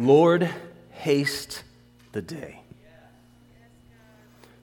Lord, 0.00 0.48
haste 0.92 1.62
the 2.12 2.22
day 2.22 2.62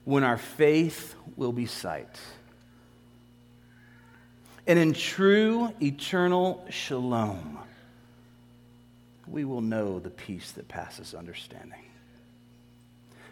when 0.04 0.24
our 0.24 0.36
faith 0.36 1.14
will 1.36 1.52
be 1.52 1.64
sight. 1.64 2.18
And 4.66 4.80
in 4.80 4.94
true 4.94 5.72
eternal 5.80 6.66
shalom, 6.70 7.56
we 9.28 9.44
will 9.44 9.60
know 9.60 10.00
the 10.00 10.10
peace 10.10 10.50
that 10.52 10.66
passes 10.66 11.14
understanding. 11.14 11.84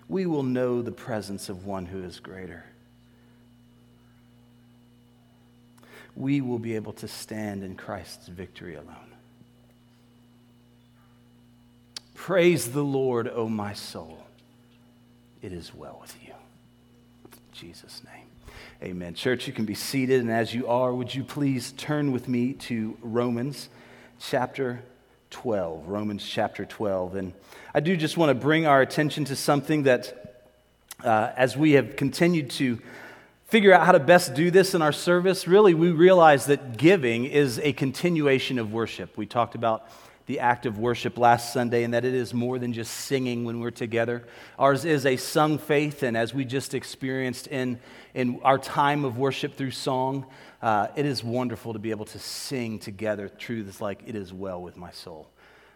We 0.08 0.26
will 0.26 0.44
know 0.44 0.82
the 0.82 0.92
presence 0.92 1.48
of 1.48 1.66
one 1.66 1.86
who 1.86 2.04
is 2.04 2.20
greater. 2.20 2.64
We 6.14 6.40
will 6.40 6.60
be 6.60 6.76
able 6.76 6.92
to 6.92 7.08
stand 7.08 7.64
in 7.64 7.74
Christ's 7.74 8.28
victory 8.28 8.76
alone. 8.76 9.15
Praise 12.26 12.72
the 12.72 12.82
Lord, 12.82 13.28
O 13.28 13.48
my 13.48 13.72
soul. 13.72 14.18
It 15.42 15.52
is 15.52 15.72
well 15.72 15.98
with 16.00 16.16
you. 16.26 16.32
In 17.22 17.38
Jesus' 17.52 18.02
name. 18.02 18.26
Amen. 18.82 19.14
Church, 19.14 19.46
you 19.46 19.52
can 19.52 19.64
be 19.64 19.76
seated, 19.76 20.22
and 20.22 20.28
as 20.32 20.52
you 20.52 20.66
are, 20.66 20.92
would 20.92 21.14
you 21.14 21.22
please 21.22 21.70
turn 21.76 22.10
with 22.10 22.26
me 22.26 22.54
to 22.54 22.98
Romans 23.00 23.68
chapter 24.18 24.82
12. 25.30 25.86
Romans 25.86 26.28
chapter 26.28 26.64
12. 26.64 27.14
And 27.14 27.32
I 27.72 27.78
do 27.78 27.96
just 27.96 28.16
want 28.16 28.30
to 28.30 28.34
bring 28.34 28.66
our 28.66 28.82
attention 28.82 29.24
to 29.26 29.36
something 29.36 29.84
that, 29.84 30.42
uh, 31.04 31.30
as 31.36 31.56
we 31.56 31.74
have 31.74 31.94
continued 31.94 32.50
to 32.50 32.80
figure 33.44 33.72
out 33.72 33.86
how 33.86 33.92
to 33.92 34.00
best 34.00 34.34
do 34.34 34.50
this 34.50 34.74
in 34.74 34.82
our 34.82 34.90
service, 34.90 35.46
really 35.46 35.74
we 35.74 35.92
realize 35.92 36.46
that 36.46 36.76
giving 36.76 37.24
is 37.24 37.60
a 37.60 37.72
continuation 37.72 38.58
of 38.58 38.72
worship. 38.72 39.16
We 39.16 39.26
talked 39.26 39.54
about 39.54 39.88
the 40.26 40.40
act 40.40 40.66
of 40.66 40.78
worship 40.78 41.18
last 41.18 41.52
Sunday 41.52 41.84
and 41.84 41.94
that 41.94 42.04
it 42.04 42.14
is 42.14 42.34
more 42.34 42.58
than 42.58 42.72
just 42.72 42.92
singing 42.92 43.44
when 43.44 43.60
we're 43.60 43.70
together. 43.70 44.24
Ours 44.58 44.84
is 44.84 45.06
a 45.06 45.16
sung 45.16 45.56
faith, 45.56 46.02
and 46.02 46.16
as 46.16 46.34
we 46.34 46.44
just 46.44 46.74
experienced 46.74 47.46
in, 47.46 47.78
in 48.12 48.40
our 48.42 48.58
time 48.58 49.04
of 49.04 49.16
worship 49.16 49.54
through 49.56 49.70
song, 49.70 50.26
uh, 50.62 50.88
it 50.96 51.06
is 51.06 51.22
wonderful 51.22 51.72
to 51.72 51.78
be 51.78 51.90
able 51.90 52.06
to 52.06 52.18
sing 52.18 52.78
together 52.78 53.28
truths 53.28 53.80
like, 53.80 54.02
It 54.06 54.16
is 54.16 54.32
well 54.32 54.60
with 54.60 54.76
my 54.76 54.90
soul. 54.90 55.30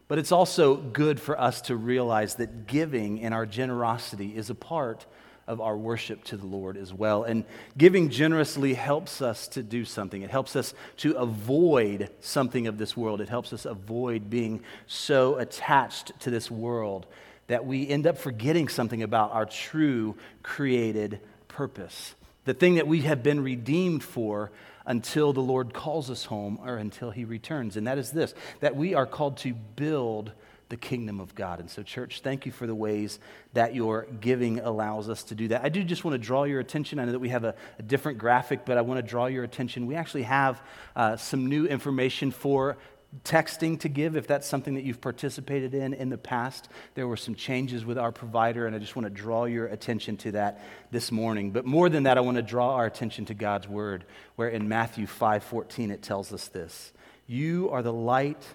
But 0.09 0.19
it's 0.19 0.33
also 0.33 0.75
good 0.75 1.20
for 1.20 1.41
us 1.41 1.61
to 1.62 1.77
realize 1.77 2.35
that 2.35 2.67
giving 2.67 3.20
and 3.20 3.33
our 3.33 3.47
generosity 3.47 4.37
is 4.37 4.51
a 4.51 4.57
part 4.57 5.07
of 5.51 5.61
our 5.61 5.77
worship 5.77 6.23
to 6.23 6.37
the 6.37 6.47
Lord 6.47 6.77
as 6.77 6.95
well. 6.95 7.25
And 7.25 7.45
giving 7.77 8.09
generously 8.09 8.75
helps 8.75 9.20
us 9.20 9.48
to 9.48 9.65
do 9.65 9.84
something. 9.84 10.23
It 10.23 10.31
helps 10.31 10.55
us 10.55 10.75
to 10.98 11.17
avoid 11.17 12.09
something 12.20 12.69
of 12.69 12.79
this 12.79 12.97
world. 12.97 13.20
It 13.20 13.29
helps 13.29 13.53
us 13.53 13.65
avoid 13.65 14.31
being 14.31 14.62
so 14.87 15.39
attached 15.39 16.12
to 16.20 16.31
this 16.31 16.53
world 16.53 17.07
that 17.48 17.67
we 17.67 17.89
end 17.89 18.07
up 18.07 18.17
forgetting 18.17 18.69
something 18.69 19.03
about 19.03 19.33
our 19.33 19.45
true 19.45 20.17
created 20.45 21.19
purpose. 21.48 22.14
The 22.45 22.55
thing 22.55 22.77
that 22.77 22.87
we 22.87 23.01
have 23.01 23.25
been 23.25 23.42
redeemed 23.42 24.05
for 24.05 24.53
until 24.87 25.33
the 25.33 25.41
Lord 25.41 25.75
calls 25.75 26.11
us 26.11 26.27
home 26.27 26.61
or 26.64 26.77
until 26.77 27.11
he 27.11 27.25
returns. 27.25 27.77
And 27.77 27.89
that 27.89 27.98
is 27.98 28.12
this 28.12 28.35
that 28.61 28.77
we 28.77 28.95
are 28.95 29.05
called 29.05 29.39
to 29.39 29.53
build 29.53 30.31
the 30.71 30.77
kingdom 30.77 31.21
of 31.21 31.35
God. 31.35 31.61
And 31.61 31.69
so, 31.69 31.83
church, 31.83 32.21
thank 32.23 32.47
you 32.47 32.53
for 32.53 32.67
the 32.67 32.75
ways 32.75 33.19
that 33.53 33.75
your 33.75 34.07
giving 34.21 34.61
allows 34.61 35.11
us 35.11 35.25
to 35.25 35.35
do 35.35 35.49
that. 35.49 35.63
I 35.63 35.69
do 35.69 35.85
just 35.85 36.05
want 36.05 36.15
to 36.15 36.19
draw 36.19 36.45
your 36.45 36.61
attention. 36.61 36.99
I 36.99 37.05
know 37.05 37.13
that 37.13 37.19
we 37.19 37.29
have 37.29 37.45
a, 37.45 37.55
a 37.79 37.83
different 37.83 38.19
graphic, 38.19 38.65
but 38.65 38.79
I 38.79 38.81
want 38.81 38.98
to 38.98 39.07
draw 39.07 39.27
your 39.27 39.45
attention. 39.45 39.87
We 39.87 39.97
actually 39.97 40.23
have 40.23 40.63
uh, 40.97 41.17
some 41.17 41.47
new 41.47 41.67
information 41.67 42.31
for 42.31 42.79
texting 43.25 43.81
to 43.81 43.89
give 43.89 44.17
if 44.17 44.29
that's 44.29 44.47
something 44.47 44.75
that 44.75 44.85
you've 44.85 45.01
participated 45.01 45.75
in 45.75 45.95
in 45.95 46.11
the 46.11 46.17
past 46.17 46.69
there 46.95 47.09
were 47.09 47.17
some 47.17 47.35
changes 47.35 47.85
with 47.85 47.98
our 47.98 48.13
provider 48.13 48.69
and 48.69 48.77
i 48.77 48.79
just 48.79 48.95
want 48.95 49.05
to 49.05 49.11
draw 49.11 49.47
your 49.47 49.67
attention 49.67 50.17
to 50.17 50.30
that 50.30 50.63
this 50.92 51.11
morning 51.11 51.51
but 51.51 51.64
more 51.64 51.89
than 51.89 52.05
that 52.05 52.17
i 52.17 52.20
want 52.20 52.36
to 52.36 52.42
draw 52.42 52.77
our 52.77 52.86
attention 52.86 53.25
to 53.25 53.35
god's 53.35 53.67
word 53.67 54.05
where 54.36 54.48
in 54.48 54.69
matthew 54.69 55.09
5.14 55.09 55.91
it 55.91 56.03
tells 56.03 56.33
us 56.33 56.47
this 56.47 56.92
you 57.27 57.69
are 57.70 57.83
the 57.83 57.92
light 57.92 58.47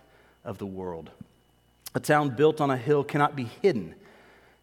of 0.45 0.57
the 0.57 0.65
world 0.65 1.11
a 1.95 1.99
town 1.99 2.29
built 2.29 2.59
on 2.59 2.69
a 2.69 2.77
hill 2.77 3.03
cannot 3.03 3.35
be 3.35 3.45
hidden. 3.61 3.95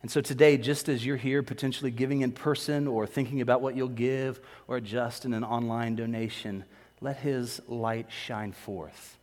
And 0.02 0.10
so 0.10 0.20
today, 0.20 0.58
just 0.58 0.88
as 0.88 1.04
you're 1.04 1.16
here 1.16 1.42
potentially 1.42 1.90
giving 1.90 2.20
in 2.20 2.32
person 2.32 2.86
or 2.86 3.06
thinking 3.06 3.40
about 3.40 3.62
what 3.62 3.74
you'll 3.74 3.88
give 3.88 4.40
or 4.68 4.76
adjust 4.76 5.24
in 5.24 5.32
an 5.32 5.42
online 5.42 5.96
donation, 5.96 6.64
let 7.00 7.16
his 7.16 7.60
light 7.66 8.06
shine 8.10 8.52
forth 8.52 9.16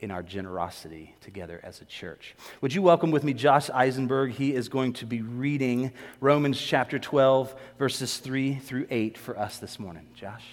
in 0.00 0.10
our 0.10 0.22
generosity 0.22 1.14
together 1.22 1.58
as 1.64 1.80
a 1.80 1.84
church. 1.86 2.36
Would 2.60 2.72
you 2.72 2.82
welcome 2.82 3.10
with 3.10 3.24
me 3.24 3.32
Josh 3.32 3.68
Eisenberg? 3.70 4.32
He 4.32 4.54
is 4.54 4.68
going 4.68 4.92
to 4.94 5.06
be 5.06 5.22
reading 5.22 5.90
Romans 6.20 6.60
chapter 6.60 6.98
12, 6.98 7.54
verses 7.78 8.18
3 8.18 8.56
through 8.56 8.86
8 8.90 9.18
for 9.18 9.36
us 9.38 9.58
this 9.58 9.80
morning. 9.80 10.06
Josh? 10.14 10.44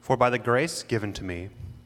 For 0.00 0.16
by 0.16 0.30
the 0.30 0.38
grace 0.38 0.82
given 0.82 1.12
to 1.14 1.24
me, 1.24 1.48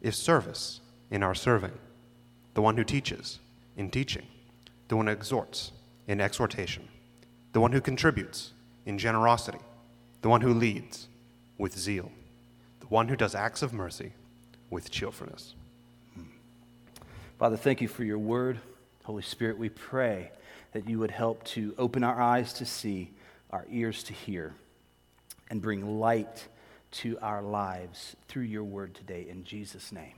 is 0.00 0.16
service 0.16 0.80
in 1.10 1.22
our 1.22 1.34
serving, 1.34 1.72
the 2.54 2.62
one 2.62 2.76
who 2.76 2.84
teaches 2.84 3.38
in 3.76 3.90
teaching, 3.90 4.26
the 4.88 4.96
one 4.96 5.06
who 5.06 5.12
exhorts 5.12 5.72
in 6.06 6.20
exhortation, 6.20 6.88
the 7.52 7.60
one 7.60 7.72
who 7.72 7.80
contributes 7.80 8.52
in 8.86 8.98
generosity, 8.98 9.58
the 10.22 10.28
one 10.28 10.40
who 10.40 10.54
leads 10.54 11.08
with 11.58 11.78
zeal, 11.78 12.10
the 12.80 12.86
one 12.86 13.08
who 13.08 13.16
does 13.16 13.34
acts 13.34 13.62
of 13.62 13.72
mercy 13.72 14.12
with 14.70 14.90
cheerfulness. 14.90 15.54
Father, 17.38 17.56
thank 17.56 17.80
you 17.80 17.88
for 17.88 18.04
your 18.04 18.18
word. 18.18 18.58
Holy 19.04 19.22
Spirit, 19.22 19.58
we 19.58 19.68
pray 19.68 20.30
that 20.72 20.88
you 20.88 20.98
would 20.98 21.10
help 21.10 21.42
to 21.44 21.74
open 21.78 22.04
our 22.04 22.20
eyes 22.20 22.52
to 22.54 22.66
see, 22.66 23.10
our 23.50 23.66
ears 23.70 24.02
to 24.04 24.12
hear, 24.12 24.54
and 25.48 25.60
bring 25.60 25.98
light 25.98 26.46
to 26.92 27.18
our 27.20 27.42
lives 27.42 28.16
through 28.28 28.44
your 28.44 28.64
word 28.64 28.94
today. 28.94 29.26
In 29.28 29.44
Jesus' 29.44 29.92
name, 29.92 30.14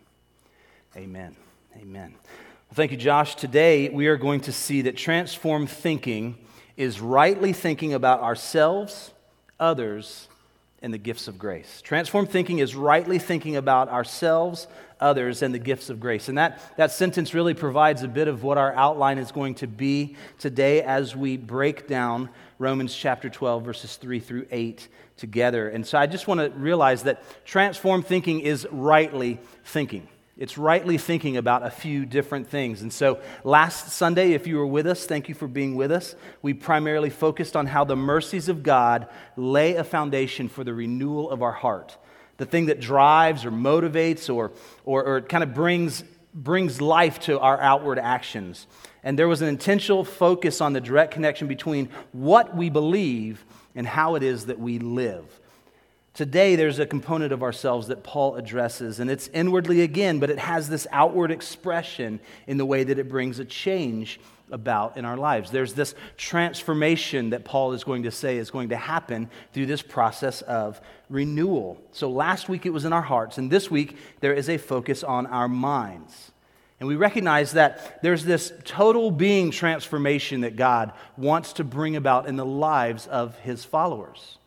amen. 0.96 1.36
Amen. 1.76 2.14
Well, 2.22 2.74
thank 2.74 2.90
you, 2.90 2.98
Josh. 2.98 3.34
Today, 3.34 3.88
we 3.88 4.06
are 4.08 4.16
going 4.16 4.40
to 4.42 4.52
see 4.52 4.82
that 4.82 4.96
transformed 4.96 5.70
thinking 5.70 6.36
is 6.76 7.00
rightly 7.00 7.52
thinking 7.52 7.94
about 7.94 8.20
ourselves, 8.20 9.12
others, 9.58 10.28
and 10.82 10.92
the 10.92 10.98
gifts 10.98 11.28
of 11.28 11.38
grace. 11.38 11.80
Transformed 11.82 12.30
thinking 12.30 12.58
is 12.58 12.74
rightly 12.74 13.18
thinking 13.18 13.56
about 13.56 13.88
ourselves, 13.88 14.66
others, 15.02 15.42
and 15.42 15.52
the 15.52 15.58
gifts 15.58 15.90
of 15.90 16.00
grace. 16.00 16.28
And 16.28 16.38
that, 16.38 16.60
that 16.76 16.92
sentence 16.92 17.34
really 17.34 17.54
provides 17.54 18.02
a 18.02 18.08
bit 18.08 18.28
of 18.28 18.42
what 18.42 18.56
our 18.56 18.72
outline 18.74 19.18
is 19.18 19.32
going 19.32 19.56
to 19.56 19.66
be 19.66 20.16
today 20.38 20.82
as 20.82 21.14
we 21.14 21.36
break 21.36 21.88
down 21.88 22.30
Romans 22.58 22.94
chapter 22.94 23.28
12, 23.28 23.64
verses 23.64 23.96
3 23.96 24.20
through 24.20 24.46
8 24.50 24.88
together. 25.16 25.68
And 25.68 25.86
so 25.86 25.98
I 25.98 26.06
just 26.06 26.28
want 26.28 26.40
to 26.40 26.50
realize 26.50 27.02
that 27.02 27.22
transformed 27.44 28.06
thinking 28.06 28.40
is 28.40 28.66
rightly 28.70 29.40
thinking. 29.64 30.08
It's 30.38 30.56
rightly 30.56 30.96
thinking 30.96 31.36
about 31.36 31.64
a 31.64 31.70
few 31.70 32.06
different 32.06 32.48
things. 32.48 32.80
And 32.80 32.92
so 32.92 33.20
last 33.44 33.92
Sunday, 33.92 34.32
if 34.32 34.46
you 34.46 34.56
were 34.56 34.66
with 34.66 34.86
us, 34.86 35.04
thank 35.04 35.28
you 35.28 35.34
for 35.34 35.46
being 35.46 35.76
with 35.76 35.92
us. 35.92 36.14
We 36.40 36.54
primarily 36.54 37.10
focused 37.10 37.54
on 37.54 37.66
how 37.66 37.84
the 37.84 37.96
mercies 37.96 38.48
of 38.48 38.62
God 38.62 39.08
lay 39.36 39.74
a 39.74 39.84
foundation 39.84 40.48
for 40.48 40.64
the 40.64 40.72
renewal 40.72 41.30
of 41.30 41.42
our 41.42 41.52
heart. 41.52 41.98
The 42.42 42.46
thing 42.46 42.66
that 42.66 42.80
drives 42.80 43.44
or 43.44 43.52
motivates 43.52 44.28
or, 44.28 44.50
or, 44.84 45.04
or 45.04 45.20
kind 45.20 45.44
of 45.44 45.54
brings, 45.54 46.02
brings 46.34 46.80
life 46.80 47.20
to 47.20 47.38
our 47.38 47.60
outward 47.60 48.00
actions. 48.00 48.66
And 49.04 49.16
there 49.16 49.28
was 49.28 49.42
an 49.42 49.48
intentional 49.48 50.02
focus 50.02 50.60
on 50.60 50.72
the 50.72 50.80
direct 50.80 51.14
connection 51.14 51.46
between 51.46 51.88
what 52.10 52.56
we 52.56 52.68
believe 52.68 53.44
and 53.76 53.86
how 53.86 54.16
it 54.16 54.24
is 54.24 54.46
that 54.46 54.58
we 54.58 54.80
live. 54.80 55.24
Today, 56.14 56.56
there's 56.56 56.80
a 56.80 56.84
component 56.84 57.32
of 57.32 57.44
ourselves 57.44 57.86
that 57.86 58.02
Paul 58.02 58.34
addresses, 58.34 58.98
and 58.98 59.08
it's 59.08 59.28
inwardly 59.28 59.82
again, 59.82 60.18
but 60.18 60.28
it 60.28 60.40
has 60.40 60.68
this 60.68 60.88
outward 60.90 61.30
expression 61.30 62.18
in 62.48 62.56
the 62.56 62.66
way 62.66 62.82
that 62.82 62.98
it 62.98 63.08
brings 63.08 63.38
a 63.38 63.44
change 63.44 64.18
about 64.52 64.96
in 64.96 65.04
our 65.04 65.16
lives. 65.16 65.50
There's 65.50 65.74
this 65.74 65.94
transformation 66.16 67.30
that 67.30 67.44
Paul 67.44 67.72
is 67.72 67.82
going 67.82 68.04
to 68.04 68.10
say 68.10 68.36
is 68.36 68.50
going 68.50 68.68
to 68.68 68.76
happen 68.76 69.28
through 69.52 69.66
this 69.66 69.82
process 69.82 70.42
of 70.42 70.80
renewal. 71.08 71.80
So 71.92 72.10
last 72.10 72.48
week 72.48 72.66
it 72.66 72.70
was 72.70 72.84
in 72.84 72.92
our 72.92 73.02
hearts, 73.02 73.38
and 73.38 73.50
this 73.50 73.70
week 73.70 73.96
there 74.20 74.34
is 74.34 74.48
a 74.48 74.58
focus 74.58 75.02
on 75.02 75.26
our 75.26 75.48
minds. 75.48 76.30
And 76.80 76.88
we 76.88 76.96
recognize 76.96 77.52
that 77.52 78.02
there's 78.02 78.24
this 78.24 78.52
total 78.64 79.12
being 79.12 79.52
transformation 79.52 80.40
that 80.40 80.56
God 80.56 80.92
wants 81.16 81.52
to 81.54 81.64
bring 81.64 81.94
about 81.94 82.26
in 82.26 82.34
the 82.34 82.44
lives 82.44 83.06
of 83.06 83.38
his 83.38 83.64
followers. 83.64 84.38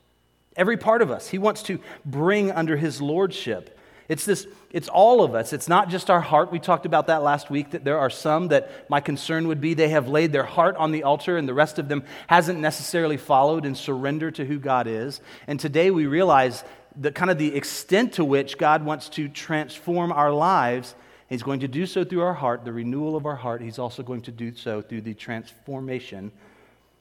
Every 0.58 0.76
part 0.76 1.02
of 1.02 1.12
us, 1.12 1.30
he 1.30 1.38
wants 1.38 1.64
to 1.64 1.80
bring 2.06 2.52
under 2.52 2.76
his 2.78 3.02
lordship. 3.02 3.75
It's 4.08 4.26
this, 4.26 4.48
it's 4.72 4.88
all 4.88 5.24
of 5.24 5.34
us. 5.34 5.52
It's 5.52 5.68
not 5.68 5.90
just 5.90 6.10
our 6.10 6.22
heart. 6.22 6.52
We 6.52 6.60
talked 6.60 6.86
about 6.86 7.08
that 7.08 7.24
last 7.24 7.50
week, 7.50 7.72
that 7.72 7.84
there 7.84 7.98
are 7.98 8.10
some 8.10 8.50
that 8.50 8.90
my 8.90 9.00
concern 9.00 9.48
would 9.48 9.60
be 9.60 9.74
they 9.74 9.90
have 9.90 10.08
laid 10.08 10.32
their 10.32 10.44
heart 10.44 10.76
on 10.76 10.92
the 10.92 11.04
altar 11.04 11.38
and 11.38 11.48
the 11.48 11.54
rest 11.54 11.80
of 11.80 11.88
them 11.88 12.04
hasn't 12.28 12.60
necessarily 12.60 13.18
followed 13.18 13.66
and 13.66 13.76
surrendered 13.76 14.36
to 14.36 14.46
who 14.46 14.60
God 14.60 14.86
is. 14.86 15.22
And 15.48 15.60
today 15.60 15.90
we 15.90 16.06
realize 16.06 16.64
the 16.96 17.12
kind 17.12 17.32
of 17.32 17.38
the 17.38 17.56
extent 17.56 18.14
to 18.14 18.26
which 18.26 18.58
God 18.58 18.86
wants 18.86 19.10
to 19.10 19.28
transform 19.28 20.12
our 20.12 20.32
lives. 20.32 20.94
He's 21.28 21.44
going 21.44 21.62
to 21.62 21.68
do 21.68 21.88
so 21.88 22.04
through 22.04 22.22
our 22.22 22.34
heart, 22.34 22.64
the 22.64 22.74
renewal 22.74 23.16
of 23.16 23.26
our 23.26 23.36
heart. 23.36 23.62
He's 23.62 23.80
also 23.80 24.04
going 24.04 24.22
to 24.22 24.32
do 24.32 24.54
so 24.56 24.82
through 24.82 25.02
the 25.02 25.16
transformation 25.16 26.32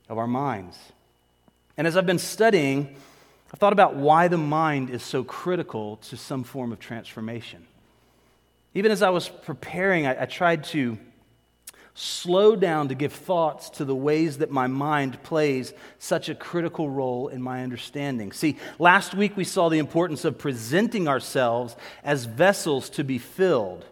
of 0.08 0.16
our 0.16 0.26
minds. 0.26 0.78
And 1.76 1.86
as 1.86 1.96
I've 1.96 2.06
been 2.06 2.18
studying, 2.18 2.96
I've 3.54 3.60
thought 3.60 3.72
about 3.72 3.94
why 3.94 4.26
the 4.26 4.36
mind 4.36 4.90
is 4.90 5.00
so 5.00 5.22
critical 5.22 5.98
to 6.08 6.16
some 6.16 6.42
form 6.42 6.72
of 6.72 6.80
transformation. 6.80 7.64
Even 8.74 8.90
as 8.90 9.00
I 9.00 9.10
was 9.10 9.28
preparing, 9.28 10.08
I, 10.08 10.22
I, 10.22 10.26
tried 10.26 10.64
to 10.64 10.98
slow 11.94 12.56
down 12.56 12.88
to 12.88 12.96
give 12.96 13.12
thoughts 13.12 13.70
to 13.70 13.84
the 13.84 13.94
ways 13.94 14.38
that 14.38 14.50
my 14.50 14.66
mind 14.66 15.22
plays 15.22 15.72
such 16.00 16.28
a 16.28 16.34
critical 16.34 16.90
role 16.90 17.28
in 17.28 17.40
my 17.40 17.62
understanding. 17.62 18.32
See, 18.32 18.56
last 18.80 19.14
week 19.14 19.36
we 19.36 19.44
saw 19.44 19.68
the 19.68 19.78
importance 19.78 20.24
of 20.24 20.36
presenting 20.36 21.06
ourselves 21.06 21.76
as 22.02 22.24
vessels 22.24 22.90
to 22.90 23.04
be 23.04 23.18
filled. 23.18 23.84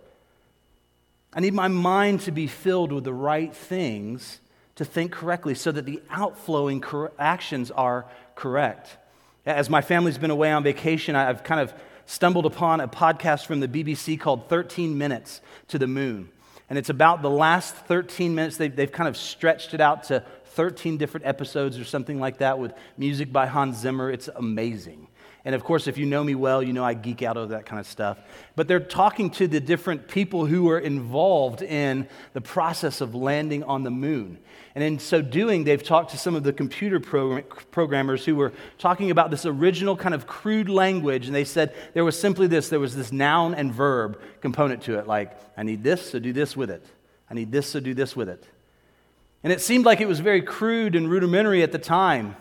I 1.32 1.38
need 1.38 1.54
my 1.54 1.68
mind 1.68 2.22
to 2.22 2.32
be 2.32 2.48
filled 2.48 2.90
with 2.90 3.04
the 3.04 3.14
right 3.14 3.54
things 3.54 4.40
to 4.74 4.84
think 4.84 5.12
correctly 5.12 5.54
so 5.54 5.70
that 5.70 5.86
the 5.86 6.02
outflowing 6.10 6.82
actions 7.16 7.70
are 7.70 8.06
correct. 8.34 8.96
As 9.44 9.68
my 9.68 9.80
family's 9.80 10.18
been 10.18 10.30
away 10.30 10.52
on 10.52 10.62
vacation, 10.62 11.16
I've 11.16 11.42
kind 11.42 11.60
of 11.60 11.74
stumbled 12.06 12.46
upon 12.46 12.80
a 12.80 12.86
podcast 12.86 13.46
from 13.46 13.58
the 13.58 13.66
BBC 13.66 14.18
called 14.18 14.48
13 14.48 14.96
Minutes 14.96 15.40
to 15.68 15.78
the 15.78 15.88
Moon. 15.88 16.30
And 16.70 16.78
it's 16.78 16.90
about 16.90 17.22
the 17.22 17.30
last 17.30 17.74
13 17.74 18.34
minutes. 18.34 18.56
They've, 18.56 18.74
they've 18.74 18.90
kind 18.90 19.08
of 19.08 19.16
stretched 19.16 19.74
it 19.74 19.80
out 19.80 20.04
to 20.04 20.24
13 20.44 20.96
different 20.96 21.26
episodes 21.26 21.78
or 21.78 21.84
something 21.84 22.20
like 22.20 22.38
that 22.38 22.58
with 22.58 22.72
music 22.96 23.32
by 23.32 23.46
Hans 23.46 23.78
Zimmer. 23.78 24.10
It's 24.10 24.28
amazing. 24.28 25.08
And 25.44 25.54
of 25.54 25.64
course, 25.64 25.88
if 25.88 25.98
you 25.98 26.06
know 26.06 26.22
me 26.22 26.34
well, 26.34 26.62
you 26.62 26.72
know 26.72 26.84
I 26.84 26.94
geek 26.94 27.22
out 27.22 27.36
over 27.36 27.54
that 27.54 27.66
kind 27.66 27.80
of 27.80 27.86
stuff. 27.86 28.18
But 28.54 28.68
they're 28.68 28.78
talking 28.78 29.30
to 29.30 29.48
the 29.48 29.60
different 29.60 30.06
people 30.06 30.46
who 30.46 30.64
were 30.64 30.78
involved 30.78 31.62
in 31.62 32.06
the 32.32 32.40
process 32.40 33.00
of 33.00 33.14
landing 33.14 33.64
on 33.64 33.82
the 33.82 33.90
moon. 33.90 34.38
And 34.74 34.84
in 34.84 34.98
so 34.98 35.20
doing, 35.20 35.64
they've 35.64 35.82
talked 35.82 36.12
to 36.12 36.18
some 36.18 36.34
of 36.34 36.44
the 36.44 36.52
computer 36.52 37.00
programmers 37.00 38.24
who 38.24 38.36
were 38.36 38.52
talking 38.78 39.10
about 39.10 39.30
this 39.30 39.44
original 39.44 39.96
kind 39.96 40.14
of 40.14 40.26
crude 40.26 40.68
language. 40.68 41.26
And 41.26 41.34
they 41.34 41.44
said 41.44 41.74
there 41.92 42.04
was 42.04 42.18
simply 42.18 42.46
this 42.46 42.68
there 42.68 42.80
was 42.80 42.94
this 42.94 43.12
noun 43.12 43.54
and 43.54 43.72
verb 43.72 44.20
component 44.40 44.82
to 44.84 44.98
it, 44.98 45.06
like, 45.06 45.36
I 45.56 45.64
need 45.64 45.82
this, 45.82 46.10
so 46.10 46.18
do 46.18 46.32
this 46.32 46.56
with 46.56 46.70
it. 46.70 46.84
I 47.28 47.34
need 47.34 47.50
this, 47.50 47.68
so 47.68 47.80
do 47.80 47.94
this 47.94 48.14
with 48.14 48.28
it. 48.28 48.46
And 49.42 49.52
it 49.52 49.60
seemed 49.60 49.84
like 49.84 50.00
it 50.00 50.08
was 50.08 50.20
very 50.20 50.40
crude 50.40 50.94
and 50.94 51.10
rudimentary 51.10 51.62
at 51.62 51.72
the 51.72 51.78
time. 51.78 52.36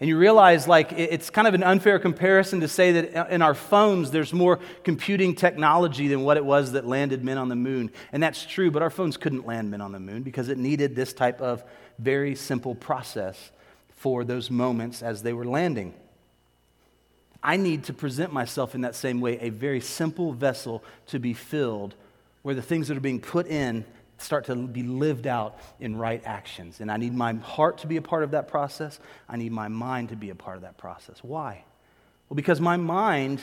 And 0.00 0.08
you 0.08 0.18
realize, 0.18 0.66
like, 0.66 0.92
it's 0.92 1.30
kind 1.30 1.46
of 1.46 1.54
an 1.54 1.62
unfair 1.62 1.98
comparison 1.98 2.60
to 2.60 2.68
say 2.68 2.92
that 2.92 3.30
in 3.30 3.42
our 3.42 3.54
phones 3.54 4.10
there's 4.10 4.32
more 4.32 4.58
computing 4.82 5.34
technology 5.34 6.08
than 6.08 6.22
what 6.22 6.36
it 6.36 6.44
was 6.44 6.72
that 6.72 6.84
landed 6.86 7.24
men 7.24 7.38
on 7.38 7.48
the 7.48 7.56
moon. 7.56 7.92
And 8.12 8.22
that's 8.22 8.44
true, 8.44 8.70
but 8.70 8.82
our 8.82 8.90
phones 8.90 9.16
couldn't 9.16 9.46
land 9.46 9.70
men 9.70 9.80
on 9.80 9.92
the 9.92 10.00
moon 10.00 10.22
because 10.22 10.48
it 10.48 10.58
needed 10.58 10.96
this 10.96 11.12
type 11.12 11.40
of 11.40 11.62
very 11.98 12.34
simple 12.34 12.74
process 12.74 13.52
for 13.90 14.24
those 14.24 14.50
moments 14.50 15.00
as 15.00 15.22
they 15.22 15.32
were 15.32 15.44
landing. 15.44 15.94
I 17.42 17.56
need 17.56 17.84
to 17.84 17.92
present 17.92 18.32
myself 18.32 18.74
in 18.74 18.80
that 18.80 18.96
same 18.96 19.20
way, 19.20 19.38
a 19.38 19.50
very 19.50 19.80
simple 19.80 20.32
vessel 20.32 20.82
to 21.08 21.18
be 21.20 21.34
filled, 21.34 21.94
where 22.42 22.54
the 22.54 22.62
things 22.62 22.88
that 22.88 22.96
are 22.96 23.00
being 23.00 23.20
put 23.20 23.46
in 23.46 23.84
start 24.18 24.46
to 24.46 24.56
be 24.56 24.82
lived 24.82 25.26
out 25.26 25.58
in 25.80 25.96
right 25.96 26.22
actions. 26.24 26.80
And 26.80 26.90
I 26.90 26.96
need 26.96 27.14
my 27.14 27.34
heart 27.34 27.78
to 27.78 27.86
be 27.86 27.96
a 27.96 28.02
part 28.02 28.22
of 28.22 28.32
that 28.32 28.48
process. 28.48 28.98
I 29.28 29.36
need 29.36 29.52
my 29.52 29.68
mind 29.68 30.10
to 30.10 30.16
be 30.16 30.30
a 30.30 30.34
part 30.34 30.56
of 30.56 30.62
that 30.62 30.78
process. 30.78 31.18
Why? 31.22 31.64
Well, 32.28 32.36
because 32.36 32.60
my 32.60 32.76
mind 32.76 33.42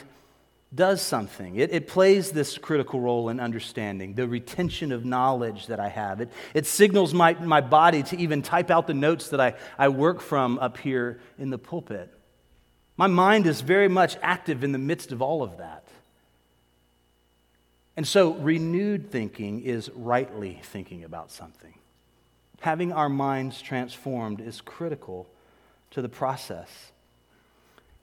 does 0.73 1.01
something. 1.01 1.57
It, 1.57 1.73
it 1.73 1.87
plays 1.87 2.31
this 2.31 2.57
critical 2.57 3.01
role 3.01 3.29
in 3.29 3.39
understanding, 3.39 4.13
the 4.13 4.27
retention 4.27 4.91
of 4.91 5.03
knowledge 5.03 5.67
that 5.67 5.79
I 5.79 5.89
have. 5.89 6.21
It, 6.21 6.31
it 6.53 6.65
signals 6.65 7.13
my, 7.13 7.33
my 7.33 7.59
body 7.59 8.03
to 8.03 8.17
even 8.17 8.41
type 8.41 8.71
out 8.71 8.87
the 8.87 8.93
notes 8.93 9.29
that 9.29 9.41
I, 9.41 9.55
I 9.77 9.89
work 9.89 10.21
from 10.21 10.57
up 10.59 10.77
here 10.77 11.19
in 11.37 11.49
the 11.49 11.57
pulpit. 11.57 12.13
My 12.95 13.07
mind 13.07 13.47
is 13.47 13.61
very 13.61 13.89
much 13.89 14.15
active 14.21 14.63
in 14.63 14.71
the 14.71 14.77
midst 14.77 15.11
of 15.11 15.21
all 15.21 15.43
of 15.43 15.57
that. 15.57 15.80
And 17.97 18.07
so, 18.07 18.33
renewed 18.35 19.11
thinking 19.11 19.61
is 19.61 19.89
rightly 19.93 20.59
thinking 20.63 21.03
about 21.03 21.31
something. 21.31 21.73
Having 22.61 22.93
our 22.93 23.09
minds 23.09 23.61
transformed 23.61 24.39
is 24.39 24.61
critical 24.61 25.27
to 25.91 26.01
the 26.01 26.09
process. 26.09 26.69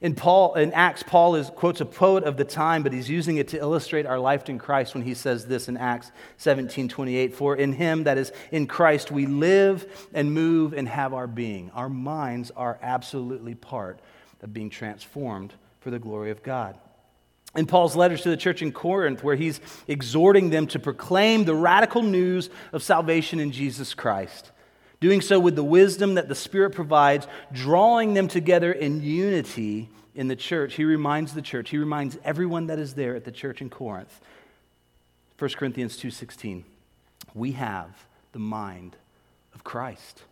In 0.00 0.14
Paul, 0.14 0.55
in 0.55 0.73
Acts, 0.75 1.02
Paul 1.02 1.35
is, 1.35 1.50
quotes 1.50 1.81
a 1.81 1.87
poet 1.87 2.23
of 2.23 2.37
the 2.37 2.44
time, 2.44 2.82
but 2.82 2.93
he's 2.93 3.08
using 3.08 3.38
it 3.38 3.49
to 3.49 3.58
illustrate 3.58 4.06
our 4.06 4.19
life 4.19 4.49
in 4.49 4.58
Christ 4.58 4.94
when 4.94 5.02
he 5.02 5.14
says 5.14 5.46
this 5.46 5.69
in 5.69 5.76
Acts 5.76 6.12
17 6.37 6.88
28. 6.88 7.34
For 7.34 7.56
in 7.56 7.73
him, 7.73 8.05
that 8.05 8.19
is, 8.19 8.31
in 8.52 8.67
Christ, 8.67 9.11
we 9.11 9.26
live 9.26 10.08
and 10.12 10.32
move 10.32 10.75
and 10.75 10.88
have 10.88 11.14
our 11.14 11.26
being. 11.26 11.70
Our 11.75 11.88
minds 11.88 12.52
are 12.55 12.79
absolutely 12.82 13.55
part 13.55 14.00
of 14.43 14.52
being 14.52 14.70
transformed 14.70 15.55
for 15.81 15.91
the 15.91 15.99
glory 15.99 16.31
of 16.31 16.43
God 16.43 16.79
in 17.58 17.66
Paul's 17.66 17.96
letters 17.96 18.22
to 18.22 18.31
the 18.31 18.37
church 18.37 18.62
in 18.62 18.72
Corinth, 18.72 19.25
where 19.25 19.37
he's 19.37 19.60
exhorting 19.88 20.50
them 20.50 20.66
to 20.69 20.78
proclaim 20.78 21.44
the 21.44 21.55
radical 21.55 22.02
news 22.02 22.49
of 22.72 22.82
salvation 22.82 23.40
in 23.40 23.50
Jesus 23.50 23.94
Christ, 23.94 24.52
doing 25.00 25.20
so 25.20 25.40
with 25.40 25.56
the 25.56 25.64
wisdom 25.64 26.14
that 26.14 26.28
the 26.28 26.34
Spirit 26.34 26.70
provides, 26.70 27.26
drawing 27.52 28.14
them 28.14 28.28
together 28.28 28.72
in 28.72 29.02
unity 29.02 29.88
in 30.14 30.28
the 30.28 30.37
church. 30.37 30.75
He 30.75 30.84
reminds 30.84 31.34
the 31.34 31.43
church, 31.43 31.70
he 31.70 31.79
reminds 31.79 32.17
everyone 32.24 32.69
that 32.69 32.79
is 32.79 32.94
there 32.94 33.17
at 33.17 33.24
the 33.24 33.32
church 33.32 33.60
in 33.60 33.70
Corinth. 33.70 34.20
1 35.36 35.56
Corinthians 35.56 35.96
2:16. 35.96 36.65
We 37.34 37.53
have 37.53 38.06
the 38.32 38.38
mind 38.38 38.96
of 39.55 39.65
Christ. 39.65 40.22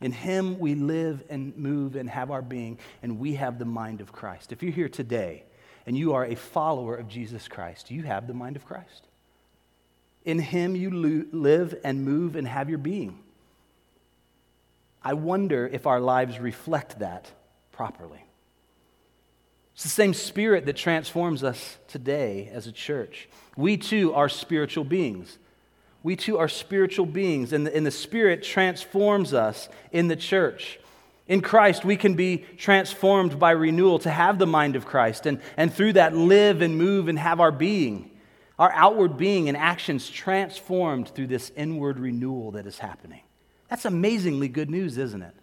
In 0.00 0.12
Him 0.12 0.58
we 0.58 0.74
live 0.74 1.22
and 1.30 1.56
move 1.56 1.96
and 1.96 2.08
have 2.08 2.30
our 2.30 2.42
being, 2.42 2.78
and 3.02 3.18
we 3.18 3.34
have 3.34 3.58
the 3.58 3.64
mind 3.64 4.00
of 4.00 4.12
Christ. 4.12 4.52
If 4.52 4.62
you're 4.62 4.72
here 4.72 4.88
today 4.88 5.44
and 5.86 5.96
you 5.96 6.14
are 6.14 6.24
a 6.24 6.34
follower 6.34 6.96
of 6.96 7.08
Jesus 7.08 7.48
Christ, 7.48 7.90
you 7.90 8.02
have 8.02 8.26
the 8.26 8.34
mind 8.34 8.56
of 8.56 8.66
Christ. 8.66 9.06
In 10.24 10.38
Him 10.38 10.76
you 10.76 10.90
live 11.32 11.78
and 11.84 12.04
move 12.04 12.36
and 12.36 12.46
have 12.46 12.68
your 12.68 12.78
being. 12.78 13.18
I 15.02 15.14
wonder 15.14 15.66
if 15.66 15.86
our 15.86 16.00
lives 16.00 16.40
reflect 16.40 16.98
that 16.98 17.30
properly. 17.72 18.22
It's 19.74 19.84
the 19.84 19.88
same 19.88 20.14
spirit 20.14 20.66
that 20.66 20.76
transforms 20.76 21.44
us 21.44 21.76
today 21.86 22.50
as 22.52 22.66
a 22.66 22.72
church. 22.72 23.28
We 23.56 23.76
too 23.76 24.14
are 24.14 24.28
spiritual 24.28 24.84
beings 24.84 25.38
we 26.06 26.14
too 26.14 26.38
are 26.38 26.46
spiritual 26.46 27.04
beings, 27.04 27.52
and 27.52 27.66
the, 27.66 27.74
and 27.74 27.84
the 27.84 27.90
Spirit 27.90 28.40
transforms 28.40 29.34
us 29.34 29.68
in 29.90 30.06
the 30.06 30.14
church. 30.14 30.78
In 31.26 31.40
Christ, 31.40 31.84
we 31.84 31.96
can 31.96 32.14
be 32.14 32.44
transformed 32.56 33.40
by 33.40 33.50
renewal 33.50 33.98
to 33.98 34.10
have 34.10 34.38
the 34.38 34.46
mind 34.46 34.76
of 34.76 34.86
Christ, 34.86 35.26
and, 35.26 35.40
and 35.56 35.74
through 35.74 35.94
that, 35.94 36.14
live 36.14 36.62
and 36.62 36.78
move 36.78 37.08
and 37.08 37.18
have 37.18 37.40
our 37.40 37.50
being, 37.50 38.08
our 38.56 38.70
outward 38.72 39.16
being 39.16 39.48
and 39.48 39.56
actions 39.56 40.08
transformed 40.08 41.08
through 41.08 41.26
this 41.26 41.50
inward 41.56 41.98
renewal 41.98 42.52
that 42.52 42.68
is 42.68 42.78
happening. 42.78 43.22
That's 43.68 43.84
amazingly 43.84 44.46
good 44.46 44.70
news, 44.70 44.98
isn't 44.98 45.22
it? 45.22 45.34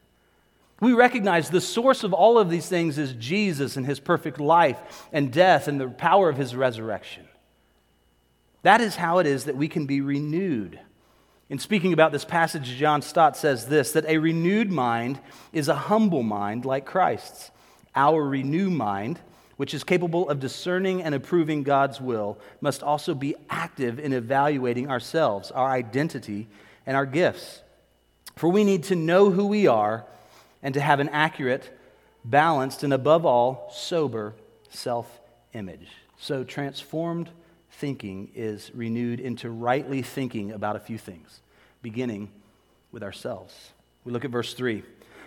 We 0.80 0.94
recognize 0.94 1.50
the 1.50 1.60
source 1.60 2.06
of 2.06 2.14
all 2.14 2.40
of 2.40 2.50
these 2.50 2.70
things 2.70 2.98
is 2.98 3.12
Jesus 3.16 3.76
and 3.76 3.86
his 3.86 4.00
perfect 4.00 4.40
life 4.40 5.10
and 5.12 5.30
death 5.30 5.68
and 5.68 5.78
the 5.78 5.90
power 5.90 6.30
of 6.30 6.38
his 6.38 6.56
resurrection. 6.56 7.28
That 8.64 8.82
is 8.82 8.96
how 8.96 9.20
it 9.20 9.28
is 9.28 9.46
that 9.46 9.56
we 9.56 9.68
can 9.68 9.86
be 9.86 10.02
renewed. 10.02 10.80
In 11.50 11.60
speaking 11.60 11.94
about 11.94 12.12
this 12.12 12.26
passage, 12.26 12.76
John 12.78 13.02
Stott 13.02 13.38
says 13.38 13.68
this 13.68 13.92
that 13.92 14.06
a 14.06 14.18
renewed 14.18 14.72
mind 14.72 15.20
is 15.52 15.68
a 15.68 15.76
humble 15.76 16.24
mind 16.24 16.66
like 16.66 16.86
Christ's. 16.86 17.52
Our 17.96 18.24
renewed 18.24 18.74
mind 18.74 19.20
which 19.58 19.74
is 19.74 19.84
capable 19.84 20.30
of 20.30 20.40
discerning 20.40 21.02
and 21.02 21.14
approving 21.14 21.64
God's 21.64 22.02
will, 22.02 22.38
must 22.62 22.82
also 22.82 23.14
be 23.14 23.36
active 23.50 24.00
in 24.00 24.14
evaluating 24.14 24.90
ourselves, 24.90 25.52
our 25.52 25.70
identity, 25.70 26.48
and 26.86 26.98
our 26.98 27.06
gifts. 27.06 27.62
For 28.36 28.50
we 28.50 28.64
need 28.64 28.84
to 28.84 28.96
know 28.96 29.30
who 29.30 29.46
we 29.46 29.68
are 29.68 30.06
and 30.62 30.74
to 30.74 30.82
have 30.82 31.00
an 31.00 31.10
accurate, 31.10 31.78
balanced, 32.26 32.84
and 32.84 32.94
above 32.94 33.26
all, 33.26 33.72
sober 33.74 34.34
self 34.70 35.20
image. 35.54 35.88
So, 36.18 36.44
transformed 36.44 37.30
thinking 37.78 38.32
is 38.36 38.72
renewed 38.74 39.20
into 39.20 39.50
rightly 39.50 40.02
thinking 40.02 40.52
about 40.52 40.76
a 40.76 40.80
few 40.80 40.98
things, 40.98 41.42
beginning 41.82 42.30
with 42.92 43.04
ourselves. 43.04 43.72
We 44.04 44.12
look 44.12 44.26
at 44.26 44.32
verse 44.32 44.54
3. 44.54 44.84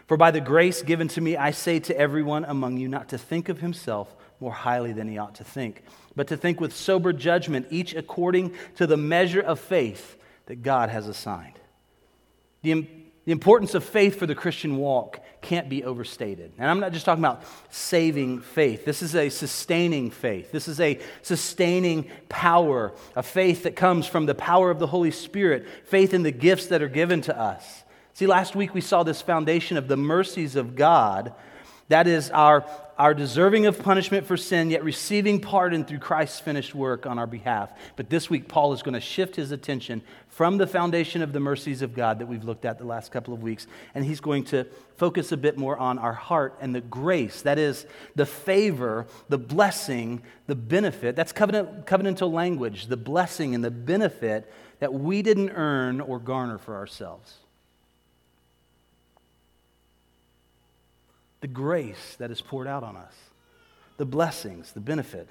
For 0.06 0.16
by 0.16 0.30
the 0.30 0.40
grace 0.40 0.82
given 0.82 1.08
to 1.08 1.20
me, 1.20 1.36
I 1.36 1.50
say 1.50 1.80
to 1.80 1.98
everyone 1.98 2.44
among 2.44 2.76
you 2.76 2.88
not 2.88 3.08
to 3.08 3.18
think 3.18 3.48
of 3.48 3.58
himself 3.58 4.14
more 4.38 4.52
highly 4.52 4.92
than 4.92 5.08
he 5.08 5.18
ought 5.18 5.34
to 5.36 5.44
think, 5.44 5.82
but 6.14 6.28
to 6.28 6.36
think 6.36 6.60
with 6.60 6.74
sober 6.74 7.12
judgment, 7.12 7.66
each 7.70 7.94
according 7.94 8.54
to 8.76 8.86
the 8.86 8.96
measure 8.96 9.40
of 9.40 9.58
faith 9.58 10.16
that 10.46 10.62
God 10.62 10.90
has 10.90 11.08
assigned. 11.08 11.58
The, 12.62 12.86
the 13.26 13.32
importance 13.32 13.74
of 13.74 13.84
faith 13.84 14.18
for 14.18 14.26
the 14.26 14.36
Christian 14.36 14.76
walk 14.76 15.20
can't 15.42 15.68
be 15.68 15.82
overstated. 15.82 16.52
And 16.58 16.70
I'm 16.70 16.78
not 16.78 16.92
just 16.92 17.04
talking 17.04 17.24
about 17.24 17.42
saving 17.70 18.40
faith. 18.40 18.84
This 18.84 19.02
is 19.02 19.16
a 19.16 19.28
sustaining 19.28 20.12
faith. 20.12 20.52
This 20.52 20.68
is 20.68 20.80
a 20.80 21.00
sustaining 21.22 22.08
power, 22.28 22.94
a 23.16 23.24
faith 23.24 23.64
that 23.64 23.74
comes 23.74 24.06
from 24.06 24.26
the 24.26 24.34
power 24.34 24.70
of 24.70 24.78
the 24.78 24.86
Holy 24.86 25.10
Spirit, 25.10 25.66
faith 25.84 26.14
in 26.14 26.22
the 26.22 26.30
gifts 26.30 26.68
that 26.68 26.82
are 26.82 26.88
given 26.88 27.20
to 27.22 27.38
us. 27.38 27.82
See, 28.12 28.28
last 28.28 28.54
week 28.54 28.74
we 28.74 28.80
saw 28.80 29.02
this 29.02 29.20
foundation 29.20 29.76
of 29.76 29.88
the 29.88 29.96
mercies 29.96 30.54
of 30.54 30.76
God. 30.76 31.34
That 31.88 32.08
is 32.08 32.30
our, 32.30 32.64
our 32.98 33.14
deserving 33.14 33.66
of 33.66 33.80
punishment 33.80 34.26
for 34.26 34.36
sin, 34.36 34.70
yet 34.70 34.82
receiving 34.82 35.40
pardon 35.40 35.84
through 35.84 36.00
Christ's 36.00 36.40
finished 36.40 36.74
work 36.74 37.06
on 37.06 37.16
our 37.16 37.28
behalf. 37.28 37.70
But 37.94 38.10
this 38.10 38.28
week, 38.28 38.48
Paul 38.48 38.72
is 38.72 38.82
going 38.82 38.94
to 38.94 39.00
shift 39.00 39.36
his 39.36 39.52
attention 39.52 40.02
from 40.28 40.58
the 40.58 40.66
foundation 40.66 41.22
of 41.22 41.32
the 41.32 41.38
mercies 41.38 41.82
of 41.82 41.94
God 41.94 42.18
that 42.18 42.26
we've 42.26 42.42
looked 42.42 42.64
at 42.64 42.78
the 42.78 42.84
last 42.84 43.12
couple 43.12 43.32
of 43.32 43.40
weeks, 43.40 43.68
and 43.94 44.04
he's 44.04 44.20
going 44.20 44.44
to 44.46 44.66
focus 44.96 45.30
a 45.30 45.36
bit 45.36 45.56
more 45.56 45.76
on 45.78 45.98
our 45.98 46.12
heart 46.12 46.58
and 46.60 46.74
the 46.74 46.80
grace. 46.80 47.42
That 47.42 47.58
is, 47.58 47.86
the 48.16 48.26
favor, 48.26 49.06
the 49.28 49.38
blessing, 49.38 50.22
the 50.48 50.56
benefit. 50.56 51.14
That's 51.14 51.32
covenant, 51.32 51.86
covenantal 51.86 52.32
language, 52.32 52.86
the 52.86 52.96
blessing 52.96 53.54
and 53.54 53.62
the 53.62 53.70
benefit 53.70 54.52
that 54.80 54.92
we 54.92 55.22
didn't 55.22 55.50
earn 55.50 56.00
or 56.00 56.18
garner 56.18 56.58
for 56.58 56.74
ourselves. 56.74 57.32
The 61.40 61.48
grace 61.48 62.16
that 62.18 62.30
is 62.30 62.40
poured 62.40 62.66
out 62.66 62.82
on 62.82 62.96
us, 62.96 63.14
the 63.96 64.06
blessings, 64.06 64.72
the 64.72 64.80
benefit. 64.80 65.28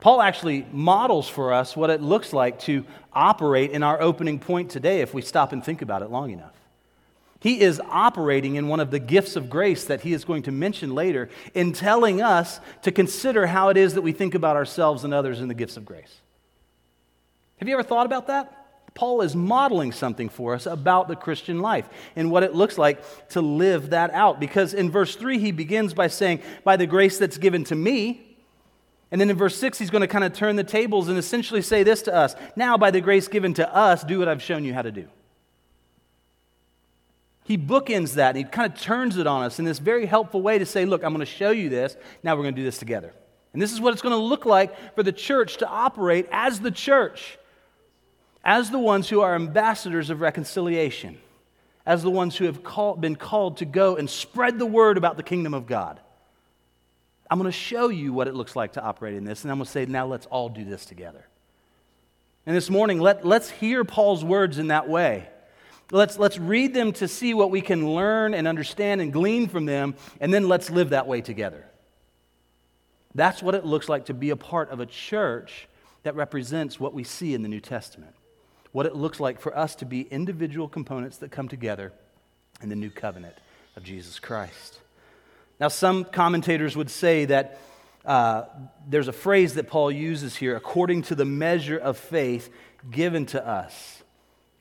Paul 0.00 0.20
actually 0.20 0.66
models 0.72 1.28
for 1.28 1.52
us 1.52 1.76
what 1.76 1.90
it 1.90 2.02
looks 2.02 2.32
like 2.32 2.58
to 2.60 2.84
operate 3.12 3.70
in 3.70 3.82
our 3.82 4.00
opening 4.00 4.38
point 4.38 4.70
today 4.70 5.00
if 5.00 5.14
we 5.14 5.22
stop 5.22 5.52
and 5.52 5.64
think 5.64 5.80
about 5.80 6.02
it 6.02 6.10
long 6.10 6.30
enough. 6.30 6.54
He 7.38 7.60
is 7.60 7.80
operating 7.88 8.54
in 8.56 8.68
one 8.68 8.78
of 8.80 8.90
the 8.90 9.00
gifts 9.00 9.34
of 9.34 9.50
grace 9.50 9.84
that 9.86 10.02
he 10.02 10.12
is 10.12 10.24
going 10.24 10.44
to 10.44 10.52
mention 10.52 10.94
later 10.94 11.28
in 11.54 11.72
telling 11.72 12.22
us 12.22 12.60
to 12.82 12.92
consider 12.92 13.46
how 13.46 13.68
it 13.68 13.76
is 13.76 13.94
that 13.94 14.02
we 14.02 14.12
think 14.12 14.34
about 14.34 14.56
ourselves 14.56 15.02
and 15.02 15.12
others 15.12 15.40
in 15.40 15.48
the 15.48 15.54
gifts 15.54 15.76
of 15.76 15.84
grace. 15.84 16.20
Have 17.56 17.68
you 17.68 17.74
ever 17.74 17.82
thought 17.82 18.06
about 18.06 18.28
that? 18.28 18.61
Paul 18.94 19.22
is 19.22 19.34
modeling 19.34 19.92
something 19.92 20.28
for 20.28 20.54
us 20.54 20.66
about 20.66 21.08
the 21.08 21.16
Christian 21.16 21.60
life 21.60 21.88
and 22.14 22.30
what 22.30 22.42
it 22.42 22.54
looks 22.54 22.76
like 22.76 23.02
to 23.30 23.40
live 23.40 23.90
that 23.90 24.10
out. 24.12 24.38
Because 24.38 24.74
in 24.74 24.90
verse 24.90 25.16
3, 25.16 25.38
he 25.38 25.50
begins 25.50 25.94
by 25.94 26.08
saying, 26.08 26.42
By 26.62 26.76
the 26.76 26.86
grace 26.86 27.18
that's 27.18 27.38
given 27.38 27.64
to 27.64 27.74
me. 27.74 28.36
And 29.10 29.20
then 29.20 29.30
in 29.30 29.36
verse 29.36 29.56
6, 29.56 29.78
he's 29.78 29.90
going 29.90 30.02
to 30.02 30.08
kind 30.08 30.24
of 30.24 30.32
turn 30.32 30.56
the 30.56 30.64
tables 30.64 31.08
and 31.08 31.18
essentially 31.18 31.62
say 31.62 31.82
this 31.82 32.02
to 32.02 32.14
us 32.14 32.34
Now, 32.54 32.76
by 32.76 32.90
the 32.90 33.00
grace 33.00 33.28
given 33.28 33.54
to 33.54 33.74
us, 33.74 34.04
do 34.04 34.18
what 34.18 34.28
I've 34.28 34.42
shown 34.42 34.64
you 34.64 34.74
how 34.74 34.82
to 34.82 34.92
do. 34.92 35.08
He 37.44 37.58
bookends 37.58 38.14
that 38.14 38.36
and 38.36 38.38
he 38.38 38.44
kind 38.44 38.72
of 38.72 38.78
turns 38.78 39.16
it 39.16 39.26
on 39.26 39.42
us 39.42 39.58
in 39.58 39.64
this 39.64 39.78
very 39.78 40.06
helpful 40.06 40.42
way 40.42 40.58
to 40.58 40.66
say, 40.66 40.84
Look, 40.84 41.02
I'm 41.02 41.14
going 41.14 41.20
to 41.20 41.26
show 41.26 41.50
you 41.50 41.70
this. 41.70 41.96
Now 42.22 42.36
we're 42.36 42.42
going 42.42 42.54
to 42.54 42.60
do 42.60 42.64
this 42.64 42.78
together. 42.78 43.14
And 43.54 43.60
this 43.60 43.72
is 43.72 43.80
what 43.80 43.92
it's 43.92 44.02
going 44.02 44.14
to 44.14 44.22
look 44.22 44.46
like 44.46 44.94
for 44.94 45.02
the 45.02 45.12
church 45.12 45.58
to 45.58 45.68
operate 45.68 46.26
as 46.30 46.60
the 46.60 46.70
church 46.70 47.38
as 48.44 48.70
the 48.70 48.78
ones 48.78 49.08
who 49.08 49.20
are 49.20 49.34
ambassadors 49.34 50.10
of 50.10 50.20
reconciliation, 50.20 51.18
as 51.86 52.02
the 52.02 52.10
ones 52.10 52.36
who 52.36 52.44
have 52.46 52.62
call, 52.62 52.96
been 52.96 53.16
called 53.16 53.58
to 53.58 53.64
go 53.64 53.96
and 53.96 54.08
spread 54.08 54.58
the 54.58 54.66
word 54.66 54.96
about 54.96 55.16
the 55.16 55.22
kingdom 55.22 55.54
of 55.54 55.66
God. 55.66 56.00
I'm 57.30 57.38
going 57.38 57.50
to 57.50 57.56
show 57.56 57.88
you 57.88 58.12
what 58.12 58.28
it 58.28 58.34
looks 58.34 58.56
like 58.56 58.74
to 58.74 58.82
operate 58.82 59.14
in 59.14 59.24
this, 59.24 59.42
and 59.42 59.50
I'm 59.50 59.58
going 59.58 59.66
to 59.66 59.70
say, 59.70 59.86
now 59.86 60.06
let's 60.06 60.26
all 60.26 60.48
do 60.48 60.64
this 60.64 60.84
together. 60.84 61.26
And 62.44 62.56
this 62.56 62.68
morning, 62.68 63.00
let, 63.00 63.24
let's 63.24 63.48
hear 63.48 63.84
Paul's 63.84 64.24
words 64.24 64.58
in 64.58 64.68
that 64.68 64.88
way. 64.88 65.28
Let's, 65.92 66.18
let's 66.18 66.38
read 66.38 66.74
them 66.74 66.92
to 66.94 67.06
see 67.06 67.34
what 67.34 67.50
we 67.50 67.60
can 67.60 67.94
learn 67.94 68.34
and 68.34 68.48
understand 68.48 69.00
and 69.00 69.12
glean 69.12 69.48
from 69.48 69.66
them, 69.66 69.94
and 70.20 70.34
then 70.34 70.48
let's 70.48 70.68
live 70.68 70.90
that 70.90 71.06
way 71.06 71.20
together. 71.20 71.64
That's 73.14 73.42
what 73.42 73.54
it 73.54 73.64
looks 73.64 73.88
like 73.88 74.06
to 74.06 74.14
be 74.14 74.30
a 74.30 74.36
part 74.36 74.70
of 74.70 74.80
a 74.80 74.86
church 74.86 75.68
that 76.02 76.16
represents 76.16 76.80
what 76.80 76.94
we 76.94 77.04
see 77.04 77.34
in 77.34 77.42
the 77.42 77.48
New 77.48 77.60
Testament 77.60 78.14
what 78.72 78.86
it 78.86 78.96
looks 78.96 79.20
like 79.20 79.40
for 79.40 79.56
us 79.56 79.74
to 79.76 79.84
be 79.84 80.02
individual 80.02 80.68
components 80.68 81.18
that 81.18 81.30
come 81.30 81.48
together 81.48 81.92
in 82.62 82.68
the 82.68 82.76
new 82.76 82.90
covenant 82.90 83.36
of 83.76 83.84
Jesus 83.84 84.18
Christ. 84.18 84.78
Now, 85.60 85.68
some 85.68 86.04
commentators 86.04 86.76
would 86.76 86.90
say 86.90 87.26
that 87.26 87.58
uh, 88.04 88.44
there's 88.88 89.08
a 89.08 89.12
phrase 89.12 89.54
that 89.54 89.68
Paul 89.68 89.90
uses 89.90 90.34
here 90.36 90.56
according 90.56 91.02
to 91.02 91.14
the 91.14 91.24
measure 91.24 91.78
of 91.78 91.96
faith 91.96 92.50
given 92.90 93.26
to 93.26 93.46
us. 93.46 94.01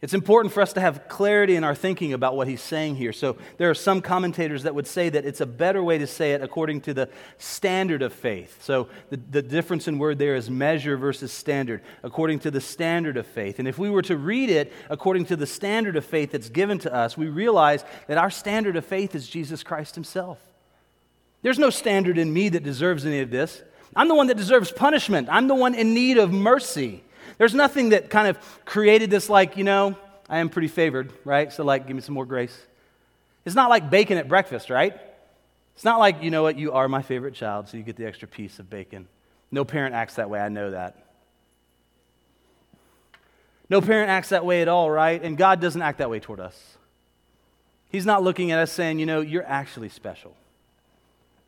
It's 0.02 0.16
important 0.16 0.52
for 0.52 0.62
us 0.62 0.74
to 0.74 0.82
have 0.82 1.08
clarity 1.08 1.56
in 1.56 1.64
our 1.64 1.76
thinking 1.76 2.14
about 2.14 2.36
what 2.36 2.48
he's 2.48 2.62
saying 2.62 2.96
here. 2.96 3.14
So, 3.14 3.38
there 3.58 3.70
are 3.70 3.76
some 3.76 4.02
commentators 4.02 4.64
that 4.64 4.74
would 4.74 4.88
say 4.88 5.10
that 5.10 5.26
it's 5.26 5.42
a 5.42 5.46
better 5.46 5.84
way 5.84 6.00
to 6.00 6.08
say 6.08 6.32
it 6.32 6.42
according 6.42 6.82
to 6.82 6.94
the 6.96 7.08
standard 7.38 8.02
of 8.02 8.12
faith. 8.12 8.64
So, 8.64 8.90
the, 9.12 9.18
the 9.18 9.44
difference 9.44 9.88
in 9.88 10.00
word 10.00 10.18
there 10.18 10.36
is 10.36 10.50
measure 10.50 10.98
versus 10.98 11.32
standard, 11.32 11.82
according 12.02 12.40
to 12.40 12.52
the 12.52 12.62
standard 12.62 13.16
of 13.16 13.28
faith. 13.28 13.60
And 13.60 13.68
if 13.68 13.78
we 13.78 13.92
were 13.92 14.02
to 14.04 14.18
read 14.18 14.50
it 14.50 14.74
according 14.90 15.26
to 15.26 15.36
the 15.36 15.46
standard 15.46 15.96
of 15.96 16.04
faith 16.04 16.32
that's 16.32 16.50
given 16.50 16.80
to 16.80 16.92
us, 16.92 17.16
we 17.16 17.28
realize 17.28 17.86
that 18.08 18.18
our 18.18 18.32
standard 18.32 18.78
of 18.78 18.86
faith 18.86 19.14
is 19.14 19.30
Jesus 19.30 19.62
Christ 19.62 19.94
himself. 19.94 20.40
There's 21.44 21.60
no 21.60 21.70
standard 21.70 22.18
in 22.18 22.34
me 22.34 22.50
that 22.50 22.64
deserves 22.64 23.06
any 23.06 23.20
of 23.20 23.30
this. 23.30 23.62
I'm 23.96 24.08
the 24.08 24.16
one 24.16 24.28
that 24.28 24.38
deserves 24.38 24.72
punishment, 24.72 25.30
I'm 25.32 25.48
the 25.48 25.54
one 25.54 25.76
in 25.76 25.94
need 25.94 26.18
of 26.18 26.32
mercy. 26.32 27.04
There's 27.42 27.56
nothing 27.56 27.90
that 27.90 28.12
kind 28.12 28.28
of 28.28 28.38
created 28.66 29.10
this, 29.10 29.28
like, 29.28 29.58
you 29.58 29.64
know, 29.64 29.98
I 30.30 30.38
am 30.38 30.50
pretty 30.50 30.68
favored, 30.68 31.12
right? 31.26 31.52
So, 31.52 31.64
like, 31.64 31.88
give 31.88 31.96
me 31.96 32.04
some 32.04 32.14
more 32.14 32.28
grace. 32.28 32.56
It's 33.46 33.56
not 33.56 33.72
like 33.72 33.90
bacon 33.90 34.20
at 34.20 34.28
breakfast, 34.28 34.70
right? 34.70 34.96
It's 35.74 35.84
not 35.84 35.98
like, 35.98 36.22
you 36.22 36.30
know 36.30 36.44
what, 36.44 36.56
you 36.60 36.74
are 36.74 36.88
my 36.88 37.02
favorite 37.02 37.34
child, 37.34 37.68
so 37.68 37.78
you 37.78 37.84
get 37.84 37.96
the 37.96 38.06
extra 38.06 38.28
piece 38.28 38.60
of 38.60 38.70
bacon. 38.70 39.08
No 39.50 39.66
parent 39.66 39.96
acts 39.96 40.18
that 40.18 40.30
way, 40.30 40.40
I 40.40 40.50
know 40.50 40.70
that. 40.70 41.04
No 43.72 43.82
parent 43.82 44.12
acts 44.12 44.30
that 44.30 44.46
way 44.46 44.62
at 44.62 44.68
all, 44.68 44.92
right? 44.92 45.20
And 45.20 45.36
God 45.36 45.60
doesn't 45.60 45.82
act 45.82 45.98
that 45.98 46.12
way 46.12 46.20
toward 46.20 46.40
us. 46.40 46.78
He's 47.90 48.06
not 48.06 48.22
looking 48.22 48.52
at 48.52 48.60
us 48.60 48.72
saying, 48.72 49.00
you 49.00 49.08
know, 49.08 49.22
you're 49.22 49.48
actually 49.48 49.90
special. 49.90 50.36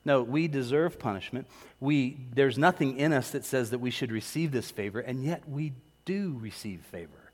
No, 0.05 0.21
we 0.21 0.47
deserve 0.47 0.99
punishment. 0.99 1.47
We, 1.79 2.17
there's 2.33 2.57
nothing 2.57 2.97
in 2.97 3.13
us 3.13 3.31
that 3.31 3.45
says 3.45 3.69
that 3.69 3.79
we 3.79 3.91
should 3.91 4.11
receive 4.11 4.51
this 4.51 4.69
favor, 4.69 4.99
and 4.99 5.23
yet 5.23 5.47
we 5.47 5.73
do 6.05 6.37
receive 6.41 6.81
favor. 6.81 7.31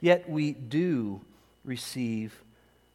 Yet 0.00 0.28
we 0.28 0.52
do 0.52 1.20
receive 1.64 2.34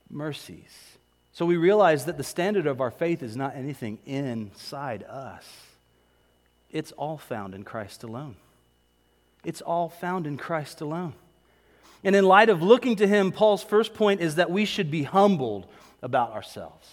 mercies. 0.10 0.98
So 1.32 1.46
we 1.46 1.58
realize 1.58 2.06
that 2.06 2.18
the 2.18 2.24
standard 2.24 2.68
of 2.68 2.82
our 2.82 2.92
faith 2.92 3.24
is 3.24 3.36
not 3.36 3.56
anything 3.56 4.00
inside 4.06 5.04
us, 5.04 5.46
it's 6.70 6.92
all 6.94 7.18
found 7.18 7.54
in 7.54 7.64
Christ 7.64 8.04
alone. 8.04 8.36
It's 9.44 9.62
all 9.62 9.90
found 9.90 10.26
in 10.26 10.38
Christ 10.38 10.82
alone. 10.82 11.14
And 12.04 12.16
in 12.16 12.26
light 12.26 12.50
of 12.50 12.62
looking 12.62 12.96
to 12.98 13.08
Him, 13.08 13.32
Paul's 13.32 13.64
first 13.64 13.94
point 13.94 14.22
is 14.22 14.36
that 14.36 14.50
we 14.50 14.66
should 14.66 14.90
be 14.90 15.04
humbled 15.04 15.68
about 16.02 16.32
ourselves 16.32 16.90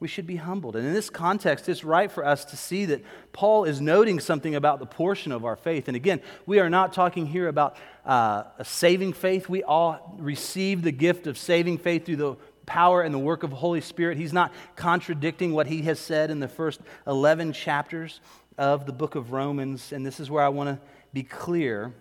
we 0.00 0.08
should 0.08 0.26
be 0.26 0.36
humbled. 0.36 0.76
And 0.76 0.86
in 0.86 0.94
this 0.94 1.10
context, 1.10 1.68
it's 1.68 1.84
right 1.84 2.10
for 2.10 2.24
us 2.24 2.46
to 2.46 2.56
see 2.56 2.86
that 2.86 3.04
Paul 3.32 3.64
is 3.64 3.82
noting 3.82 4.18
something 4.18 4.54
about 4.54 4.78
the 4.78 4.86
portion 4.86 5.30
of 5.30 5.44
our 5.44 5.56
faith. 5.56 5.88
And 5.88 5.96
again, 5.96 6.22
we 6.46 6.58
are 6.58 6.70
not 6.70 6.94
talking 6.94 7.26
here 7.26 7.48
about 7.48 7.76
uh, 8.06 8.44
a 8.58 8.64
saving 8.64 9.12
faith. 9.12 9.48
We 9.48 9.62
all 9.62 10.16
receive 10.18 10.82
the 10.82 10.90
gift 10.90 11.26
of 11.26 11.36
saving 11.36 11.78
faith 11.78 12.06
through 12.06 12.16
the 12.16 12.36
power 12.64 13.02
and 13.02 13.14
the 13.14 13.18
work 13.18 13.42
of 13.42 13.50
the 13.50 13.56
Holy 13.56 13.82
Spirit. 13.82 14.16
He's 14.16 14.32
not 14.32 14.52
contradicting 14.74 15.52
what 15.52 15.66
he 15.66 15.82
has 15.82 15.98
said 15.98 16.30
in 16.30 16.40
the 16.40 16.48
first 16.48 16.80
11 17.06 17.52
chapters 17.52 18.20
of 18.56 18.86
the 18.86 18.92
book 18.92 19.16
of 19.16 19.32
Romans. 19.32 19.92
And 19.92 20.04
this 20.04 20.18
is 20.18 20.30
where 20.30 20.42
I 20.42 20.48
want 20.48 20.70
to 20.70 20.78
be 21.12 21.24
clear. 21.24 21.92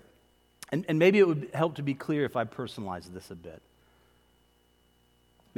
And, 0.72 0.86
and 0.88 1.00
maybe 1.00 1.20
it 1.20 1.27
would 1.27 1.50
help 1.53 1.75
to 1.75 1.84
be 1.84 1.96
clear 1.96 2.24
if 2.24 2.38
I 2.38 2.46
personalize 2.46 3.12
this 3.12 3.29
a 3.29 3.36
bit. 3.36 3.62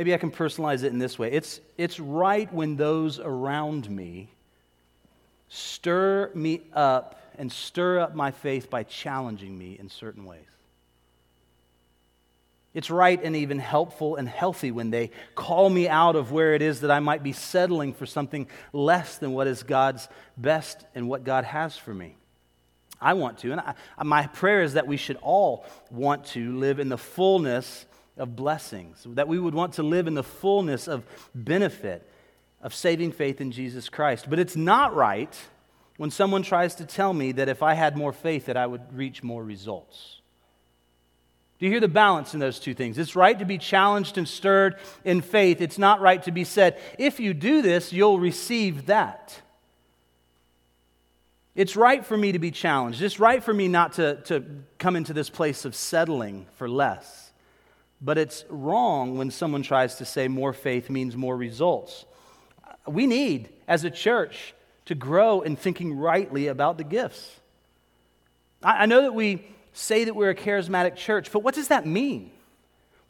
Maybe 0.02 0.16
I 0.16 0.18
can 0.18 0.32
personalize 0.32 0.82
it 0.82 0.88
in 0.88 0.98
this 0.98 1.20
way 1.20 1.32
it's, 1.32 1.62
it's 1.78 2.00
right 2.00 2.52
when 2.52 2.76
those 2.76 3.20
around 3.20 3.88
me 3.88 4.30
stir 5.48 6.32
me 6.34 6.62
up 6.74 7.22
and 7.38 7.52
stir 7.52 8.00
up 8.00 8.16
my 8.16 8.32
faith 8.32 8.68
by 8.68 8.82
challenging 8.82 9.56
me 9.56 9.78
in 9.78 9.90
certain 9.90 10.26
ways. 10.26 10.48
It's 12.74 12.90
right 12.90 13.22
and 13.24 13.36
even 13.36 13.60
helpful 13.60 14.16
and 14.16 14.28
healthy 14.28 14.72
when 14.72 14.90
they 14.90 15.12
call 15.36 15.70
me 15.70 15.88
out 15.88 16.16
of 16.16 16.32
where 16.32 16.56
it 16.56 16.64
is 16.64 16.82
that 16.82 16.90
I 16.90 17.00
might 17.00 17.22
be 17.22 17.32
settling 17.32 17.94
for 17.94 18.08
something 18.08 18.48
less 18.74 19.20
than 19.20 19.34
what 19.34 19.46
is 19.46 19.62
God's 19.62 20.10
best 20.36 20.84
and 20.96 21.10
what 21.10 21.24
God 21.24 21.44
has 21.44 21.78
for 21.78 21.94
me. 21.94 22.16
I 23.00 23.14
want 23.14 23.38
to. 23.40 23.52
And 23.52 23.62
I, 23.62 23.76
my 24.04 24.26
prayer 24.26 24.64
is 24.64 24.74
that 24.74 24.88
we 24.88 24.98
should 24.98 25.20
all 25.22 25.64
want 25.92 26.26
to 26.30 26.58
live 26.58 26.80
in 26.80 26.90
the 26.90 26.98
fullness 26.98 27.86
of 28.18 28.36
blessings, 28.36 29.06
that 29.12 29.28
we 29.28 29.40
would 29.40 29.54
want 29.54 29.74
to 29.74 29.84
live 29.84 30.08
in 30.08 30.14
the 30.14 30.24
fullness 30.24 30.88
of 30.88 31.04
benefit 31.34 32.08
of 32.62 32.74
saving 32.74 33.12
faith 33.12 33.42
in 33.42 33.52
Jesus 33.52 33.90
Christ. 33.90 34.30
But 34.30 34.40
it's 34.40 34.56
not 34.56 34.96
right 34.96 35.36
when 35.98 36.12
someone 36.12 36.44
tries 36.44 36.76
to 36.76 36.86
tell 36.86 37.14
me 37.14 37.32
that 37.34 37.50
if 37.50 37.64
I 37.64 37.74
had 37.74 37.98
more 37.98 38.14
faith 38.14 38.46
that 38.48 38.58
I 38.58 38.68
would 38.68 38.96
reach 38.96 39.24
more 39.24 39.44
results. 39.44 40.18
Do 41.60 41.68
you 41.68 41.72
hear 41.72 41.80
the 41.80 41.88
balance 41.88 42.34
in 42.34 42.40
those 42.40 42.58
two 42.58 42.74
things? 42.74 42.98
It's 42.98 43.16
right 43.16 43.38
to 43.38 43.46
be 43.46 43.60
challenged 43.60 44.18
and 44.18 44.28
stirred 44.28 44.78
in 45.06 45.22
faith. 45.22 45.62
It's 45.62 45.78
not 45.78 46.02
right 46.02 46.22
to 46.24 46.32
be 46.32 46.44
said, 46.44 46.80
if 46.98 47.20
you 47.20 47.36
do 47.36 47.62
this, 47.62 47.94
you'll 47.94 48.20
receive 48.20 48.88
that. 48.88 49.40
It's 51.54 51.76
right 51.76 52.04
for 52.04 52.18
me 52.18 52.32
to 52.32 52.40
be 52.40 52.50
challenged. 52.50 53.02
It's 53.02 53.20
right 53.20 53.44
for 53.44 53.54
me 53.54 53.68
not 53.68 53.94
to, 53.94 54.16
to 54.24 54.44
come 54.80 54.96
into 54.96 55.14
this 55.14 55.30
place 55.30 55.66
of 55.66 55.76
settling 55.76 56.48
for 56.56 56.68
less. 56.68 57.21
But 58.02 58.18
it's 58.18 58.46
wrong 58.50 59.18
when 59.18 59.30
someone 59.30 59.62
tries 59.62 59.96
to 59.96 60.06
say 60.06 60.28
more 60.28 60.54
faith 60.54 60.90
means 60.90 61.16
more 61.16 61.38
results. 61.38 62.06
We 62.88 63.06
need, 63.06 63.50
as 63.68 63.84
a 63.84 63.92
church, 63.92 64.56
to 64.86 64.96
grow 64.96 65.42
in 65.42 65.56
thinking 65.56 65.96
rightly 65.98 66.48
about 66.48 66.78
the 66.78 66.84
gifts. 66.84 67.40
I, 68.64 68.86
know 68.88 69.04
that 69.04 69.14
we 69.14 69.46
say 69.74 70.06
that 70.06 70.16
we're 70.16 70.32
a 70.32 70.36
charismatic 70.36 70.96
church, 70.96 71.32
but 71.32 71.44
what 71.44 71.56
does 71.56 71.70
that 71.70 71.86
mean? 71.86 72.32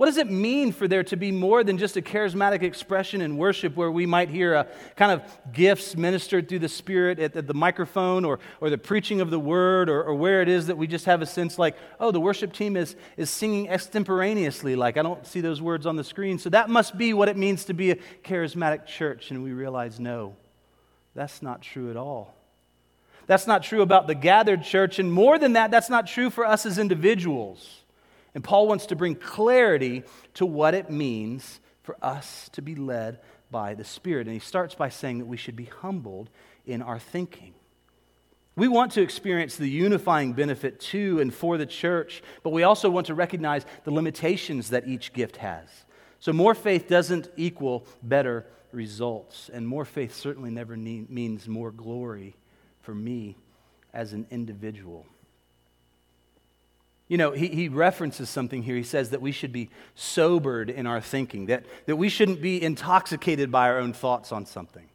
What 0.01 0.07
does 0.07 0.17
it 0.17 0.31
mean 0.31 0.71
for 0.71 0.87
there 0.87 1.03
to 1.03 1.15
be 1.15 1.31
more 1.31 1.63
than 1.63 1.77
just 1.77 1.95
a 1.95 2.01
charismatic 2.01 2.63
expression 2.63 3.21
in 3.21 3.37
worship 3.37 3.75
where 3.75 3.91
we 3.91 4.07
might 4.07 4.29
hear 4.29 4.55
a 4.55 4.67
kind 4.95 5.11
of 5.11 5.21
gifts 5.53 5.95
ministered 5.95 6.49
through 6.49 6.57
the 6.57 6.69
Spirit 6.69 7.19
at, 7.19 7.45
the 7.45 7.53
microphone 7.53 8.25
or, 8.25 8.39
or 8.61 8.71
the 8.71 8.79
preaching 8.79 9.21
of 9.21 9.29
the 9.29 9.39
word 9.39 9.91
or, 9.91 10.01
or 10.01 10.15
where 10.15 10.41
it 10.41 10.49
is 10.49 10.65
that 10.65 10.75
we 10.75 10.87
just 10.87 11.05
have 11.05 11.21
a 11.21 11.27
sense 11.27 11.59
like, 11.59 11.77
oh, 11.99 12.09
the 12.09 12.19
worship 12.19 12.51
team 12.51 12.75
is, 12.75 12.95
is 13.15 13.29
singing 13.29 13.69
extemporaneously, 13.69 14.75
like 14.75 14.97
I 14.97 15.03
don't 15.03 15.23
see 15.27 15.39
those 15.39 15.61
words 15.61 15.85
on 15.85 15.97
the 15.97 16.03
screen. 16.03 16.39
So 16.39 16.49
that 16.49 16.67
must 16.67 16.97
be 16.97 17.13
what 17.13 17.29
it 17.29 17.37
means 17.37 17.65
to 17.65 17.75
be 17.75 17.91
a 17.91 17.97
charismatic 18.23 18.87
church. 18.87 19.29
And 19.29 19.43
we 19.43 19.51
realize, 19.51 19.99
no, 19.99 20.35
that's 21.13 21.43
not 21.43 21.61
true 21.61 21.91
at 21.91 21.95
all. 21.95 22.33
That's 23.27 23.45
not 23.45 23.61
true 23.61 23.83
about 23.83 24.07
the 24.07 24.15
gathered 24.15 24.63
church. 24.63 24.97
And 24.97 25.13
more 25.13 25.37
than 25.37 25.53
that, 25.53 25.69
that's 25.69 25.91
not 25.91 26.07
true 26.07 26.31
for 26.31 26.43
us 26.43 26.65
as 26.65 26.79
individuals. 26.79 27.80
And 28.33 28.43
Paul 28.43 28.67
wants 28.67 28.87
to 28.87 28.95
bring 28.95 29.15
clarity 29.15 30.03
to 30.35 30.45
what 30.45 30.73
it 30.73 30.89
means 30.89 31.59
for 31.83 31.97
us 32.01 32.49
to 32.53 32.61
be 32.61 32.75
led 32.75 33.19
by 33.49 33.73
the 33.73 33.83
Spirit. 33.83 34.27
And 34.27 34.33
he 34.33 34.39
starts 34.39 34.75
by 34.75 34.89
saying 34.89 35.19
that 35.19 35.25
we 35.25 35.37
should 35.37 35.55
be 35.55 35.65
humbled 35.65 36.29
in 36.65 36.81
our 36.81 36.99
thinking. 36.99 37.53
We 38.55 38.67
want 38.67 38.91
to 38.93 39.01
experience 39.01 39.55
the 39.55 39.69
unifying 39.69 40.33
benefit 40.33 40.79
to 40.91 41.19
and 41.19 41.33
for 41.33 41.57
the 41.57 41.65
church, 41.65 42.21
but 42.43 42.51
we 42.51 42.63
also 42.63 42.89
want 42.89 43.07
to 43.07 43.15
recognize 43.15 43.65
the 43.85 43.91
limitations 43.91 44.69
that 44.69 44.87
each 44.87 45.13
gift 45.13 45.37
has. 45.37 45.67
So, 46.19 46.33
more 46.33 46.53
faith 46.53 46.87
doesn't 46.87 47.29
equal 47.37 47.87
better 48.03 48.45
results, 48.71 49.49
and 49.51 49.67
more 49.67 49.85
faith 49.85 50.13
certainly 50.13 50.51
never 50.51 50.75
means 50.77 51.47
more 51.47 51.71
glory 51.71 52.35
for 52.81 52.93
me 52.93 53.37
as 53.93 54.13
an 54.13 54.27
individual. 54.29 55.05
You 57.11 57.17
know, 57.17 57.31
he, 57.31 57.49
he 57.49 57.67
references 57.67 58.29
something 58.29 58.63
here. 58.63 58.77
He 58.77 58.83
says 58.83 59.09
that 59.09 59.21
we 59.21 59.33
should 59.33 59.51
be 59.51 59.69
sobered 59.95 60.69
in 60.69 60.87
our 60.87 61.01
thinking, 61.01 61.47
that, 61.47 61.65
that 61.85 61.97
we 61.97 62.07
shouldn't 62.07 62.41
be 62.41 62.63
intoxicated 62.63 63.51
by 63.51 63.67
our 63.67 63.79
own 63.79 63.91
thoughts 63.91 64.31
on 64.31 64.45
something. 64.45 64.87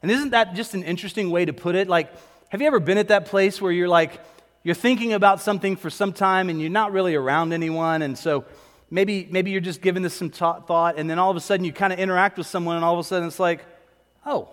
And 0.00 0.12
isn't 0.12 0.30
that 0.30 0.54
just 0.54 0.74
an 0.74 0.84
interesting 0.84 1.32
way 1.32 1.44
to 1.44 1.52
put 1.52 1.74
it? 1.74 1.88
Like, 1.88 2.12
have 2.50 2.60
you 2.60 2.68
ever 2.68 2.78
been 2.78 2.98
at 2.98 3.08
that 3.08 3.26
place 3.26 3.60
where 3.60 3.72
you're 3.72 3.88
like, 3.88 4.20
you're 4.62 4.76
thinking 4.76 5.12
about 5.12 5.40
something 5.40 5.74
for 5.74 5.90
some 5.90 6.12
time 6.12 6.50
and 6.50 6.60
you're 6.60 6.70
not 6.70 6.92
really 6.92 7.16
around 7.16 7.52
anyone, 7.52 8.02
and 8.02 8.16
so 8.16 8.44
maybe, 8.88 9.26
maybe 9.28 9.50
you're 9.50 9.60
just 9.60 9.82
giving 9.82 10.04
this 10.04 10.14
some 10.14 10.30
thought, 10.30 10.94
and 10.98 11.10
then 11.10 11.18
all 11.18 11.32
of 11.32 11.36
a 11.36 11.40
sudden 11.40 11.64
you 11.64 11.72
kind 11.72 11.92
of 11.92 11.98
interact 11.98 12.38
with 12.38 12.46
someone, 12.46 12.76
and 12.76 12.84
all 12.84 12.94
of 12.94 13.00
a 13.00 13.02
sudden 13.02 13.26
it's 13.26 13.40
like, 13.40 13.64
oh, 14.24 14.50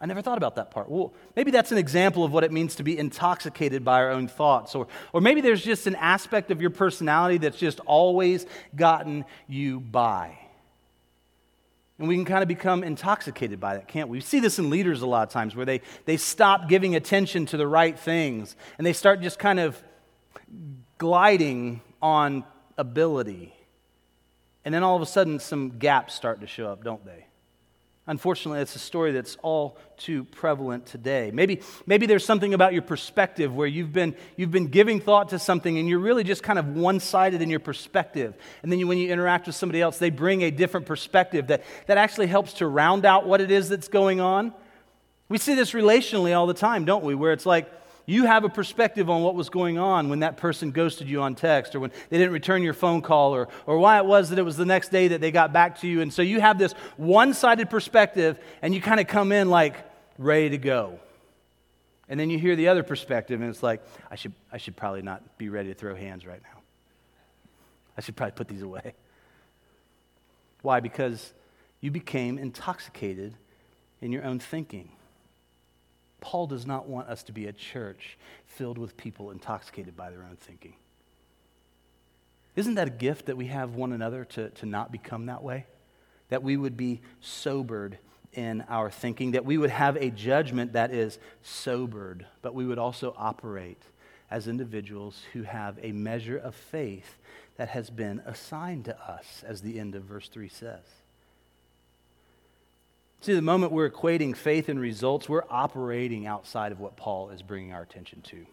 I 0.00 0.06
never 0.06 0.22
thought 0.22 0.38
about 0.38 0.54
that 0.56 0.70
part. 0.70 0.88
Well, 0.90 1.12
maybe 1.36 1.50
that's 1.50 1.72
an 1.72 1.78
example 1.78 2.24
of 2.24 2.32
what 2.32 2.42
it 2.42 2.50
means 2.50 2.76
to 2.76 2.82
be 2.82 2.96
intoxicated 2.96 3.84
by 3.84 4.00
our 4.00 4.10
own 4.10 4.28
thoughts. 4.28 4.74
Or, 4.74 4.86
or 5.12 5.20
maybe 5.20 5.42
there's 5.42 5.62
just 5.62 5.86
an 5.86 5.94
aspect 5.96 6.50
of 6.50 6.60
your 6.60 6.70
personality 6.70 7.36
that's 7.36 7.58
just 7.58 7.80
always 7.80 8.46
gotten 8.74 9.26
you 9.46 9.78
by. 9.78 10.38
And 11.98 12.08
we 12.08 12.16
can 12.16 12.24
kind 12.24 12.40
of 12.40 12.48
become 12.48 12.82
intoxicated 12.82 13.60
by 13.60 13.74
that, 13.74 13.88
can't 13.88 14.08
we? 14.08 14.16
We 14.16 14.22
see 14.22 14.40
this 14.40 14.58
in 14.58 14.70
leaders 14.70 15.02
a 15.02 15.06
lot 15.06 15.28
of 15.28 15.28
times 15.34 15.54
where 15.54 15.66
they, 15.66 15.82
they 16.06 16.16
stop 16.16 16.66
giving 16.66 16.96
attention 16.96 17.44
to 17.46 17.58
the 17.58 17.66
right 17.66 17.98
things 17.98 18.56
and 18.78 18.86
they 18.86 18.94
start 18.94 19.20
just 19.20 19.38
kind 19.38 19.60
of 19.60 19.82
gliding 20.96 21.82
on 22.00 22.44
ability. 22.78 23.54
And 24.64 24.74
then 24.74 24.82
all 24.82 24.96
of 24.96 25.02
a 25.02 25.06
sudden, 25.06 25.38
some 25.40 25.78
gaps 25.78 26.14
start 26.14 26.40
to 26.40 26.46
show 26.46 26.68
up, 26.68 26.82
don't 26.82 27.04
they? 27.04 27.26
Unfortunately, 28.06 28.60
it's 28.60 28.74
a 28.74 28.80
story 28.80 29.12
that's 29.12 29.36
all 29.42 29.78
too 29.96 30.24
prevalent 30.24 30.86
today. 30.86 31.30
Maybe, 31.32 31.60
maybe 31.86 32.06
there's 32.06 32.24
something 32.24 32.54
about 32.54 32.72
your 32.72 32.82
perspective 32.82 33.54
where 33.54 33.66
you've 33.66 33.92
been, 33.92 34.16
you've 34.36 34.50
been 34.50 34.68
giving 34.68 35.00
thought 35.00 35.28
to 35.28 35.38
something 35.38 35.78
and 35.78 35.88
you're 35.88 35.98
really 35.98 36.24
just 36.24 36.42
kind 36.42 36.58
of 36.58 36.66
one 36.68 36.98
sided 36.98 37.42
in 37.42 37.50
your 37.50 37.60
perspective. 37.60 38.34
And 38.62 38.72
then 38.72 38.78
you, 38.78 38.86
when 38.86 38.98
you 38.98 39.12
interact 39.12 39.46
with 39.46 39.54
somebody 39.54 39.80
else, 39.80 39.98
they 39.98 40.10
bring 40.10 40.42
a 40.42 40.50
different 40.50 40.86
perspective 40.86 41.48
that, 41.48 41.62
that 41.86 41.98
actually 41.98 42.26
helps 42.26 42.54
to 42.54 42.66
round 42.66 43.04
out 43.04 43.26
what 43.26 43.40
it 43.40 43.50
is 43.50 43.68
that's 43.68 43.88
going 43.88 44.20
on. 44.20 44.54
We 45.28 45.38
see 45.38 45.54
this 45.54 45.72
relationally 45.72 46.36
all 46.36 46.46
the 46.46 46.54
time, 46.54 46.84
don't 46.84 47.04
we? 47.04 47.14
Where 47.14 47.32
it's 47.32 47.46
like, 47.46 47.70
you 48.06 48.24
have 48.24 48.44
a 48.44 48.48
perspective 48.48 49.08
on 49.08 49.22
what 49.22 49.34
was 49.34 49.50
going 49.50 49.78
on 49.78 50.08
when 50.08 50.20
that 50.20 50.36
person 50.36 50.72
ghosted 50.72 51.08
you 51.08 51.22
on 51.22 51.34
text 51.34 51.74
or 51.74 51.80
when 51.80 51.92
they 52.08 52.18
didn't 52.18 52.32
return 52.32 52.62
your 52.62 52.74
phone 52.74 53.02
call 53.02 53.34
or, 53.34 53.48
or 53.66 53.78
why 53.78 53.98
it 53.98 54.06
was 54.06 54.30
that 54.30 54.38
it 54.38 54.42
was 54.42 54.56
the 54.56 54.64
next 54.64 54.90
day 54.90 55.08
that 55.08 55.20
they 55.20 55.30
got 55.30 55.52
back 55.52 55.80
to 55.80 55.86
you. 55.86 56.00
And 56.00 56.12
so 56.12 56.22
you 56.22 56.40
have 56.40 56.58
this 56.58 56.72
one 56.96 57.34
sided 57.34 57.70
perspective 57.70 58.38
and 58.62 58.74
you 58.74 58.80
kind 58.80 59.00
of 59.00 59.06
come 59.06 59.32
in 59.32 59.48
like 59.48 59.76
ready 60.18 60.50
to 60.50 60.58
go. 60.58 60.98
And 62.08 62.18
then 62.18 62.30
you 62.30 62.38
hear 62.38 62.56
the 62.56 62.68
other 62.68 62.82
perspective 62.82 63.40
and 63.40 63.48
it's 63.48 63.62
like, 63.62 63.80
I 64.10 64.16
should, 64.16 64.32
I 64.52 64.58
should 64.58 64.76
probably 64.76 65.02
not 65.02 65.38
be 65.38 65.48
ready 65.48 65.68
to 65.68 65.74
throw 65.74 65.94
hands 65.94 66.26
right 66.26 66.42
now. 66.42 66.60
I 67.96 68.00
should 68.00 68.16
probably 68.16 68.32
put 68.32 68.48
these 68.48 68.62
away. 68.62 68.94
Why? 70.62 70.80
Because 70.80 71.32
you 71.80 71.90
became 71.90 72.38
intoxicated 72.38 73.34
in 74.00 74.10
your 74.12 74.24
own 74.24 74.38
thinking. 74.38 74.90
Paul 76.20 76.46
does 76.46 76.66
not 76.66 76.88
want 76.88 77.08
us 77.08 77.22
to 77.24 77.32
be 77.32 77.46
a 77.46 77.52
church 77.52 78.18
filled 78.46 78.78
with 78.78 78.96
people 78.96 79.30
intoxicated 79.30 79.96
by 79.96 80.10
their 80.10 80.22
own 80.22 80.36
thinking. 80.36 80.74
Isn't 82.56 82.74
that 82.74 82.88
a 82.88 82.90
gift 82.92 83.26
that 83.26 83.36
we 83.36 83.46
have 83.46 83.74
one 83.74 83.92
another 83.92 84.24
to, 84.24 84.50
to 84.50 84.66
not 84.66 84.92
become 84.92 85.26
that 85.26 85.42
way? 85.42 85.66
That 86.28 86.42
we 86.42 86.56
would 86.56 86.76
be 86.76 87.00
sobered 87.20 87.98
in 88.32 88.64
our 88.68 88.90
thinking, 88.90 89.32
that 89.32 89.44
we 89.44 89.58
would 89.58 89.70
have 89.70 89.96
a 89.96 90.10
judgment 90.10 90.74
that 90.74 90.92
is 90.92 91.18
sobered, 91.42 92.26
but 92.42 92.54
we 92.54 92.64
would 92.64 92.78
also 92.78 93.14
operate 93.16 93.82
as 94.30 94.46
individuals 94.46 95.22
who 95.32 95.42
have 95.42 95.78
a 95.82 95.92
measure 95.92 96.36
of 96.36 96.54
faith 96.54 97.18
that 97.56 97.70
has 97.70 97.90
been 97.90 98.20
assigned 98.24 98.84
to 98.84 98.98
us, 99.00 99.42
as 99.46 99.60
the 99.60 99.80
end 99.80 99.94
of 99.94 100.04
verse 100.04 100.28
3 100.28 100.48
says. 100.48 100.84
See, 103.22 103.34
the 103.34 103.42
moment 103.42 103.72
we're 103.72 103.90
equating 103.90 104.34
faith 104.34 104.70
and 104.70 104.80
results, 104.80 105.28
we're 105.28 105.44
operating 105.50 106.26
outside 106.26 106.72
of 106.72 106.80
what 106.80 106.96
Paul 106.96 107.28
is 107.28 107.42
bringing 107.42 107.70
our 107.74 107.82
attention 107.82 108.22
to. 108.22 108.46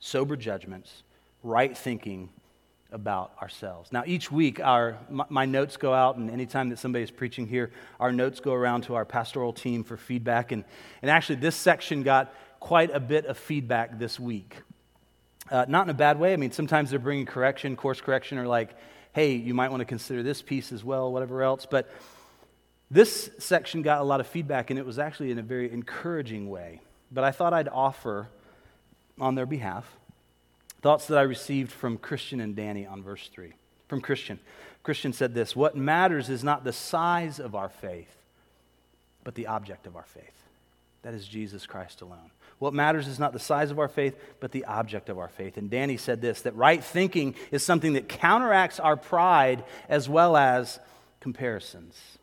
Sober 0.00 0.34
judgments, 0.34 1.02
right 1.42 1.76
thinking 1.76 2.30
about 2.90 3.32
ourselves. 3.42 3.92
Now, 3.92 4.02
each 4.06 4.32
week, 4.32 4.60
our, 4.60 4.96
my, 5.10 5.26
my 5.28 5.44
notes 5.44 5.76
go 5.76 5.92
out, 5.92 6.16
and 6.16 6.30
anytime 6.30 6.70
that 6.70 6.78
somebody 6.78 7.02
is 7.02 7.10
preaching 7.10 7.46
here, 7.46 7.70
our 8.00 8.12
notes 8.12 8.40
go 8.40 8.54
around 8.54 8.84
to 8.84 8.94
our 8.94 9.04
pastoral 9.04 9.52
team 9.52 9.84
for 9.84 9.98
feedback. 9.98 10.50
And, 10.50 10.64
and 11.02 11.10
actually, 11.10 11.36
this 11.36 11.54
section 11.54 12.02
got 12.02 12.32
quite 12.60 12.90
a 12.94 13.00
bit 13.00 13.26
of 13.26 13.36
feedback 13.36 13.98
this 13.98 14.18
week. 14.18 14.56
Uh, 15.50 15.66
not 15.68 15.84
in 15.84 15.90
a 15.90 15.94
bad 15.94 16.18
way. 16.18 16.32
I 16.32 16.36
mean, 16.36 16.52
sometimes 16.52 16.88
they're 16.88 16.98
bringing 16.98 17.26
correction, 17.26 17.76
course 17.76 18.00
correction, 18.00 18.38
or 18.38 18.46
like, 18.46 18.70
hey, 19.12 19.34
you 19.34 19.52
might 19.52 19.70
want 19.70 19.82
to 19.82 19.86
consider 19.86 20.22
this 20.22 20.40
piece 20.40 20.72
as 20.72 20.82
well, 20.82 21.12
whatever 21.12 21.42
else. 21.42 21.66
But 21.70 21.90
this 22.90 23.30
section 23.38 23.82
got 23.82 24.00
a 24.00 24.04
lot 24.04 24.20
of 24.20 24.26
feedback, 24.26 24.70
and 24.70 24.78
it 24.78 24.86
was 24.86 24.98
actually 24.98 25.30
in 25.30 25.38
a 25.38 25.42
very 25.42 25.70
encouraging 25.70 26.48
way. 26.48 26.80
But 27.10 27.24
I 27.24 27.30
thought 27.30 27.52
I'd 27.52 27.68
offer 27.68 28.28
on 29.20 29.34
their 29.34 29.46
behalf 29.46 29.84
thoughts 30.80 31.06
that 31.06 31.18
I 31.18 31.22
received 31.22 31.72
from 31.72 31.98
Christian 31.98 32.40
and 32.40 32.54
Danny 32.54 32.86
on 32.86 33.02
verse 33.02 33.28
3. 33.28 33.52
From 33.88 34.00
Christian. 34.00 34.38
Christian 34.82 35.12
said 35.12 35.34
this 35.34 35.56
What 35.56 35.76
matters 35.76 36.28
is 36.28 36.44
not 36.44 36.64
the 36.64 36.72
size 36.72 37.40
of 37.40 37.54
our 37.54 37.68
faith, 37.68 38.14
but 39.24 39.34
the 39.34 39.48
object 39.48 39.86
of 39.86 39.96
our 39.96 40.04
faith. 40.04 40.24
That 41.02 41.14
is 41.14 41.26
Jesus 41.26 41.66
Christ 41.66 42.00
alone. 42.00 42.30
What 42.58 42.74
matters 42.74 43.06
is 43.06 43.18
not 43.18 43.32
the 43.32 43.38
size 43.38 43.70
of 43.70 43.78
our 43.78 43.88
faith, 43.88 44.16
but 44.40 44.50
the 44.50 44.64
object 44.64 45.08
of 45.08 45.18
our 45.18 45.28
faith. 45.28 45.56
And 45.56 45.70
Danny 45.70 45.96
said 45.96 46.20
this 46.20 46.42
that 46.42 46.56
right 46.56 46.82
thinking 46.82 47.34
is 47.50 47.62
something 47.62 47.92
that 47.94 48.08
counteracts 48.08 48.80
our 48.80 48.96
pride 48.96 49.64
as 49.88 50.08
well 50.08 50.36
as 50.36 50.80
comparisons. 51.20 52.18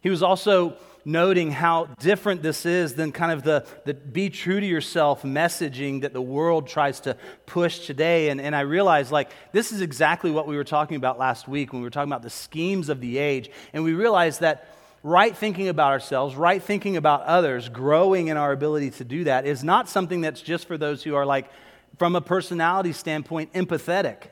He 0.00 0.10
was 0.10 0.22
also 0.22 0.76
noting 1.04 1.50
how 1.50 1.86
different 2.00 2.42
this 2.42 2.66
is 2.66 2.94
than 2.94 3.12
kind 3.12 3.32
of 3.32 3.42
the, 3.42 3.64
the 3.84 3.94
be 3.94 4.28
true 4.28 4.60
to 4.60 4.66
yourself 4.66 5.22
messaging 5.22 6.02
that 6.02 6.12
the 6.12 6.20
world 6.20 6.68
tries 6.68 7.00
to 7.00 7.16
push 7.46 7.86
today. 7.86 8.28
And, 8.28 8.40
and 8.40 8.54
I 8.54 8.60
realized, 8.60 9.10
like, 9.10 9.30
this 9.52 9.72
is 9.72 9.80
exactly 9.80 10.30
what 10.30 10.46
we 10.46 10.56
were 10.56 10.64
talking 10.64 10.96
about 10.96 11.18
last 11.18 11.48
week 11.48 11.72
when 11.72 11.80
we 11.80 11.86
were 11.86 11.90
talking 11.90 12.10
about 12.10 12.22
the 12.22 12.30
schemes 12.30 12.88
of 12.88 13.00
the 13.00 13.18
age. 13.18 13.50
And 13.72 13.84
we 13.84 13.94
realized 13.94 14.40
that 14.40 14.74
right 15.02 15.34
thinking 15.34 15.68
about 15.68 15.92
ourselves, 15.92 16.34
right 16.36 16.62
thinking 16.62 16.96
about 16.96 17.22
others, 17.22 17.68
growing 17.68 18.28
in 18.28 18.36
our 18.36 18.52
ability 18.52 18.90
to 18.90 19.04
do 19.04 19.24
that 19.24 19.46
is 19.46 19.64
not 19.64 19.88
something 19.88 20.20
that's 20.20 20.42
just 20.42 20.66
for 20.66 20.76
those 20.76 21.02
who 21.02 21.14
are, 21.14 21.26
like, 21.26 21.48
from 21.96 22.14
a 22.14 22.20
personality 22.20 22.92
standpoint, 22.92 23.52
empathetic 23.54 24.28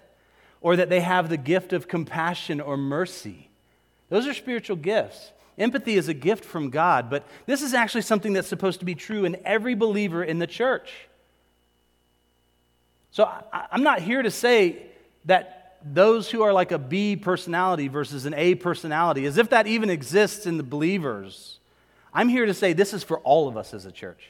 or 0.61 0.77
that 0.77 0.89
they 0.89 1.01
have 1.01 1.29
the 1.29 1.37
gift 1.37 1.73
of 1.73 1.89
compassion 1.89 2.61
or 2.61 2.77
mercy. 2.77 3.49
Those 4.09 4.27
are 4.27 4.35
spiritual 4.35 4.77
gifts. 4.77 5.33
Empathy 5.59 5.97
is 5.97 6.09
a 6.09 6.15
gift 6.15 6.45
from 6.45 6.71
God, 6.71 7.09
but 7.09 7.25
this 7.47 7.63
is 7.63 7.73
actually 7.73 8.03
something 8.03 8.33
that's 8.33 8.49
supposed 8.49 8.81
to 8.81 8.87
be 8.87 8.95
true 8.95 9.25
in 9.25 9.37
every 9.45 9.75
believer 9.75 10.23
in 10.23 10.39
the 10.39 10.47
church. 10.47 11.09
So 13.11 13.25
I, 13.25 13.67
am 13.73 13.83
not 13.83 14.01
here 14.01 14.23
to 14.23 14.31
say 14.31 14.83
that 15.25 15.79
those 15.83 16.31
who 16.31 16.43
are 16.43 16.53
like 16.53 16.73
a 16.73 16.79
B 16.79 17.17
personality 17.17 17.89
versus 17.89 18.27
an 18.27 18.35
A 18.35 18.55
personality, 18.55 19.25
as 19.25 19.39
if 19.39 19.51
that 19.51 19.67
even 19.67 19.89
exists 19.89 20.47
in 20.47 20.59
the 20.59 20.63
believers. 20.63 21.59
I'm 22.13 22.29
here 22.29 22.47
to 22.47 22.55
say 22.55 22.73
this 22.73 22.93
is 22.93 23.03
for 23.03 23.19
all 23.21 23.49
of 23.49 23.57
us 23.57 23.73
as 23.73 23.87
a 23.87 23.93
church 23.93 24.29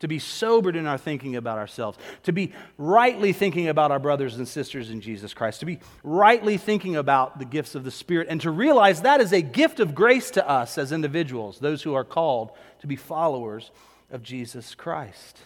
to 0.00 0.08
be 0.08 0.18
sobered 0.18 0.76
in 0.76 0.86
our 0.86 0.98
thinking 0.98 1.36
about 1.36 1.58
ourselves, 1.58 1.98
to 2.22 2.32
be 2.32 2.52
rightly 2.76 3.32
thinking 3.32 3.68
about 3.68 3.90
our 3.90 3.98
brothers 3.98 4.36
and 4.36 4.46
sisters 4.46 4.90
in 4.90 5.00
Jesus 5.00 5.32
Christ, 5.32 5.60
to 5.60 5.66
be 5.66 5.78
rightly 6.02 6.58
thinking 6.58 6.96
about 6.96 7.38
the 7.38 7.44
gifts 7.44 7.74
of 7.74 7.84
the 7.84 7.90
Spirit, 7.90 8.28
and 8.28 8.40
to 8.42 8.50
realize 8.50 9.02
that 9.02 9.20
is 9.20 9.32
a 9.32 9.40
gift 9.40 9.80
of 9.80 9.94
grace 9.94 10.30
to 10.32 10.48
us 10.48 10.76
as 10.76 10.92
individuals, 10.92 11.58
those 11.58 11.82
who 11.82 11.94
are 11.94 12.04
called 12.04 12.50
to 12.80 12.86
be 12.86 12.96
followers 12.96 13.70
of 14.10 14.22
Jesus 14.22 14.74
Christ. 14.74 15.40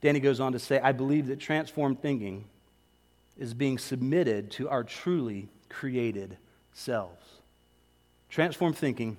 Danny 0.00 0.20
goes 0.20 0.40
on 0.40 0.52
to 0.52 0.58
say, 0.58 0.78
I 0.80 0.92
believe 0.92 1.28
that 1.28 1.40
transformed 1.40 2.00
thinking 2.00 2.44
is 3.38 3.54
being 3.54 3.78
submitted 3.78 4.50
to 4.52 4.68
our 4.68 4.84
truly 4.84 5.48
created 5.68 6.36
selves. 6.72 7.22
Transformed 8.28 8.76
thinking 8.76 9.16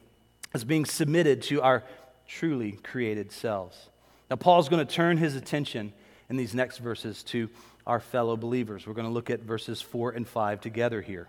is 0.54 0.64
being 0.64 0.86
submitted 0.86 1.42
to 1.44 1.62
our 1.62 1.84
truly 2.28 2.74
created 2.84 3.32
selves. 3.32 3.90
Now, 4.30 4.36
Paul's 4.36 4.70
going 4.70 4.86
to 4.86 4.92
turn 4.92 5.18
his 5.18 5.36
attention 5.36 5.94
in 6.30 6.38
these 6.38 6.54
next 6.56 6.80
verses 6.80 7.24
to 7.24 7.50
our 7.86 8.00
fellow 8.00 8.36
believers. 8.36 8.88
We're 8.88 8.94
going 8.94 9.08
to 9.08 9.14
look 9.14 9.30
at 9.30 9.42
verses 9.42 9.82
4 9.82 10.12
and 10.12 10.28
5 10.28 10.62
together 10.62 11.02
here. 11.02 11.28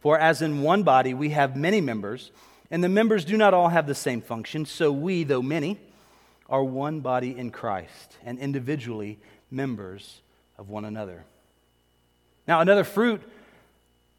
For 0.00 0.18
as 0.18 0.42
in 0.42 0.62
one 0.62 0.82
body 0.82 1.14
we 1.14 1.30
have 1.30 1.56
many 1.56 1.80
members, 1.80 2.32
and 2.70 2.82
the 2.82 2.88
members 2.88 3.24
do 3.24 3.36
not 3.36 3.54
all 3.54 3.68
have 3.68 3.86
the 3.86 3.94
same 3.94 4.20
function, 4.20 4.66
so 4.66 4.90
we, 4.90 5.24
though 5.24 5.42
many, 5.42 5.78
are 6.48 6.64
one 6.64 7.00
body 7.00 7.36
in 7.36 7.50
Christ, 7.50 8.16
and 8.24 8.38
individually 8.38 9.18
members 9.50 10.20
of 10.58 10.68
one 10.68 10.84
another. 10.84 11.24
Now, 12.48 12.60
another 12.60 12.84
fruit 12.84 13.22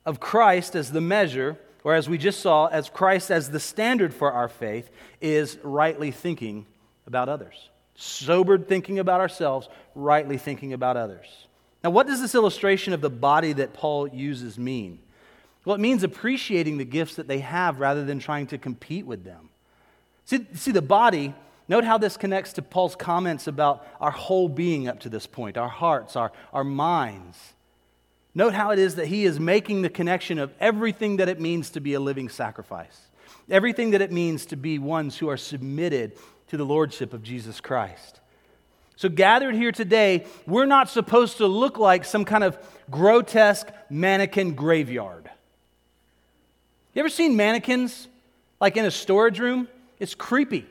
of 0.05 0.19
Christ 0.19 0.75
as 0.75 0.91
the 0.91 1.01
measure 1.01 1.57
or 1.83 1.93
as 1.93 2.07
we 2.07 2.17
just 2.17 2.39
saw, 2.39 2.67
as 2.67 2.89
Christ 2.89 3.29
as 3.31 3.51
the 3.51 3.59
standard 3.59 4.13
for 4.13 4.31
our 4.31 4.47
faith, 4.47 4.89
is 5.21 5.57
rightly 5.63 6.11
thinking 6.11 6.65
about 7.05 7.29
others. 7.29 7.69
Sobered 7.95 8.67
thinking 8.67 8.99
about 8.99 9.21
ourselves, 9.21 9.67
rightly 9.93 10.37
thinking 10.37 10.73
about 10.73 10.97
others. 10.97 11.47
Now, 11.83 11.89
what 11.89 12.07
does 12.07 12.21
this 12.21 12.35
illustration 12.35 12.93
of 12.93 13.01
the 13.01 13.09
body 13.09 13.53
that 13.53 13.73
Paul 13.73 14.07
uses 14.07 14.57
mean? 14.57 14.99
Well, 15.65 15.75
it 15.75 15.81
means 15.81 16.03
appreciating 16.03 16.77
the 16.77 16.85
gifts 16.85 17.15
that 17.15 17.27
they 17.27 17.39
have 17.39 17.79
rather 17.79 18.03
than 18.03 18.19
trying 18.19 18.47
to 18.47 18.57
compete 18.57 19.05
with 19.05 19.23
them. 19.23 19.49
See, 20.25 20.45
see 20.53 20.71
the 20.71 20.81
body, 20.81 21.33
note 21.67 21.83
how 21.83 21.97
this 21.97 22.17
connects 22.17 22.53
to 22.53 22.61
Paul's 22.61 22.95
comments 22.95 23.47
about 23.47 23.85
our 23.99 24.11
whole 24.11 24.47
being 24.47 24.87
up 24.87 25.01
to 25.01 25.09
this 25.09 25.27
point 25.27 25.57
our 25.57 25.69
hearts, 25.69 26.15
our, 26.15 26.31
our 26.53 26.63
minds. 26.63 27.37
Note 28.35 28.53
how 28.53 28.71
it 28.71 28.79
is 28.79 28.95
that 28.95 29.07
he 29.07 29.25
is 29.25 29.39
making 29.39 29.81
the 29.81 29.89
connection 29.89 30.39
of 30.39 30.51
everything 30.59 31.17
that 31.17 31.29
it 31.29 31.39
means 31.39 31.69
to 31.71 31.79
be 31.79 31.93
a 31.93 31.99
living 31.99 32.29
sacrifice, 32.29 32.99
everything 33.49 33.91
that 33.91 34.01
it 34.01 34.11
means 34.11 34.45
to 34.47 34.55
be 34.55 34.79
ones 34.79 35.17
who 35.17 35.29
are 35.29 35.37
submitted 35.37 36.13
to 36.47 36.57
the 36.57 36.65
lordship 36.65 37.13
of 37.13 37.21
Jesus 37.21 37.61
Christ. 37.61 38.19
So, 38.95 39.09
gathered 39.09 39.55
here 39.55 39.71
today, 39.71 40.25
we're 40.45 40.65
not 40.65 40.89
supposed 40.89 41.37
to 41.37 41.47
look 41.47 41.77
like 41.77 42.05
some 42.05 42.25
kind 42.25 42.43
of 42.43 42.57
grotesque 42.89 43.67
mannequin 43.89 44.53
graveyard. 44.53 45.29
You 46.93 46.99
ever 46.99 47.09
seen 47.09 47.35
mannequins 47.35 48.07
like 48.59 48.77
in 48.77 48.85
a 48.85 48.91
storage 48.91 49.39
room? 49.39 49.67
It's 49.99 50.15
creepy. 50.15 50.65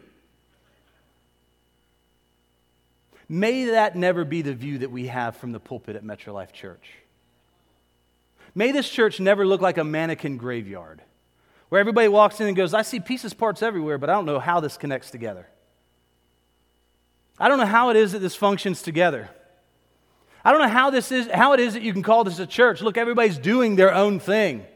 May 3.29 3.67
that 3.67 3.97
never 3.97 4.25
be 4.25 4.43
the 4.43 4.55
view 4.55 4.79
that 4.79 4.91
we 4.91 5.07
have 5.07 5.37
from 5.37 5.53
the 5.53 5.61
pulpit 5.61 5.97
at 5.97 6.05
Metro 6.05 6.33
Life 6.33 6.53
Church. 6.53 7.02
May 8.55 8.73
this 8.73 8.89
church 8.89 9.21
never 9.21 9.47
look 9.47 9.61
like 9.61 9.79
a 9.79 9.85
mannequin 9.85 10.37
graveyard 10.37 11.03
where 11.69 11.81
everybody 11.81 12.09
walks 12.09 12.41
in 12.41 12.47
and 12.47 12.57
goes, 12.57 12.75
I 12.75 12.83
see 12.83 13.01
pieces, 13.01 13.33
parts 13.33 13.63
everywhere, 13.63 13.97
but 13.97 14.11
I 14.11 14.13
don't 14.13 14.27
know 14.27 14.39
how 14.39 14.61
this 14.61 14.77
connects 14.77 15.11
together. 15.11 15.47
I 17.39 17.49
don't 17.49 17.59
know 17.59 17.67
how 17.67 17.89
it 17.89 17.97
is 17.97 18.13
that 18.13 18.19
this 18.19 18.37
functions 18.37 18.83
together. 18.83 19.31
I 20.45 20.53
don't 20.53 20.61
know 20.61 20.69
how 20.69 20.91
this 20.91 21.11
is 21.11 21.29
how 21.33 21.55
it 21.55 21.61
is 21.61 21.73
that 21.73 21.83
you 21.83 21.93
can 21.93 22.03
call 22.03 22.25
this 22.25 22.39
a 22.39 22.47
church. 22.47 22.83
Look, 22.83 22.99
everybody's 22.99 23.39
doing 23.39 23.77
their 23.77 23.95
own 23.95 24.21
thing. 24.21 24.67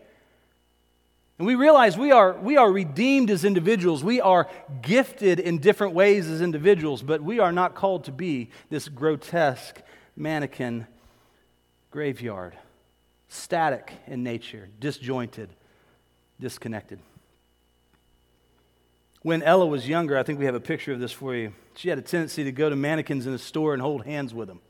And 1.39 1.47
we 1.47 1.55
realize 1.55 1.99
we 1.99 2.13
are, 2.13 2.33
we 2.33 2.57
are 2.57 2.73
redeemed 2.73 3.31
as 3.31 3.45
individuals. 3.45 4.03
We 4.03 4.23
are 4.23 4.49
gifted 4.81 5.39
in 5.39 5.59
different 5.59 5.93
ways 5.93 6.29
as 6.29 6.41
individuals, 6.41 7.03
but 7.03 7.21
we 7.21 7.41
are 7.41 7.53
not 7.53 7.75
called 7.75 8.05
to 8.05 8.13
be 8.13 8.49
this 8.71 8.89
grotesque 8.89 9.83
mannequin 10.17 10.87
graveyard 11.91 12.57
static 13.29 13.93
in 14.07 14.23
nature, 14.23 14.69
disjointed, 14.81 15.51
disconnected. 16.41 16.99
When 19.23 19.43
Ella 19.43 19.67
was 19.67 19.89
younger, 19.89 20.17
I 20.17 20.23
think 20.23 20.39
we 20.39 20.45
have 20.45 20.55
a 20.55 20.61
picture 20.61 20.93
of 20.93 21.01
this 21.01 21.13
for 21.13 21.35
you. 21.35 21.53
She 21.75 21.89
had 21.89 21.99
a 21.99 22.03
tendency 22.03 22.45
to 22.45 22.53
go 22.53 22.71
to 22.71 22.77
mannequins 22.77 23.27
in 23.27 23.35
a 23.35 23.39
store 23.39 23.73
and 23.73 23.83
hold 23.83 24.05
hands 24.05 24.33
with 24.33 24.49
them. 24.49 24.61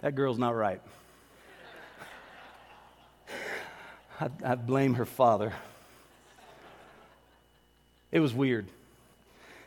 That 0.00 0.14
girl's 0.14 0.38
not 0.38 0.54
right. 0.56 0.80
I, 4.20 4.28
I 4.44 4.54
blame 4.54 4.94
her 4.94 5.06
father. 5.06 5.52
It 8.10 8.20
was 8.20 8.32
weird. 8.34 8.66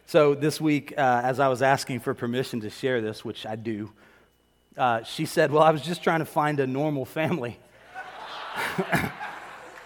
So 0.08 0.36
this 0.36 0.60
week, 0.60 0.94
uh, 0.98 1.22
as 1.24 1.40
I 1.40 1.48
was 1.48 1.62
asking 1.62 2.02
for 2.02 2.14
permission 2.14 2.60
to 2.62 2.70
share 2.70 3.00
this, 3.00 3.24
which 3.24 3.46
I 3.46 3.56
do, 3.56 3.92
uh, 4.78 5.04
she 5.04 5.26
said, 5.26 5.52
Well, 5.52 5.64
I 5.64 5.72
was 5.72 5.82
just 5.82 6.04
trying 6.04 6.20
to 6.20 6.26
find 6.26 6.60
a 6.60 6.68
normal 6.68 7.06
family. 7.06 7.58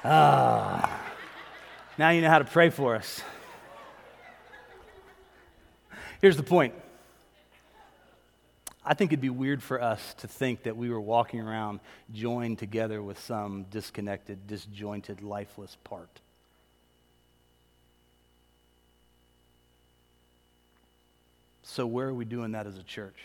uh, 0.03 0.87
now 1.97 2.09
you 2.09 2.21
know 2.21 2.29
how 2.29 2.39
to 2.39 2.45
pray 2.45 2.69
for 2.69 2.95
us. 2.95 3.21
Here's 6.21 6.37
the 6.37 6.43
point 6.43 6.73
I 8.85 8.93
think 8.93 9.11
it'd 9.11 9.21
be 9.21 9.29
weird 9.29 9.63
for 9.63 9.81
us 9.81 10.13
to 10.19 10.27
think 10.27 10.63
that 10.63 10.77
we 10.77 10.89
were 10.89 11.01
walking 11.01 11.39
around 11.39 11.79
joined 12.13 12.59
together 12.59 13.01
with 13.01 13.19
some 13.19 13.65
disconnected, 13.71 14.45
disjointed, 14.45 15.23
lifeless 15.23 15.75
part. 15.83 16.19
So, 21.63 21.87
where 21.87 22.07
are 22.07 22.13
we 22.13 22.25
doing 22.25 22.51
that 22.51 22.67
as 22.67 22.77
a 22.77 22.83
church? 22.83 23.17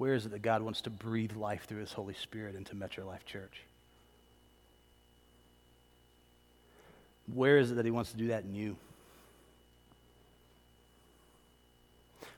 Where 0.00 0.14
is 0.14 0.24
it 0.24 0.30
that 0.30 0.40
God 0.40 0.62
wants 0.62 0.80
to 0.80 0.90
breathe 0.90 1.36
life 1.36 1.66
through 1.66 1.80
His 1.80 1.92
Holy 1.92 2.14
Spirit 2.14 2.54
into 2.54 2.74
Metro 2.74 3.06
Life 3.06 3.26
Church? 3.26 3.60
Where 7.30 7.58
is 7.58 7.70
it 7.70 7.74
that 7.74 7.84
He 7.84 7.90
wants 7.90 8.10
to 8.12 8.16
do 8.16 8.28
that 8.28 8.44
in 8.44 8.54
you? 8.54 8.76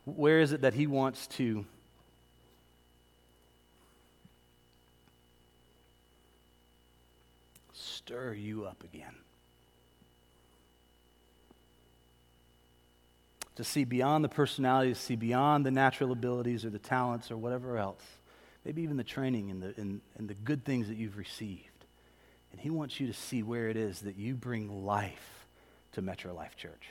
Where 0.05 0.41
is 0.41 0.51
it 0.51 0.63
that 0.63 0.75
He 0.75 0.89
wants 0.89 1.29
to 1.37 1.65
stir 7.73 8.33
you 8.33 8.65
up 8.65 8.83
again? 8.83 9.22
To 13.57 13.65
see 13.65 13.85
beyond 13.85 14.25
the 14.25 14.29
personality, 14.29 14.95
to 14.95 14.99
see 14.99 15.17
beyond 15.17 15.67
the 15.67 15.71
natural 15.71 16.13
abilities 16.13 16.65
or 16.65 16.71
the 16.71 16.79
talents 16.79 17.31
or 17.31 17.37
whatever 17.37 17.77
else, 17.77 18.03
maybe 18.65 18.83
even 18.83 18.97
the 18.97 19.05
training 19.05 19.51
and 19.51 19.63
the, 19.63 19.75
and, 19.77 20.01
and 20.17 20.29
the 20.29 20.35
good 20.35 20.65
things 20.65 20.89
that 20.89 20.97
you've 20.97 21.17
received, 21.17 21.69
And 22.53 22.61
He 22.61 22.71
wants 22.71 22.99
you 23.01 23.07
to 23.07 23.13
see 23.13 23.43
where 23.43 23.69
it 23.69 23.77
is 23.77 24.01
that 24.01 24.17
you 24.17 24.35
bring 24.35 24.85
life 24.85 25.47
to 25.93 26.03
Metro 26.03 26.35
Life 26.35 26.57
Church. 26.57 26.89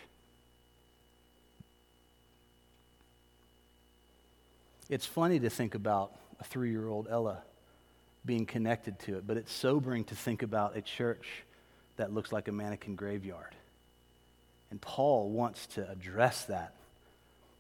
It's 4.90 5.06
funny 5.06 5.40
to 5.40 5.50
think 5.50 5.74
about 5.74 6.12
a 6.40 6.44
three 6.44 6.70
year 6.70 6.88
old 6.88 7.08
Ella 7.10 7.44
being 8.26 8.46
connected 8.46 9.00
to 9.00 9.18
it, 9.18 9.26
but 9.26 9.38
it's 9.38 9.52
sobering 9.52 10.04
to 10.06 10.16
think 10.16 10.44
about 10.44 10.76
a 10.76 10.82
church 10.82 11.44
that 11.96 12.14
looks 12.14 12.32
like 12.32 12.48
a 12.48 12.52
mannequin 12.52 12.96
graveyard. 12.96 13.56
And 14.72 14.82
Paul 14.82 15.30
wants 15.30 15.68
to 15.68 15.88
address 15.90 16.46
that 16.46 16.74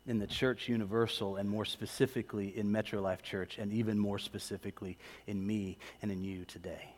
in 0.07 0.17
the 0.17 0.27
church 0.27 0.67
universal 0.67 1.35
and 1.35 1.47
more 1.49 1.65
specifically 1.65 2.57
in 2.57 2.71
Metro 2.71 3.01
Life 3.01 3.21
Church 3.21 3.57
and 3.59 3.71
even 3.71 3.99
more 3.99 4.17
specifically 4.17 4.97
in 5.27 5.45
me 5.45 5.77
and 6.01 6.11
in 6.11 6.23
you 6.23 6.45
today. 6.45 6.93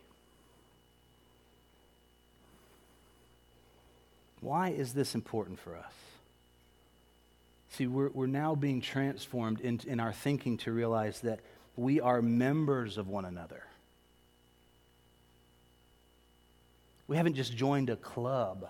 Why 4.39 4.69
is 4.69 4.93
this 4.93 5.15
important 5.15 5.59
for 5.59 5.75
us? 5.75 5.93
See, 7.71 7.87
we're, 7.87 8.09
we're 8.09 8.27
now 8.27 8.55
being 8.55 8.81
transformed 8.81 9.61
in, 9.61 9.79
in 9.87 9.99
our 9.99 10.13
thinking 10.13 10.57
to 10.59 10.71
realize 10.71 11.21
that 11.21 11.39
we 11.75 11.99
are 11.99 12.21
members 12.21 12.97
of 12.97 13.07
one 13.07 13.25
another. 13.25 13.63
We 17.07 17.17
haven't 17.17 17.33
just 17.33 17.55
joined 17.55 17.89
a 17.89 17.95
club. 17.95 18.69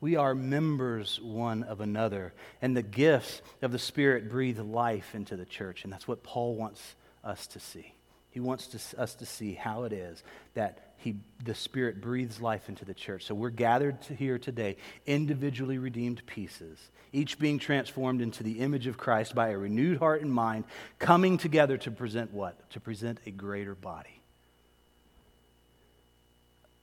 We 0.00 0.16
are 0.16 0.34
members 0.34 1.20
one 1.20 1.64
of 1.64 1.80
another. 1.80 2.32
And 2.62 2.76
the 2.76 2.82
gifts 2.82 3.42
of 3.62 3.72
the 3.72 3.78
Spirit 3.78 4.30
breathe 4.30 4.60
life 4.60 5.14
into 5.14 5.36
the 5.36 5.44
church. 5.44 5.84
And 5.84 5.92
that's 5.92 6.06
what 6.06 6.22
Paul 6.22 6.54
wants 6.54 6.94
us 7.24 7.46
to 7.48 7.60
see. 7.60 7.94
He 8.30 8.40
wants 8.40 8.68
to, 8.68 9.00
us 9.00 9.14
to 9.16 9.26
see 9.26 9.54
how 9.54 9.84
it 9.84 9.92
is 9.92 10.22
that 10.54 10.94
he, 10.98 11.16
the 11.44 11.54
Spirit 11.54 12.00
breathes 12.00 12.40
life 12.40 12.68
into 12.68 12.84
the 12.84 12.94
church. 12.94 13.24
So 13.24 13.34
we're 13.34 13.50
gathered 13.50 14.02
to 14.02 14.14
here 14.14 14.38
today, 14.38 14.76
individually 15.06 15.78
redeemed 15.78 16.24
pieces, 16.26 16.78
each 17.12 17.38
being 17.38 17.58
transformed 17.58 18.20
into 18.20 18.42
the 18.42 18.60
image 18.60 18.86
of 18.86 18.98
Christ 18.98 19.34
by 19.34 19.48
a 19.48 19.58
renewed 19.58 19.98
heart 19.98 20.22
and 20.22 20.32
mind, 20.32 20.64
coming 20.98 21.38
together 21.38 21.76
to 21.78 21.90
present 21.90 22.32
what? 22.32 22.68
To 22.70 22.80
present 22.80 23.20
a 23.26 23.30
greater 23.30 23.74
body. 23.74 24.17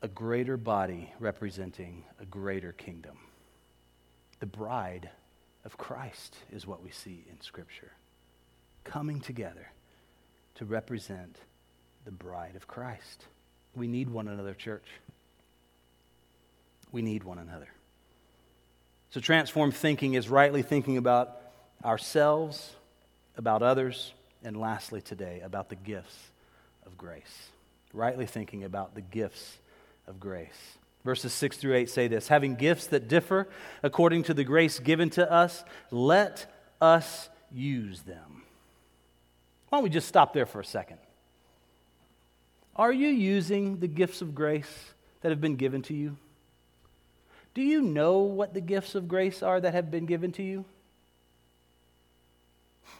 A 0.01 0.07
greater 0.07 0.57
body 0.57 1.11
representing 1.19 2.03
a 2.19 2.25
greater 2.25 2.71
kingdom. 2.71 3.17
The 4.39 4.45
bride 4.45 5.09
of 5.63 5.77
Christ 5.77 6.35
is 6.51 6.67
what 6.67 6.83
we 6.83 6.91
see 6.91 7.25
in 7.29 7.41
Scripture. 7.41 7.91
Coming 8.83 9.19
together 9.19 9.71
to 10.55 10.65
represent 10.65 11.37
the 12.05 12.11
bride 12.11 12.55
of 12.55 12.67
Christ. 12.67 13.25
We 13.75 13.87
need 13.87 14.09
one 14.09 14.27
another, 14.27 14.53
church. 14.53 14.85
We 16.91 17.01
need 17.01 17.23
one 17.23 17.39
another. 17.39 17.67
So, 19.09 19.19
transformed 19.19 19.75
thinking 19.75 20.13
is 20.13 20.29
rightly 20.29 20.61
thinking 20.61 20.97
about 20.97 21.41
ourselves, 21.83 22.75
about 23.37 23.63
others, 23.63 24.13
and 24.43 24.55
lastly, 24.57 25.01
today, 25.01 25.41
about 25.43 25.69
the 25.69 25.75
gifts 25.75 26.15
of 26.85 26.97
grace. 26.97 27.49
Rightly 27.93 28.25
thinking 28.25 28.63
about 28.63 28.93
the 28.93 29.01
gifts 29.01 29.57
of 30.07 30.19
grace. 30.19 30.77
Verses 31.03 31.33
6 31.33 31.57
through 31.57 31.75
8 31.75 31.89
say 31.89 32.07
this 32.07 32.27
Having 32.27 32.55
gifts 32.55 32.87
that 32.87 33.07
differ 33.07 33.47
according 33.83 34.23
to 34.23 34.33
the 34.33 34.43
grace 34.43 34.79
given 34.79 35.09
to 35.11 35.31
us, 35.31 35.63
let 35.91 36.51
us 36.81 37.29
use 37.51 38.01
them. 38.01 38.43
Why 39.69 39.77
don't 39.77 39.83
we 39.83 39.89
just 39.89 40.07
stop 40.07 40.33
there 40.33 40.45
for 40.45 40.59
a 40.59 40.65
second? 40.65 40.97
Are 42.75 42.91
you 42.91 43.07
using 43.07 43.79
the 43.79 43.87
gifts 43.87 44.21
of 44.21 44.35
grace 44.35 44.93
that 45.21 45.29
have 45.29 45.41
been 45.41 45.55
given 45.55 45.81
to 45.83 45.93
you? 45.93 46.17
Do 47.53 47.61
you 47.61 47.81
know 47.81 48.19
what 48.19 48.53
the 48.53 48.61
gifts 48.61 48.95
of 48.95 49.07
grace 49.07 49.41
are 49.41 49.61
that 49.61 49.73
have 49.73 49.89
been 49.89 50.05
given 50.05 50.31
to 50.33 50.43
you? 50.43 50.65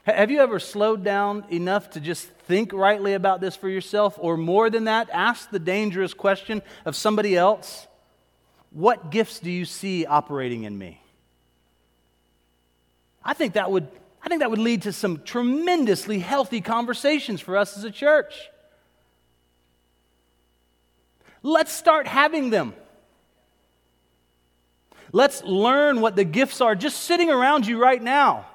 Have 0.05 0.29
you 0.29 0.39
ever 0.39 0.59
slowed 0.59 1.03
down 1.03 1.45
enough 1.49 1.91
to 1.91 1.99
just 1.99 2.27
think 2.47 2.73
rightly 2.73 3.13
about 3.13 3.41
this 3.41 3.55
for 3.55 3.67
yourself? 3.67 4.15
Or 4.19 4.37
more 4.37 4.69
than 4.69 4.83
that, 4.83 5.09
ask 5.11 5.49
the 5.49 5.57
dangerous 5.57 6.13
question 6.13 6.61
of 6.85 6.95
somebody 6.95 7.35
else 7.35 7.87
What 8.69 9.09
gifts 9.09 9.39
do 9.39 9.49
you 9.49 9.65
see 9.65 10.05
operating 10.05 10.63
in 10.63 10.77
me? 10.77 11.01
I 13.23 13.33
think 13.33 13.53
that 13.53 13.71
would, 13.71 13.87
I 14.21 14.29
think 14.29 14.41
that 14.41 14.51
would 14.51 14.59
lead 14.59 14.83
to 14.83 14.93
some 14.93 15.23
tremendously 15.23 16.19
healthy 16.19 16.61
conversations 16.61 17.41
for 17.41 17.57
us 17.57 17.75
as 17.75 17.83
a 17.83 17.91
church. 17.91 18.35
Let's 21.41 21.71
start 21.71 22.05
having 22.05 22.51
them. 22.51 22.75
Let's 25.11 25.43
learn 25.43 26.01
what 26.01 26.15
the 26.15 26.23
gifts 26.25 26.61
are 26.61 26.75
just 26.75 27.03
sitting 27.03 27.31
around 27.31 27.65
you 27.65 27.79
right 27.79 28.01
now. 28.01 28.45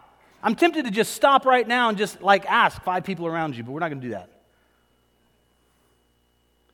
I'm 0.42 0.54
tempted 0.54 0.86
to 0.86 0.90
just 0.90 1.14
stop 1.14 1.44
right 1.44 1.66
now 1.66 1.88
and 1.88 1.98
just 1.98 2.22
like 2.22 2.46
ask 2.46 2.82
five 2.82 3.04
people 3.04 3.26
around 3.26 3.56
you, 3.56 3.62
but 3.62 3.72
we're 3.72 3.80
not 3.80 3.88
going 3.88 4.00
to 4.00 4.06
do 4.06 4.12
that. 4.12 4.30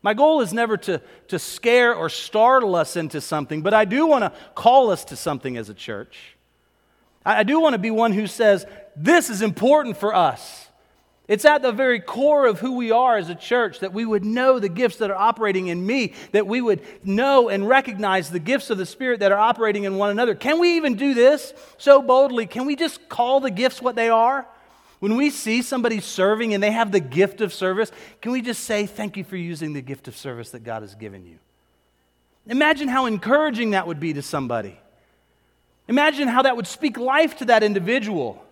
My 0.02 0.14
goal 0.14 0.40
is 0.40 0.52
never 0.52 0.76
to, 0.76 1.02
to 1.28 1.38
scare 1.38 1.92
or 1.92 2.08
startle 2.08 2.76
us 2.76 2.96
into 2.96 3.20
something, 3.20 3.62
but 3.62 3.74
I 3.74 3.84
do 3.84 4.06
want 4.06 4.22
to 4.22 4.32
call 4.54 4.90
us 4.90 5.04
to 5.06 5.16
something 5.16 5.56
as 5.56 5.68
a 5.68 5.74
church. 5.74 6.36
I, 7.24 7.40
I 7.40 7.42
do 7.42 7.60
want 7.60 7.72
to 7.72 7.78
be 7.78 7.90
one 7.90 8.12
who 8.12 8.28
says, 8.28 8.66
This 8.94 9.30
is 9.30 9.42
important 9.42 9.96
for 9.96 10.14
us. 10.14 10.65
It's 11.28 11.44
at 11.44 11.60
the 11.60 11.72
very 11.72 11.98
core 11.98 12.46
of 12.46 12.60
who 12.60 12.76
we 12.76 12.92
are 12.92 13.16
as 13.16 13.28
a 13.28 13.34
church 13.34 13.80
that 13.80 13.92
we 13.92 14.04
would 14.04 14.24
know 14.24 14.60
the 14.60 14.68
gifts 14.68 14.98
that 14.98 15.10
are 15.10 15.16
operating 15.16 15.66
in 15.66 15.84
me, 15.84 16.12
that 16.30 16.46
we 16.46 16.60
would 16.60 16.82
know 17.04 17.48
and 17.48 17.68
recognize 17.68 18.30
the 18.30 18.38
gifts 18.38 18.70
of 18.70 18.78
the 18.78 18.86
Spirit 18.86 19.20
that 19.20 19.32
are 19.32 19.38
operating 19.38 19.84
in 19.84 19.96
one 19.96 20.10
another. 20.10 20.36
Can 20.36 20.60
we 20.60 20.76
even 20.76 20.94
do 20.94 21.14
this 21.14 21.52
so 21.78 22.00
boldly? 22.00 22.46
Can 22.46 22.64
we 22.64 22.76
just 22.76 23.08
call 23.08 23.40
the 23.40 23.50
gifts 23.50 23.82
what 23.82 23.96
they 23.96 24.08
are? 24.08 24.46
When 25.00 25.16
we 25.16 25.30
see 25.30 25.62
somebody 25.62 26.00
serving 26.00 26.54
and 26.54 26.62
they 26.62 26.70
have 26.70 26.92
the 26.92 27.00
gift 27.00 27.40
of 27.40 27.52
service, 27.52 27.90
can 28.20 28.30
we 28.30 28.40
just 28.40 28.64
say, 28.64 28.86
Thank 28.86 29.16
you 29.16 29.24
for 29.24 29.36
using 29.36 29.72
the 29.72 29.82
gift 29.82 30.06
of 30.08 30.16
service 30.16 30.50
that 30.50 30.62
God 30.64 30.82
has 30.82 30.94
given 30.94 31.26
you? 31.26 31.38
Imagine 32.46 32.86
how 32.86 33.06
encouraging 33.06 33.70
that 33.70 33.88
would 33.88 33.98
be 33.98 34.12
to 34.14 34.22
somebody. 34.22 34.78
Imagine 35.88 36.28
how 36.28 36.42
that 36.42 36.56
would 36.56 36.66
speak 36.66 36.96
life 36.96 37.36
to 37.38 37.46
that 37.46 37.64
individual. 37.64 38.45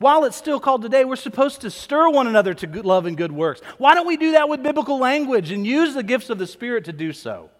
While 0.00 0.24
it's 0.24 0.36
still 0.36 0.58
called 0.58 0.80
today, 0.80 1.04
we're 1.04 1.14
supposed 1.16 1.60
to 1.60 1.70
stir 1.70 2.08
one 2.08 2.26
another 2.26 2.54
to 2.54 2.66
good 2.66 2.86
love 2.86 3.04
and 3.04 3.18
good 3.18 3.32
works. 3.32 3.60
Why 3.76 3.94
don't 3.94 4.06
we 4.06 4.16
do 4.16 4.32
that 4.32 4.48
with 4.48 4.62
biblical 4.62 4.98
language 4.98 5.50
and 5.50 5.66
use 5.66 5.92
the 5.92 6.02
gifts 6.02 6.30
of 6.30 6.38
the 6.38 6.46
Spirit 6.46 6.86
to 6.86 6.92
do 6.94 7.12
so? 7.12 7.50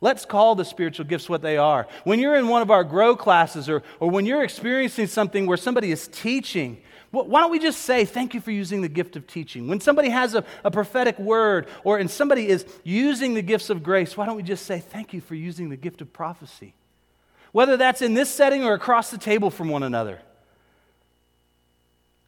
Let's 0.00 0.24
call 0.24 0.56
the 0.56 0.64
spiritual 0.64 1.06
gifts 1.06 1.28
what 1.28 1.42
they 1.42 1.58
are. 1.58 1.86
When 2.02 2.18
you're 2.18 2.34
in 2.34 2.48
one 2.48 2.60
of 2.60 2.72
our 2.72 2.82
grow 2.82 3.14
classes 3.14 3.68
or, 3.68 3.84
or 4.00 4.10
when 4.10 4.26
you're 4.26 4.42
experiencing 4.42 5.06
something 5.06 5.46
where 5.46 5.56
somebody 5.56 5.92
is 5.92 6.08
teaching, 6.08 6.78
why 7.12 7.40
don't 7.40 7.52
we 7.52 7.60
just 7.60 7.82
say, 7.82 8.04
Thank 8.04 8.34
you 8.34 8.40
for 8.40 8.50
using 8.50 8.80
the 8.80 8.88
gift 8.88 9.14
of 9.14 9.28
teaching? 9.28 9.68
When 9.68 9.78
somebody 9.78 10.08
has 10.08 10.34
a, 10.34 10.44
a 10.64 10.72
prophetic 10.72 11.20
word 11.20 11.68
or 11.84 11.98
and 11.98 12.10
somebody 12.10 12.48
is 12.48 12.66
using 12.82 13.34
the 13.34 13.42
gifts 13.42 13.70
of 13.70 13.84
grace, 13.84 14.16
why 14.16 14.26
don't 14.26 14.36
we 14.36 14.42
just 14.42 14.66
say, 14.66 14.80
Thank 14.80 15.12
you 15.12 15.20
for 15.20 15.36
using 15.36 15.68
the 15.68 15.76
gift 15.76 16.00
of 16.00 16.12
prophecy? 16.12 16.74
Whether 17.52 17.76
that's 17.76 18.02
in 18.02 18.14
this 18.14 18.28
setting 18.28 18.64
or 18.64 18.74
across 18.74 19.12
the 19.12 19.18
table 19.18 19.50
from 19.50 19.68
one 19.68 19.84
another. 19.84 20.20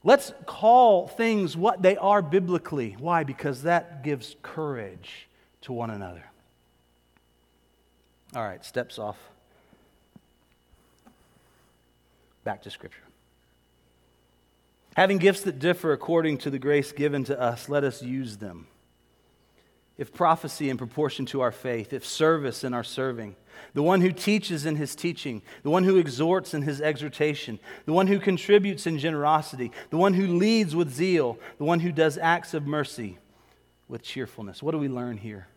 Let's 0.04 0.32
call 0.46 1.08
things 1.08 1.56
what 1.56 1.82
they 1.82 1.96
are 1.96 2.22
biblically. 2.22 2.96
Why? 2.98 3.24
Because 3.24 3.62
that 3.62 4.04
gives 4.04 4.36
courage 4.42 5.28
to 5.62 5.72
one 5.72 5.90
another. 5.90 6.24
All 8.34 8.44
right, 8.44 8.64
steps 8.64 8.98
off. 8.98 9.18
Back 12.44 12.62
to 12.62 12.70
Scripture. 12.70 13.02
Having 14.96 15.18
gifts 15.18 15.42
that 15.42 15.58
differ 15.58 15.92
according 15.92 16.38
to 16.38 16.50
the 16.50 16.58
grace 16.58 16.92
given 16.92 17.24
to 17.24 17.40
us, 17.40 17.68
let 17.68 17.84
us 17.84 18.02
use 18.02 18.38
them 18.38 18.66
if 19.98 20.14
prophecy 20.14 20.70
in 20.70 20.78
proportion 20.78 21.26
to 21.26 21.40
our 21.40 21.50
faith, 21.50 21.92
if 21.92 22.06
service 22.06 22.62
in 22.62 22.72
our 22.72 22.84
serving, 22.84 23.34
the 23.74 23.82
one 23.82 24.00
who 24.00 24.12
teaches 24.12 24.66
in 24.66 24.76
his 24.76 24.94
teaching, 24.94 25.42
the 25.62 25.70
one 25.70 25.84
who 25.84 25.96
exhorts 25.96 26.54
in 26.54 26.62
his 26.62 26.80
exhortation, 26.80 27.58
the 27.86 27.92
one 27.92 28.06
who 28.06 28.18
contributes 28.18 28.86
in 28.86 28.98
generosity, 28.98 29.72
the 29.90 29.96
one 29.96 30.14
who 30.14 30.26
leads 30.26 30.74
with 30.74 30.92
zeal, 30.92 31.38
the 31.58 31.64
one 31.64 31.80
who 31.80 31.92
does 31.92 32.18
acts 32.18 32.54
of 32.54 32.66
mercy 32.66 33.18
with 33.88 34.02
cheerfulness. 34.02 34.62
What 34.62 34.72
do 34.72 34.78
we 34.78 34.88
learn 34.88 35.16
here? 35.16 35.48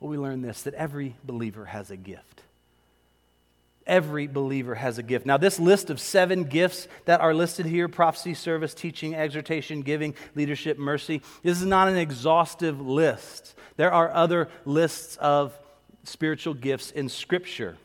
Well, 0.00 0.10
we 0.10 0.18
learn 0.18 0.42
this 0.42 0.62
that 0.62 0.74
every 0.74 1.16
believer 1.24 1.66
has 1.66 1.90
a 1.90 1.96
gift. 1.96 2.42
Every 3.86 4.26
believer 4.26 4.74
has 4.74 4.98
a 4.98 5.02
gift. 5.02 5.24
Now, 5.24 5.38
this 5.38 5.58
list 5.58 5.88
of 5.88 5.98
seven 5.98 6.44
gifts 6.44 6.88
that 7.06 7.22
are 7.22 7.32
listed 7.32 7.64
here 7.64 7.88
prophecy, 7.88 8.34
service, 8.34 8.74
teaching, 8.74 9.14
exhortation, 9.14 9.80
giving, 9.80 10.14
leadership, 10.34 10.78
mercy 10.78 11.22
this 11.42 11.58
is 11.58 11.66
not 11.66 11.88
an 11.88 11.96
exhaustive 11.96 12.80
list. 12.80 13.54
There 13.76 13.90
are 13.90 14.10
other 14.12 14.48
lists 14.66 15.16
of 15.16 15.58
spiritual 16.08 16.54
gifts 16.54 16.90
in 16.90 17.08
Scripture. 17.08 17.76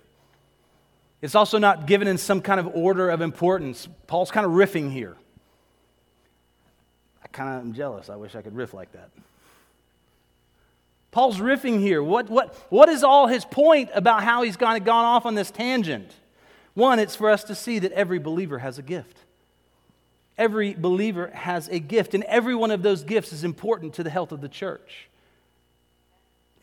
It's 1.21 1.35
also 1.35 1.57
not 1.57 1.87
given 1.87 2.07
in 2.07 2.17
some 2.17 2.41
kind 2.41 2.59
of 2.59 2.67
order 2.75 3.09
of 3.09 3.21
importance. 3.21 3.87
Paul's 4.07 4.31
kind 4.31 4.45
of 4.45 4.51
riffing 4.51 4.91
here. 4.91 5.15
I 7.23 7.27
kind 7.27 7.55
of 7.55 7.61
am 7.61 7.73
jealous. 7.73 8.09
I 8.09 8.15
wish 8.15 8.35
I 8.35 8.41
could 8.41 8.55
riff 8.55 8.73
like 8.73 8.91
that. 8.91 9.09
Paul's 11.11 11.37
riffing 11.37 11.79
here. 11.79 12.01
What, 12.03 12.29
what, 12.29 12.55
what 12.69 12.89
is 12.89 13.03
all 13.03 13.27
his 13.27 13.45
point 13.45 13.91
about 13.93 14.23
how 14.23 14.41
he's 14.41 14.57
gone, 14.57 14.83
gone 14.83 15.05
off 15.05 15.25
on 15.25 15.35
this 15.35 15.51
tangent? 15.51 16.11
One, 16.73 16.99
it's 16.99 17.15
for 17.15 17.29
us 17.29 17.43
to 17.45 17.55
see 17.55 17.79
that 17.79 17.91
every 17.91 18.19
believer 18.19 18.59
has 18.59 18.79
a 18.79 18.81
gift. 18.81 19.19
Every 20.37 20.73
believer 20.73 21.27
has 21.27 21.67
a 21.67 21.77
gift, 21.79 22.15
and 22.15 22.23
every 22.23 22.55
one 22.55 22.71
of 22.71 22.81
those 22.81 23.03
gifts 23.03 23.31
is 23.31 23.43
important 23.43 23.93
to 23.93 24.03
the 24.03 24.09
health 24.09 24.31
of 24.31 24.41
the 24.41 24.49
church. 24.49 25.07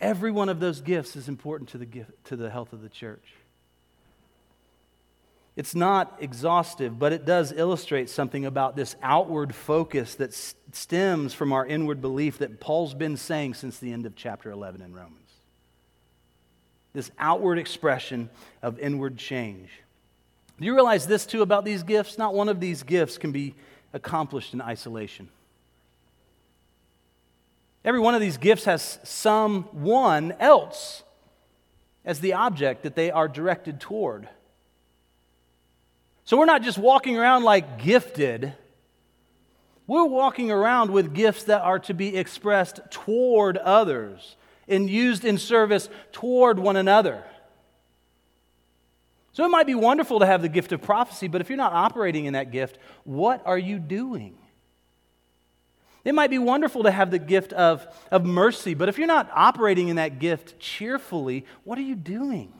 Every 0.00 0.30
one 0.30 0.48
of 0.48 0.60
those 0.60 0.80
gifts 0.80 1.14
is 1.14 1.28
important 1.28 1.70
to 1.70 1.78
the, 1.78 1.86
gift, 1.86 2.10
to 2.26 2.36
the 2.36 2.50
health 2.50 2.72
of 2.72 2.82
the 2.82 2.88
church. 2.88 3.34
It's 5.56 5.74
not 5.74 6.16
exhaustive, 6.20 6.98
but 6.98 7.12
it 7.12 7.26
does 7.26 7.52
illustrate 7.52 8.08
something 8.08 8.46
about 8.46 8.76
this 8.76 8.96
outward 9.02 9.54
focus 9.54 10.14
that 10.14 10.32
stems 10.32 11.34
from 11.34 11.52
our 11.52 11.66
inward 11.66 12.00
belief 12.00 12.38
that 12.38 12.60
Paul's 12.60 12.94
been 12.94 13.16
saying 13.16 13.54
since 13.54 13.78
the 13.78 13.92
end 13.92 14.06
of 14.06 14.16
chapter 14.16 14.50
11 14.50 14.80
in 14.80 14.94
Romans. 14.94 15.16
This 16.94 17.10
outward 17.18 17.58
expression 17.58 18.30
of 18.62 18.78
inward 18.78 19.18
change. 19.18 19.68
Do 20.58 20.64
you 20.64 20.74
realize 20.74 21.06
this 21.06 21.26
too 21.26 21.42
about 21.42 21.64
these 21.64 21.82
gifts? 21.82 22.16
Not 22.16 22.34
one 22.34 22.48
of 22.48 22.60
these 22.60 22.82
gifts 22.82 23.18
can 23.18 23.32
be 23.32 23.54
accomplished 23.92 24.54
in 24.54 24.60
isolation. 24.60 25.28
Every 27.84 28.00
one 28.00 28.14
of 28.14 28.20
these 28.20 28.36
gifts 28.36 28.64
has 28.64 28.98
someone 29.02 30.34
else 30.38 31.02
as 32.04 32.20
the 32.20 32.34
object 32.34 32.82
that 32.82 32.94
they 32.94 33.10
are 33.10 33.28
directed 33.28 33.80
toward. 33.80 34.28
So 36.24 36.36
we're 36.36 36.44
not 36.44 36.62
just 36.62 36.78
walking 36.78 37.16
around 37.16 37.42
like 37.42 37.82
gifted. 37.82 38.54
We're 39.86 40.04
walking 40.04 40.50
around 40.50 40.90
with 40.90 41.14
gifts 41.14 41.44
that 41.44 41.62
are 41.62 41.78
to 41.80 41.94
be 41.94 42.16
expressed 42.16 42.80
toward 42.90 43.56
others 43.56 44.36
and 44.68 44.88
used 44.88 45.24
in 45.24 45.38
service 45.38 45.88
toward 46.12 46.58
one 46.58 46.76
another. 46.76 47.24
So 49.32 49.44
it 49.44 49.48
might 49.48 49.66
be 49.66 49.74
wonderful 49.74 50.20
to 50.20 50.26
have 50.26 50.42
the 50.42 50.48
gift 50.48 50.72
of 50.72 50.82
prophecy, 50.82 51.28
but 51.28 51.40
if 51.40 51.48
you're 51.48 51.56
not 51.56 51.72
operating 51.72 52.26
in 52.26 52.34
that 52.34 52.52
gift, 52.52 52.78
what 53.04 53.42
are 53.46 53.58
you 53.58 53.78
doing? 53.78 54.36
It 56.04 56.14
might 56.14 56.30
be 56.30 56.38
wonderful 56.38 56.84
to 56.84 56.90
have 56.90 57.10
the 57.10 57.18
gift 57.18 57.52
of, 57.52 57.86
of 58.10 58.24
mercy, 58.24 58.74
but 58.74 58.88
if 58.88 58.96
you're 58.96 59.06
not 59.06 59.30
operating 59.34 59.88
in 59.88 59.96
that 59.96 60.18
gift 60.18 60.58
cheerfully, 60.58 61.44
what 61.64 61.78
are 61.78 61.82
you 61.82 61.94
doing? 61.94 62.52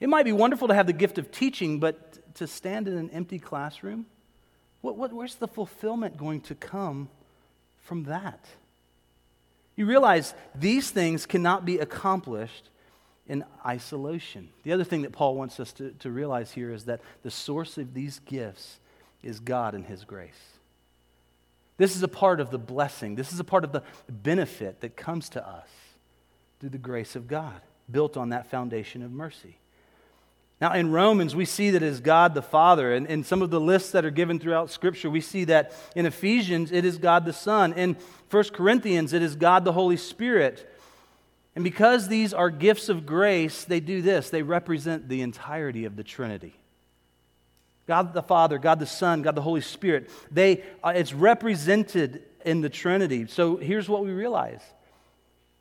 It 0.00 0.08
might 0.08 0.24
be 0.24 0.32
wonderful 0.32 0.68
to 0.68 0.74
have 0.74 0.86
the 0.86 0.92
gift 0.92 1.18
of 1.18 1.30
teaching, 1.30 1.80
but 1.80 2.34
to 2.36 2.46
stand 2.46 2.88
in 2.88 2.96
an 2.96 3.10
empty 3.10 3.38
classroom, 3.38 4.06
what, 4.80 4.96
what, 4.96 5.12
where's 5.12 5.36
the 5.36 5.48
fulfillment 5.48 6.16
going 6.16 6.40
to 6.42 6.54
come 6.54 7.08
from 7.82 8.04
that? 8.04 8.44
You 9.74 9.86
realize 9.86 10.34
these 10.54 10.90
things 10.90 11.26
cannot 11.26 11.64
be 11.64 11.78
accomplished 11.78 12.70
in 13.28 13.44
isolation. 13.64 14.48
The 14.62 14.72
other 14.72 14.84
thing 14.84 15.02
that 15.02 15.12
Paul 15.12 15.34
wants 15.34 15.60
us 15.60 15.72
to, 15.74 15.90
to 15.98 16.10
realize 16.10 16.52
here 16.52 16.72
is 16.72 16.84
that 16.84 17.00
the 17.22 17.30
source 17.30 17.76
of 17.76 17.92
these 17.92 18.20
gifts 18.20 18.78
is 19.22 19.40
God 19.40 19.74
and 19.74 19.84
His 19.84 20.04
grace. 20.04 20.55
This 21.76 21.94
is 21.94 22.02
a 22.02 22.08
part 22.08 22.40
of 22.40 22.50
the 22.50 22.58
blessing, 22.58 23.14
this 23.16 23.32
is 23.32 23.40
a 23.40 23.44
part 23.44 23.64
of 23.64 23.72
the 23.72 23.82
benefit 24.08 24.80
that 24.80 24.96
comes 24.96 25.28
to 25.30 25.46
us 25.46 25.68
through 26.58 26.70
the 26.70 26.78
grace 26.78 27.16
of 27.16 27.28
God, 27.28 27.60
built 27.90 28.16
on 28.16 28.30
that 28.30 28.50
foundation 28.50 29.02
of 29.02 29.10
mercy. 29.10 29.58
Now, 30.58 30.72
in 30.72 30.90
Romans, 30.90 31.36
we 31.36 31.44
see 31.44 31.70
that 31.70 31.82
is 31.82 32.00
God 32.00 32.32
the 32.32 32.40
Father. 32.40 32.94
And 32.94 33.06
in 33.06 33.24
some 33.24 33.42
of 33.42 33.50
the 33.50 33.60
lists 33.60 33.90
that 33.90 34.06
are 34.06 34.10
given 34.10 34.38
throughout 34.38 34.70
Scripture, 34.70 35.10
we 35.10 35.20
see 35.20 35.44
that 35.44 35.72
in 35.94 36.06
Ephesians, 36.06 36.72
it 36.72 36.86
is 36.86 36.96
God 36.96 37.26
the 37.26 37.34
Son. 37.34 37.74
In 37.74 37.96
1 38.30 38.44
Corinthians, 38.54 39.12
it 39.12 39.20
is 39.20 39.36
God 39.36 39.66
the 39.66 39.72
Holy 39.72 39.98
Spirit. 39.98 40.72
And 41.54 41.62
because 41.62 42.08
these 42.08 42.32
are 42.32 42.48
gifts 42.48 42.88
of 42.88 43.04
grace, 43.04 43.64
they 43.64 43.80
do 43.80 44.00
this 44.00 44.30
they 44.30 44.42
represent 44.42 45.08
the 45.08 45.20
entirety 45.20 45.84
of 45.84 45.96
the 45.96 46.04
Trinity. 46.04 46.54
God 47.86 48.12
the 48.12 48.22
Father, 48.22 48.58
God 48.58 48.78
the 48.78 48.86
Son, 48.86 49.22
God 49.22 49.34
the 49.34 49.42
Holy 49.42 49.60
Spirit. 49.60 50.10
They, 50.30 50.62
uh, 50.82 50.92
it's 50.94 51.12
represented 51.12 52.22
in 52.44 52.60
the 52.60 52.68
Trinity. 52.68 53.26
So 53.26 53.56
here's 53.56 53.88
what 53.88 54.04
we 54.04 54.10
realize 54.10 54.62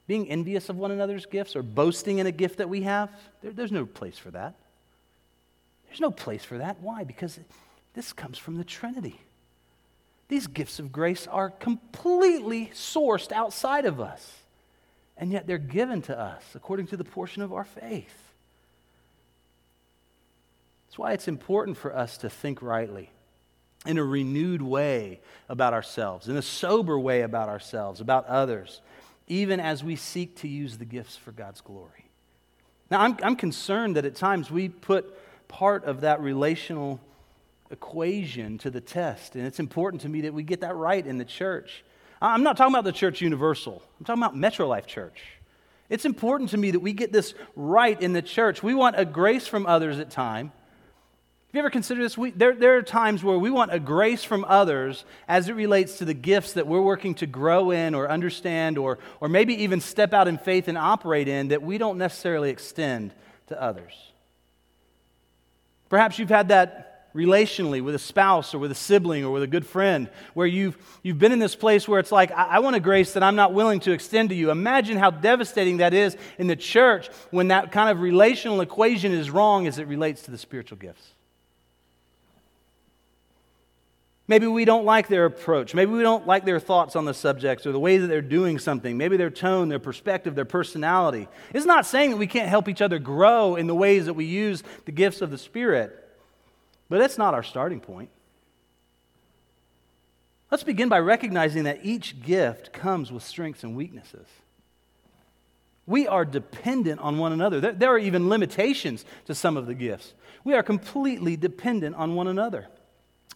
being 0.08 0.30
envious 0.30 0.70
of 0.70 0.78
one 0.78 0.92
another's 0.92 1.26
gifts 1.26 1.56
or 1.56 1.64
boasting 1.64 2.20
in 2.20 2.28
a 2.28 2.32
gift 2.32 2.60
that 2.60 2.70
we 2.70 2.84
have, 2.84 3.10
there, 3.42 3.52
there's 3.52 3.72
no 3.72 3.86
place 3.86 4.18
for 4.18 4.30
that. 4.32 4.54
There's 5.88 6.00
no 6.00 6.12
place 6.12 6.44
for 6.44 6.60
that. 6.60 6.80
Why? 6.82 7.04
Because 7.04 7.40
this 7.94 8.14
comes 8.14 8.38
from 8.38 8.58
the 8.58 8.64
Trinity. 8.64 9.20
These 10.28 10.48
gifts 10.48 10.80
of 10.80 10.92
grace 10.92 11.28
are 11.28 11.50
completely 11.50 12.72
sourced 12.74 13.32
outside 13.32 13.86
of 13.86 14.00
us, 14.00 14.40
and 15.18 15.32
yet 15.32 15.48
they're 15.48 15.58
given 15.58 16.02
to 16.04 16.20
us 16.20 16.44
according 16.56 16.88
to 16.88 16.98
the 16.98 17.04
portion 17.04 17.42
of 17.42 17.54
our 17.54 17.64
faith. 17.64 18.34
That's 20.96 21.00
why 21.02 21.12
it's 21.12 21.28
important 21.28 21.76
for 21.76 21.94
us 21.94 22.20
to 22.20 22.30
think 22.30 22.62
rightly, 22.62 23.10
in 23.86 23.98
a 23.98 24.04
renewed 24.06 24.62
way 24.62 25.20
about 25.50 25.74
ourselves, 25.74 26.30
in 26.30 26.38
a 26.38 26.42
sober 26.42 26.98
way 26.98 27.24
about 27.24 27.50
ourselves, 27.50 28.00
about 28.00 28.26
others, 28.28 28.80
even 29.28 29.60
as 29.60 29.84
we 29.84 29.98
seek 29.98 30.38
to 30.38 30.48
use 30.48 30.78
the 30.78 30.86
gifts 30.86 31.18
for 31.18 31.34
God's 31.34 31.60
glory. 31.60 32.06
Now, 32.90 33.02
I'm, 33.02 33.18
I'm 33.24 33.36
concerned 33.36 33.98
that 33.98 34.06
at 34.06 34.16
times 34.16 34.50
we 34.50 34.70
put 34.70 35.14
part 35.50 35.84
of 35.84 36.00
that 36.00 36.22
relational 36.22 37.02
equation 37.70 38.58
to 38.60 38.70
the 38.70 38.80
test. 38.80 39.36
And 39.36 39.46
it's 39.46 39.60
important 39.60 40.04
to 40.04 40.08
me 40.08 40.22
that 40.22 40.34
we 40.34 40.44
get 40.44 40.62
that 40.62 40.78
right 40.78 41.06
in 41.06 41.18
the 41.18 41.26
church. 41.26 41.84
I'm 42.22 42.42
not 42.42 42.56
talking 42.56 42.74
about 42.74 42.86
the 42.86 42.94
church 42.94 43.20
universal, 43.20 43.84
I'm 44.00 44.06
talking 44.06 44.24
about 44.24 44.38
Metro 44.38 44.66
Life 44.66 44.88
Church. 44.88 45.22
It's 45.90 46.06
important 46.06 46.52
to 46.52 46.58
me 46.58 46.72
that 46.72 46.80
we 46.80 46.94
get 46.94 47.12
this 47.12 47.34
right 47.54 48.02
in 48.02 48.14
the 48.14 48.22
church. 48.22 48.64
We 48.64 48.74
want 48.74 48.98
a 48.98 49.04
grace 49.04 49.46
from 49.46 49.68
others 49.68 50.00
at 50.00 50.10
time. 50.10 50.54
Have 51.56 51.60
you 51.60 51.68
ever 51.68 51.72
considered 51.72 52.04
this? 52.04 52.18
We, 52.18 52.32
there, 52.32 52.54
there 52.54 52.76
are 52.76 52.82
times 52.82 53.24
where 53.24 53.40
we 53.40 53.50
want 53.50 53.74
a 53.74 53.80
grace 53.80 54.26
from 54.26 54.44
others 54.46 55.06
as 55.26 55.48
it 55.48 55.54
relates 55.54 56.00
to 56.00 56.04
the 56.04 56.14
gifts 56.14 56.52
that 56.52 56.68
we're 56.68 56.82
working 56.82 57.16
to 57.16 57.26
grow 57.26 57.72
in 57.72 57.96
or 57.96 58.12
understand 58.12 58.78
or, 58.78 59.00
or 59.22 59.30
maybe 59.30 59.64
even 59.64 59.80
step 59.80 60.12
out 60.12 60.28
in 60.28 60.38
faith 60.38 60.68
and 60.68 60.78
operate 60.78 61.30
in 61.30 61.48
that 61.48 61.62
we 61.62 61.78
don't 61.78 61.98
necessarily 61.98 62.50
extend 62.50 63.14
to 63.48 63.62
others. 63.62 63.94
Perhaps 65.88 66.20
you've 66.20 66.28
had 66.28 66.50
that 66.50 67.14
relationally 67.16 67.82
with 67.82 67.96
a 67.96 68.00
spouse 68.00 68.54
or 68.54 68.60
with 68.60 68.72
a 68.72 68.76
sibling 68.76 69.24
or 69.24 69.32
with 69.32 69.44
a 69.44 69.48
good 69.48 69.66
friend 69.66 70.10
where 70.34 70.48
you've, 70.48 70.78
you've 71.04 71.20
been 71.20 71.32
in 71.32 71.40
this 71.40 71.56
place 71.56 71.88
where 71.88 72.02
it's 72.02 72.12
like, 72.12 72.32
I, 72.32 72.48
I 72.48 72.60
want 72.60 72.76
a 72.76 72.82
grace 72.82 73.14
that 73.14 73.24
I'm 73.24 73.38
not 73.38 73.54
willing 73.54 73.80
to 73.80 73.94
extend 73.94 74.28
to 74.28 74.36
you. 74.36 74.52
Imagine 74.52 74.98
how 74.98 75.10
devastating 75.10 75.78
that 75.78 75.94
is 75.94 76.18
in 76.38 76.48
the 76.48 76.58
church 76.58 77.08
when 77.32 77.48
that 77.48 77.72
kind 77.72 77.90
of 77.90 78.02
relational 78.02 78.60
equation 78.60 79.14
is 79.14 79.32
wrong 79.32 79.68
as 79.68 79.80
it 79.80 79.88
relates 79.88 80.24
to 80.24 80.32
the 80.32 80.38
spiritual 80.38 80.78
gifts. 80.78 81.15
Maybe 84.28 84.48
we 84.48 84.66
don't 84.66 84.86
like 84.86 85.08
their 85.08 85.26
approach. 85.26 85.76
Maybe 85.76 85.92
we 85.92 86.02
don't 86.02 86.26
like 86.26 86.46
their 86.46 86.60
thoughts 86.60 86.96
on 86.96 87.06
the 87.06 87.14
subjects 87.14 87.68
or 87.68 87.72
the 87.72 87.80
way 87.80 87.98
that 87.98 88.08
they're 88.08 88.24
doing 88.24 88.58
something. 88.58 88.98
Maybe 88.98 89.18
their 89.18 89.30
tone, 89.30 89.70
their 89.70 89.78
perspective, 89.78 90.34
their 90.34 90.46
personality. 90.46 91.28
It's 91.54 91.66
not 91.66 91.86
saying 91.86 92.10
that 92.10 92.18
we 92.18 92.26
can't 92.26 92.50
help 92.50 92.68
each 92.68 92.82
other 92.82 92.98
grow 92.98 93.56
in 93.56 93.68
the 93.68 93.76
ways 93.76 94.08
that 94.08 94.16
we 94.16 94.26
use 94.26 94.64
the 94.86 94.92
gifts 94.92 95.22
of 95.22 95.30
the 95.30 95.38
Spirit, 95.38 96.10
but 96.90 96.98
that's 96.98 97.20
not 97.20 97.36
our 97.36 97.44
starting 97.44 97.80
point. 97.80 98.10
Let's 100.50 100.64
begin 100.64 100.90
by 100.90 101.00
recognizing 101.00 101.66
that 101.66 101.82
each 101.84 102.22
gift 102.24 102.74
comes 102.74 103.12
with 103.12 103.24
strengths 103.24 103.64
and 103.64 103.76
weaknesses. 103.76 104.28
We 105.86 106.08
are 106.08 106.26
dependent 106.26 107.00
on 107.00 107.20
one 107.20 107.32
another. 107.32 107.60
There 107.60 107.92
are 107.92 108.00
even 108.00 108.28
limitations 108.28 109.06
to 109.26 109.36
some 109.36 109.56
of 109.56 109.68
the 109.68 109.76
gifts. 109.76 110.14
We 110.44 110.56
are 110.56 110.64
completely 110.64 111.38
dependent 111.38 111.96
on 111.96 112.16
one 112.16 112.28
another. 112.28 112.68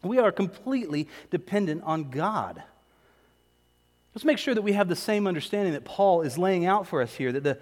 We 0.03 0.19
are 0.19 0.31
completely 0.31 1.07
dependent 1.29 1.83
on 1.83 2.09
God. 2.09 2.63
Let's 4.15 4.25
make 4.25 4.38
sure 4.38 4.55
that 4.55 4.62
we 4.62 4.73
have 4.73 4.88
the 4.88 4.95
same 4.95 5.27
understanding 5.27 5.73
that 5.73 5.85
Paul 5.85 6.21
is 6.21 6.38
laying 6.38 6.65
out 6.65 6.88
for 6.88 7.01
us 7.01 7.13
here 7.13 7.31
that 7.31 7.43
the, 7.43 7.57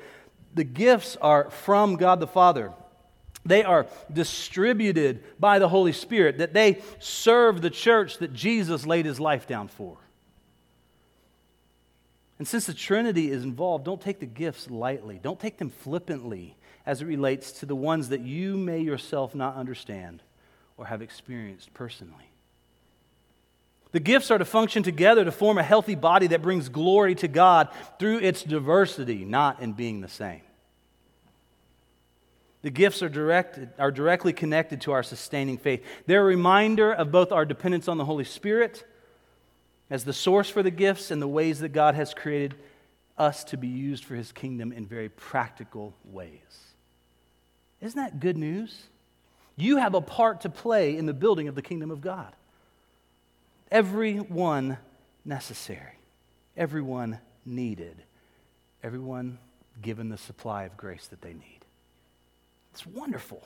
the 0.54 0.64
gifts 0.64 1.18
are 1.22 1.50
from 1.50 1.96
God 1.96 2.20
the 2.20 2.28
Father. 2.28 2.72
They 3.46 3.64
are 3.64 3.88
distributed 4.12 5.24
by 5.40 5.60
the 5.60 5.70
Holy 5.70 5.94
Spirit, 5.94 6.40
that 6.40 6.54
they 6.54 6.82
serve 7.00 7.62
the 7.62 7.70
church 7.70 8.18
that 8.18 8.34
Jesus 8.34 8.86
laid 8.86 9.06
his 9.06 9.20
life 9.20 9.48
down 9.48 9.68
for. 9.68 9.98
And 12.40 12.48
since 12.48 12.66
the 12.66 12.74
Trinity 12.74 13.32
is 13.32 13.44
involved, 13.44 13.86
don't 13.86 14.02
take 14.02 14.20
the 14.20 14.26
gifts 14.26 14.70
lightly. 14.70 15.20
Don't 15.22 15.40
take 15.40 15.58
them 15.58 15.70
flippantly 15.70 16.56
as 16.86 17.02
it 17.02 17.06
relates 17.06 17.52
to 17.54 17.66
the 17.66 17.76
ones 17.76 18.10
that 18.10 18.22
you 18.22 18.58
may 18.58 18.80
yourself 18.80 19.34
not 19.34 19.56
understand 19.56 20.22
or 20.78 20.86
have 20.86 21.02
experienced 21.02 21.74
personally. 21.74 22.27
The 23.92 24.00
gifts 24.00 24.32
are 24.32 24.38
to 24.38 24.46
function 24.46 24.84
together 24.84 25.24
to 25.24 25.32
form 25.32 25.58
a 25.58 25.64
healthy 25.64 25.96
body 25.96 26.28
that 26.28 26.42
brings 26.42 26.70
glory 26.70 27.16
to 27.16 27.28
God 27.28 27.70
through 28.00 28.20
its 28.20 28.44
diversity, 28.44 29.24
not 29.26 29.62
in 29.62 29.74
being 29.74 30.02
the 30.02 30.08
same. 30.08 30.42
The 32.64 32.70
gifts 32.70 33.02
are, 33.02 33.10
directed, 33.10 33.70
are 33.80 33.92
directly 33.92 34.34
connected 34.34 34.82
to 34.82 34.92
our 34.92 35.04
sustaining 35.04 35.58
faith. 35.58 35.86
They're 36.06 36.22
a 36.22 36.26
reminder 36.26 36.92
of 36.92 37.12
both 37.12 37.32
our 37.32 37.46
dependence 37.46 37.88
on 37.88 37.98
the 37.98 38.06
Holy 38.06 38.26
Spirit 38.26 38.86
as 39.90 40.04
the 40.04 40.14
source 40.14 40.50
for 40.50 40.62
the 40.62 40.72
gifts 40.72 41.12
and 41.12 41.22
the 41.22 41.28
ways 41.28 41.60
that 41.60 41.70
God 41.70 41.96
has 41.96 42.14
created 42.14 42.56
us 43.18 43.44
to 43.46 43.58
be 43.58 43.68
used 43.68 44.04
for 44.04 44.16
his 44.16 44.32
kingdom 44.32 44.72
in 44.72 44.86
very 44.86 45.10
practical 45.10 45.94
ways. 46.06 46.40
Isn't 47.80 48.00
that 48.00 48.20
good 48.20 48.38
news? 48.38 48.84
You 49.56 49.78
have 49.78 49.94
a 49.94 50.02
part 50.02 50.42
to 50.42 50.50
play 50.50 50.98
in 50.98 51.06
the 51.06 51.14
building 51.14 51.48
of 51.48 51.56
the 51.56 51.62
kingdom 51.62 51.90
of 51.90 52.02
God. 52.02 52.34
Everyone 53.72 54.78
necessary, 55.26 56.00
everyone 56.56 57.20
needed, 57.46 57.96
everyone 58.84 59.40
given 59.82 60.10
the 60.10 60.18
supply 60.18 60.64
of 60.64 60.78
grace 60.78 61.08
that 61.08 61.22
they 61.22 61.34
need. 61.34 61.60
It's 62.74 62.86
wonderful. 62.86 63.42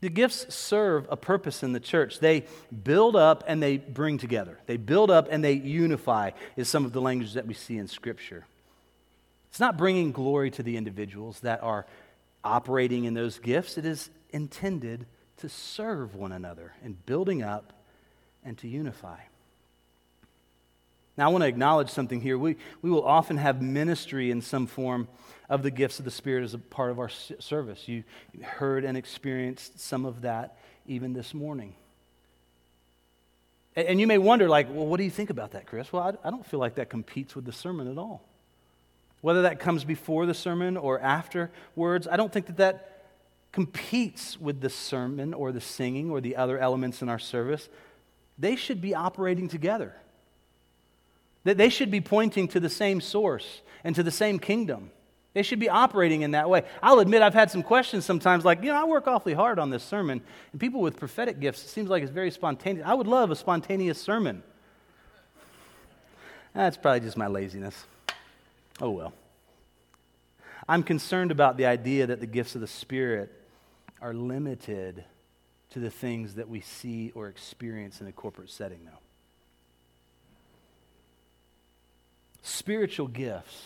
The 0.00 0.08
gifts 0.08 0.54
serve 0.54 1.06
a 1.10 1.16
purpose 1.16 1.62
in 1.62 1.72
the 1.72 1.80
church. 1.80 2.20
They 2.20 2.44
build 2.84 3.16
up 3.16 3.44
and 3.46 3.62
they 3.62 3.76
bring 3.76 4.16
together. 4.16 4.58
They 4.66 4.78
build 4.78 5.10
up 5.10 5.28
and 5.30 5.44
they 5.44 5.52
unify, 5.52 6.30
is 6.56 6.68
some 6.68 6.86
of 6.86 6.92
the 6.92 7.02
language 7.02 7.34
that 7.34 7.46
we 7.46 7.54
see 7.54 7.76
in 7.76 7.86
Scripture. 7.86 8.46
It's 9.50 9.60
not 9.60 9.76
bringing 9.76 10.12
glory 10.12 10.50
to 10.52 10.62
the 10.62 10.76
individuals 10.76 11.40
that 11.40 11.62
are 11.62 11.86
operating 12.42 13.04
in 13.04 13.14
those 13.14 13.38
gifts, 13.38 13.76
it 13.76 13.84
is 13.84 14.10
intended 14.30 15.06
to 15.38 15.48
serve 15.48 16.14
one 16.14 16.32
another 16.32 16.72
and 16.82 17.04
building 17.06 17.42
up 17.42 17.72
and 18.44 18.56
to 18.58 18.68
unify. 18.68 19.18
Now, 21.16 21.26
I 21.26 21.28
want 21.32 21.42
to 21.42 21.48
acknowledge 21.48 21.90
something 21.90 22.20
here. 22.20 22.38
We, 22.38 22.56
we 22.80 22.90
will 22.90 23.04
often 23.04 23.36
have 23.36 23.60
ministry 23.60 24.30
in 24.30 24.40
some 24.40 24.66
form 24.66 25.08
of 25.50 25.62
the 25.62 25.70
gifts 25.70 25.98
of 25.98 26.04
the 26.04 26.10
Spirit 26.10 26.44
as 26.44 26.54
a 26.54 26.58
part 26.58 26.90
of 26.90 26.98
our 26.98 27.08
service. 27.08 27.88
You 27.88 28.04
heard 28.42 28.84
and 28.84 28.96
experienced 28.96 29.80
some 29.80 30.06
of 30.06 30.22
that 30.22 30.56
even 30.86 31.12
this 31.12 31.34
morning. 31.34 31.74
And 33.76 34.00
you 34.00 34.06
may 34.06 34.18
wonder, 34.18 34.48
like, 34.48 34.68
well, 34.70 34.86
what 34.86 34.96
do 34.96 35.04
you 35.04 35.10
think 35.10 35.30
about 35.30 35.52
that, 35.52 35.66
Chris? 35.66 35.92
Well, 35.92 36.02
I, 36.02 36.28
I 36.28 36.30
don't 36.30 36.46
feel 36.46 36.60
like 36.60 36.76
that 36.76 36.88
competes 36.90 37.36
with 37.36 37.44
the 37.44 37.52
sermon 37.52 37.90
at 37.90 37.98
all. 37.98 38.22
Whether 39.20 39.42
that 39.42 39.60
comes 39.60 39.84
before 39.84 40.26
the 40.26 40.34
sermon 40.34 40.76
or 40.76 40.98
afterwards, 41.00 42.08
I 42.08 42.16
don't 42.16 42.32
think 42.32 42.46
that 42.46 42.56
that 42.56 43.04
competes 43.52 44.40
with 44.40 44.60
the 44.60 44.70
sermon 44.70 45.34
or 45.34 45.52
the 45.52 45.60
singing 45.60 46.10
or 46.10 46.20
the 46.20 46.36
other 46.36 46.58
elements 46.58 47.02
in 47.02 47.08
our 47.08 47.18
service. 47.18 47.68
They 48.40 48.56
should 48.56 48.80
be 48.80 48.94
operating 48.94 49.48
together. 49.48 49.94
That 51.44 51.58
they 51.58 51.68
should 51.68 51.90
be 51.90 52.00
pointing 52.00 52.48
to 52.48 52.60
the 52.60 52.70
same 52.70 53.00
source 53.00 53.60
and 53.84 53.94
to 53.94 54.02
the 54.02 54.10
same 54.10 54.38
kingdom. 54.38 54.90
They 55.34 55.42
should 55.42 55.60
be 55.60 55.68
operating 55.68 56.22
in 56.22 56.32
that 56.32 56.50
way. 56.50 56.64
I'll 56.82 56.98
admit 56.98 57.22
I've 57.22 57.34
had 57.34 57.50
some 57.50 57.62
questions 57.62 58.04
sometimes, 58.04 58.44
like, 58.44 58.62
you 58.62 58.70
know, 58.70 58.80
I 58.80 58.84
work 58.84 59.06
awfully 59.06 59.34
hard 59.34 59.58
on 59.58 59.70
this 59.70 59.84
sermon, 59.84 60.20
and 60.50 60.60
people 60.60 60.80
with 60.80 60.96
prophetic 60.96 61.38
gifts, 61.38 61.62
it 61.62 61.68
seems 61.68 61.88
like 61.88 62.02
it's 62.02 62.10
very 62.10 62.32
spontaneous. 62.32 62.84
I 62.84 62.94
would 62.94 63.06
love 63.06 63.30
a 63.30 63.36
spontaneous 63.36 64.00
sermon. 64.00 64.42
That's 66.52 66.76
probably 66.76 67.00
just 67.00 67.16
my 67.16 67.28
laziness. 67.28 67.84
Oh 68.80 68.90
well. 68.90 69.12
I'm 70.68 70.82
concerned 70.82 71.30
about 71.30 71.56
the 71.56 71.66
idea 71.66 72.06
that 72.06 72.20
the 72.20 72.26
gifts 72.26 72.54
of 72.54 72.60
the 72.60 72.66
Spirit 72.66 73.32
are 74.00 74.14
limited 74.14 75.04
to 75.70 75.78
the 75.78 75.90
things 75.90 76.34
that 76.34 76.48
we 76.48 76.60
see 76.60 77.12
or 77.14 77.28
experience 77.28 78.00
in 78.00 78.06
a 78.06 78.12
corporate 78.12 78.50
setting, 78.50 78.80
though. 78.84 78.98
Spiritual 82.42 83.06
gifts 83.06 83.64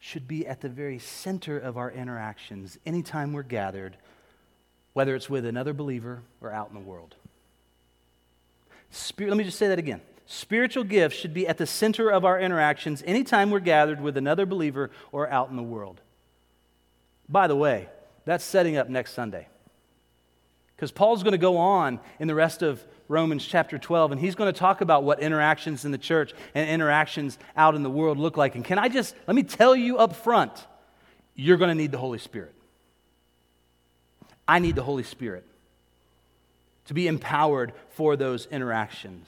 should 0.00 0.26
be 0.26 0.46
at 0.46 0.60
the 0.60 0.68
very 0.68 0.98
center 0.98 1.58
of 1.58 1.76
our 1.76 1.90
interactions 1.90 2.78
anytime 2.84 3.32
we're 3.32 3.42
gathered, 3.42 3.96
whether 4.92 5.14
it's 5.14 5.30
with 5.30 5.46
another 5.46 5.72
believer 5.72 6.22
or 6.40 6.52
out 6.52 6.68
in 6.68 6.74
the 6.74 6.80
world. 6.80 7.14
Spirit, 8.90 9.30
let 9.30 9.38
me 9.38 9.44
just 9.44 9.58
say 9.58 9.68
that 9.68 9.78
again. 9.78 10.00
Spiritual 10.26 10.84
gifts 10.84 11.16
should 11.16 11.34
be 11.34 11.46
at 11.46 11.58
the 11.58 11.66
center 11.66 12.10
of 12.10 12.24
our 12.24 12.38
interactions 12.38 13.02
anytime 13.06 13.50
we're 13.50 13.60
gathered 13.60 14.00
with 14.00 14.16
another 14.16 14.46
believer 14.46 14.90
or 15.12 15.28
out 15.30 15.50
in 15.50 15.56
the 15.56 15.62
world. 15.62 16.00
By 17.28 17.46
the 17.46 17.56
way, 17.56 17.88
that's 18.24 18.44
setting 18.44 18.76
up 18.76 18.88
next 18.88 19.12
Sunday. 19.12 19.48
Because 20.76 20.90
Paul's 20.90 21.22
going 21.22 21.32
to 21.32 21.38
go 21.38 21.56
on 21.56 22.00
in 22.18 22.28
the 22.28 22.34
rest 22.34 22.62
of 22.62 22.84
Romans 23.08 23.44
chapter 23.44 23.78
12, 23.78 24.12
and 24.12 24.20
he's 24.20 24.34
going 24.34 24.52
to 24.52 24.58
talk 24.58 24.80
about 24.80 25.04
what 25.04 25.20
interactions 25.20 25.84
in 25.84 25.92
the 25.92 25.98
church 25.98 26.32
and 26.54 26.68
interactions 26.68 27.38
out 27.56 27.74
in 27.74 27.82
the 27.82 27.90
world 27.90 28.18
look 28.18 28.36
like. 28.36 28.54
And 28.54 28.64
can 28.64 28.78
I 28.78 28.88
just, 28.88 29.14
let 29.26 29.36
me 29.36 29.42
tell 29.42 29.76
you 29.76 29.98
up 29.98 30.16
front, 30.16 30.52
you're 31.34 31.58
going 31.58 31.68
to 31.68 31.74
need 31.74 31.92
the 31.92 31.98
Holy 31.98 32.18
Spirit. 32.18 32.54
I 34.46 34.58
need 34.58 34.74
the 34.74 34.82
Holy 34.82 35.02
Spirit 35.02 35.44
to 36.86 36.94
be 36.94 37.06
empowered 37.06 37.72
for 37.90 38.16
those 38.16 38.46
interactions. 38.46 39.26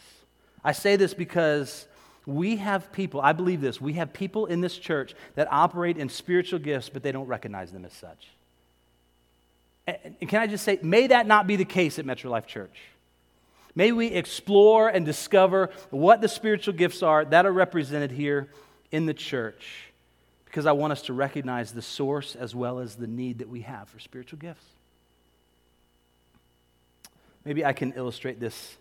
I 0.65 0.73
say 0.73 0.97
this 0.97 1.15
because 1.15 1.87
we 2.27 2.57
have 2.57 2.93
people, 2.93 3.21
I 3.21 3.33
believe 3.33 3.61
this, 3.61 3.81
we 3.81 3.95
have 3.95 4.13
people 4.13 4.47
in 4.47 4.61
this 4.61 4.77
church 4.77 5.15
that 5.37 5.49
operate 5.51 5.97
in 5.97 6.09
spiritual 6.09 6.59
gifts, 6.59 6.89
but 6.89 7.03
they 7.03 7.13
don't 7.13 7.27
recognize 7.27 7.73
them 7.73 7.85
as 7.85 7.93
such. 7.93 8.29
And 9.87 10.29
can 10.29 10.41
I 10.41 10.47
just 10.47 10.65
say, 10.65 10.79
may 10.83 11.07
that 11.09 11.27
not 11.27 11.47
be 11.47 11.57
the 11.57 11.65
case 11.65 11.99
at 11.99 12.07
Metro 12.07 12.31
Life 12.31 12.47
Church? 12.47 12.77
May 13.75 13.93
we 13.93 14.07
explore 14.07 14.89
and 14.89 15.05
discover 15.05 15.71
what 15.91 16.21
the 16.21 16.29
spiritual 16.29 16.75
gifts 16.75 17.03
are 17.03 17.25
that 17.27 17.47
are 17.47 17.53
represented 17.53 18.11
here 18.11 18.49
in 18.91 19.07
the 19.07 19.15
church 19.15 19.93
because 20.47 20.65
I 20.65 20.73
want 20.73 20.93
us 20.93 21.03
to 21.03 21.13
recognize 21.13 21.73
the 21.73 21.83
source 21.83 22.35
as 22.35 22.55
well 22.55 22.79
as 22.79 22.97
the 22.97 23.07
need 23.07 23.39
that 23.41 23.49
we 23.49 23.61
have 23.61 23.91
for 23.91 24.01
spiritual 24.01 24.39
gifts. 24.39 24.65
Maybe 27.45 27.65
I 27.65 27.75
can 27.75 27.93
illustrate 27.93 28.41
this 28.41 28.77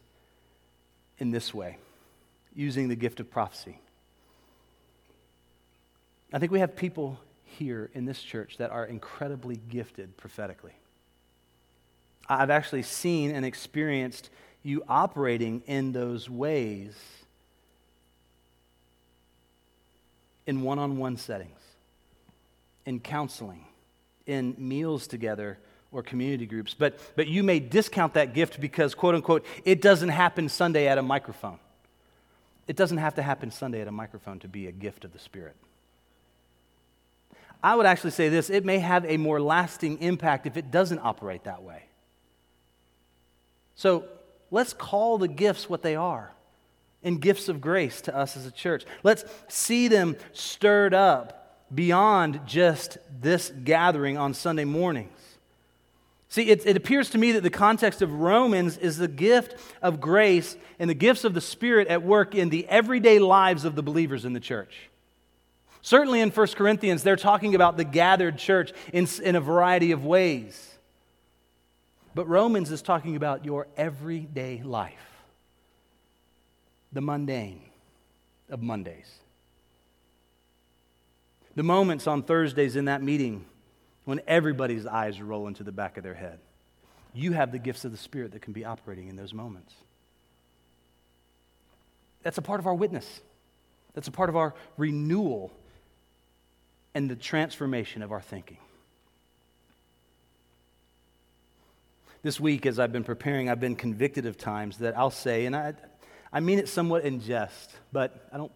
in 1.20 1.32
this 1.32 1.53
way 1.53 1.78
using 2.56 2.88
the 2.88 2.95
gift 2.95 3.20
of 3.20 3.30
prophecy. 3.30 3.78
I 6.32 6.39
think 6.39 6.51
we 6.51 6.62
have 6.62 6.76
people 6.76 7.20
here 7.43 7.89
in 7.93 8.06
this 8.06 8.22
church 8.22 8.58
that 8.58 8.72
are 8.72 8.86
incredibly 8.86 9.58
gifted 9.70 10.16
prophetically. 10.16 10.74
I've 12.28 12.50
actually 12.50 12.84
seen 12.84 13.32
and 13.32 13.46
experienced 13.46 14.30
you 14.64 14.84
operating 14.88 15.62
in 15.68 15.92
those 15.92 16.30
ways 16.30 16.96
in 20.48 20.62
one 20.62 20.80
on 20.80 20.98
one 20.98 21.18
settings, 21.18 21.60
in 22.86 23.00
counseling, 23.00 23.66
in 24.26 24.56
meals 24.58 25.08
together 25.08 25.58
or 25.92 26.04
community 26.04 26.46
groups. 26.46 26.76
But, 26.78 27.00
but 27.16 27.28
you 27.28 27.44
may 27.44 27.60
discount 27.60 28.14
that 28.16 28.34
gift 28.34 28.60
because, 28.60 28.96
quote 28.96 29.16
unquote, 29.16 29.46
it 29.64 29.82
doesn't 29.82 30.10
happen 30.10 30.50
Sunday 30.50 30.88
at 30.88 30.98
a 30.98 31.02
microphone. 31.02 31.60
It 32.68 32.76
doesn't 32.76 32.98
have 32.98 33.16
to 33.16 33.22
happen 33.22 33.52
Sunday 33.52 33.82
at 33.82 33.88
a 33.88 33.92
microphone 33.92 34.40
to 34.40 34.48
be 34.48 34.68
a 34.68 34.72
gift 34.72 35.06
of 35.06 35.14
the 35.14 35.20
Spirit. 35.20 35.56
I 37.64 37.76
would 37.76 37.86
actually 37.86 38.12
say 38.12 38.30
this 38.30 38.50
it 38.50 38.66
may 38.66 38.80
have 38.80 39.06
a 39.06 39.18
more 39.18 39.42
lasting 39.42 40.00
impact 40.02 40.46
if 40.46 40.58
it 40.58 40.72
doesn't 40.72 41.00
operate 41.00 41.44
that 41.46 41.64
way. 41.64 41.84
So 43.76 44.06
let's 44.52 44.74
call 44.74 45.18
the 45.18 45.28
gifts 45.28 45.70
what 45.70 45.82
they 45.82 45.96
are 45.96 46.32
and 47.04 47.22
gifts 47.22 47.50
of 47.50 47.62
grace 47.62 48.02
to 48.02 48.16
us 48.16 48.36
as 48.36 48.46
a 48.46 48.52
church. 48.52 48.84
Let's 49.04 49.24
see 49.48 49.88
them 49.88 50.16
stirred 50.34 50.94
up 50.94 51.68
beyond 51.74 52.42
just 52.46 52.98
this 53.22 53.52
gathering 53.64 54.18
on 54.18 54.34
Sunday 54.34 54.66
mornings. 54.66 55.12
See, 56.30 56.50
it, 56.50 56.66
it, 56.66 56.76
appears 56.76 57.12
to 57.12 57.18
me 57.18 57.34
that 57.34 57.44
the 57.44 57.50
context 57.50 58.02
of 58.02 58.12
Romans 58.12 58.78
is 58.78 58.98
the 58.98 59.08
gift 59.08 59.56
of 59.82 60.02
grace 60.02 60.58
and 60.80 60.90
the 60.90 60.96
gifts 60.96 61.24
of 61.24 61.34
the 61.34 61.40
Spirit 61.40 61.88
at 61.88 62.04
work 62.04 62.36
in 62.36 62.50
the 62.50 62.68
everyday 62.68 63.20
lives 63.20 63.64
of 63.64 63.76
the 63.76 63.84
believers 63.84 64.26
in 64.26 64.34
the 64.34 64.40
church. 64.40 64.90
Certainly 65.82 66.22
in 66.22 66.32
1 66.32 66.48
Corinthians, 66.48 67.04
they're 67.04 67.16
talking 67.16 67.56
about 67.56 67.78
the 67.78 67.84
gathered 67.84 68.38
church 68.38 68.74
in, 68.92 69.08
in 69.24 69.36
a 69.36 69.40
variety 69.40 69.92
of 69.92 70.04
ways. 70.04 70.75
But 72.16 72.30
Romans 72.30 72.72
is 72.72 72.82
talking 72.82 73.18
about 73.18 73.43
your 73.43 73.68
everyday 73.76 74.63
life, 74.63 74.93
the 76.93 77.01
mundane 77.01 77.61
of 78.49 78.61
Mondays. 78.61 79.13
The 81.55 81.63
moments 81.63 82.07
on 82.07 82.24
Thursdays 82.24 82.78
in 82.78 82.86
that 82.86 83.03
meeting 83.03 83.45
when 84.05 84.22
everybody's 84.28 84.86
eyes 84.86 85.22
roll 85.22 85.47
into 85.47 85.63
the 85.63 85.74
back 85.74 85.97
of 85.97 86.03
their 86.03 86.13
head. 86.13 86.39
You 87.13 87.34
have 87.34 87.51
the 87.51 87.59
gifts 87.59 87.84
of 87.84 87.91
the 87.91 87.97
Spirit 87.97 88.32
that 88.32 88.41
can 88.41 88.53
be 88.53 88.63
operating 88.63 89.09
in 89.09 89.18
those 89.18 89.34
moments. 89.34 89.74
That's 92.24 92.38
a 92.38 92.41
part 92.41 92.59
of 92.59 92.68
our 92.68 92.74
witness. 92.74 93.22
That's 93.93 94.07
a 94.07 94.11
part 94.11 94.30
of 94.30 94.38
our 94.38 94.53
renewal 94.78 95.51
and 96.93 97.09
the 97.09 97.16
transformation 97.16 98.01
of 98.01 98.11
our 98.11 98.22
thinking. 98.22 98.57
This 102.26 102.40
week, 102.40 102.66
as 102.66 102.80
I've 102.80 102.92
been 102.92 103.04
preparing, 103.04 103.52
I've 103.52 103.60
been 103.60 103.76
convicted 103.76 104.26
of 104.26 104.36
times 104.36 104.80
that 104.80 104.98
I'll 104.98 105.12
say, 105.12 105.46
and 105.46 105.56
I, 105.56 105.76
I 106.34 106.40
mean 106.40 106.58
it 106.58 106.68
somewhat 106.68 107.04
in 107.04 107.22
jest, 107.22 107.70
but 107.92 108.28
I 108.34 108.38
don't, 108.38 108.52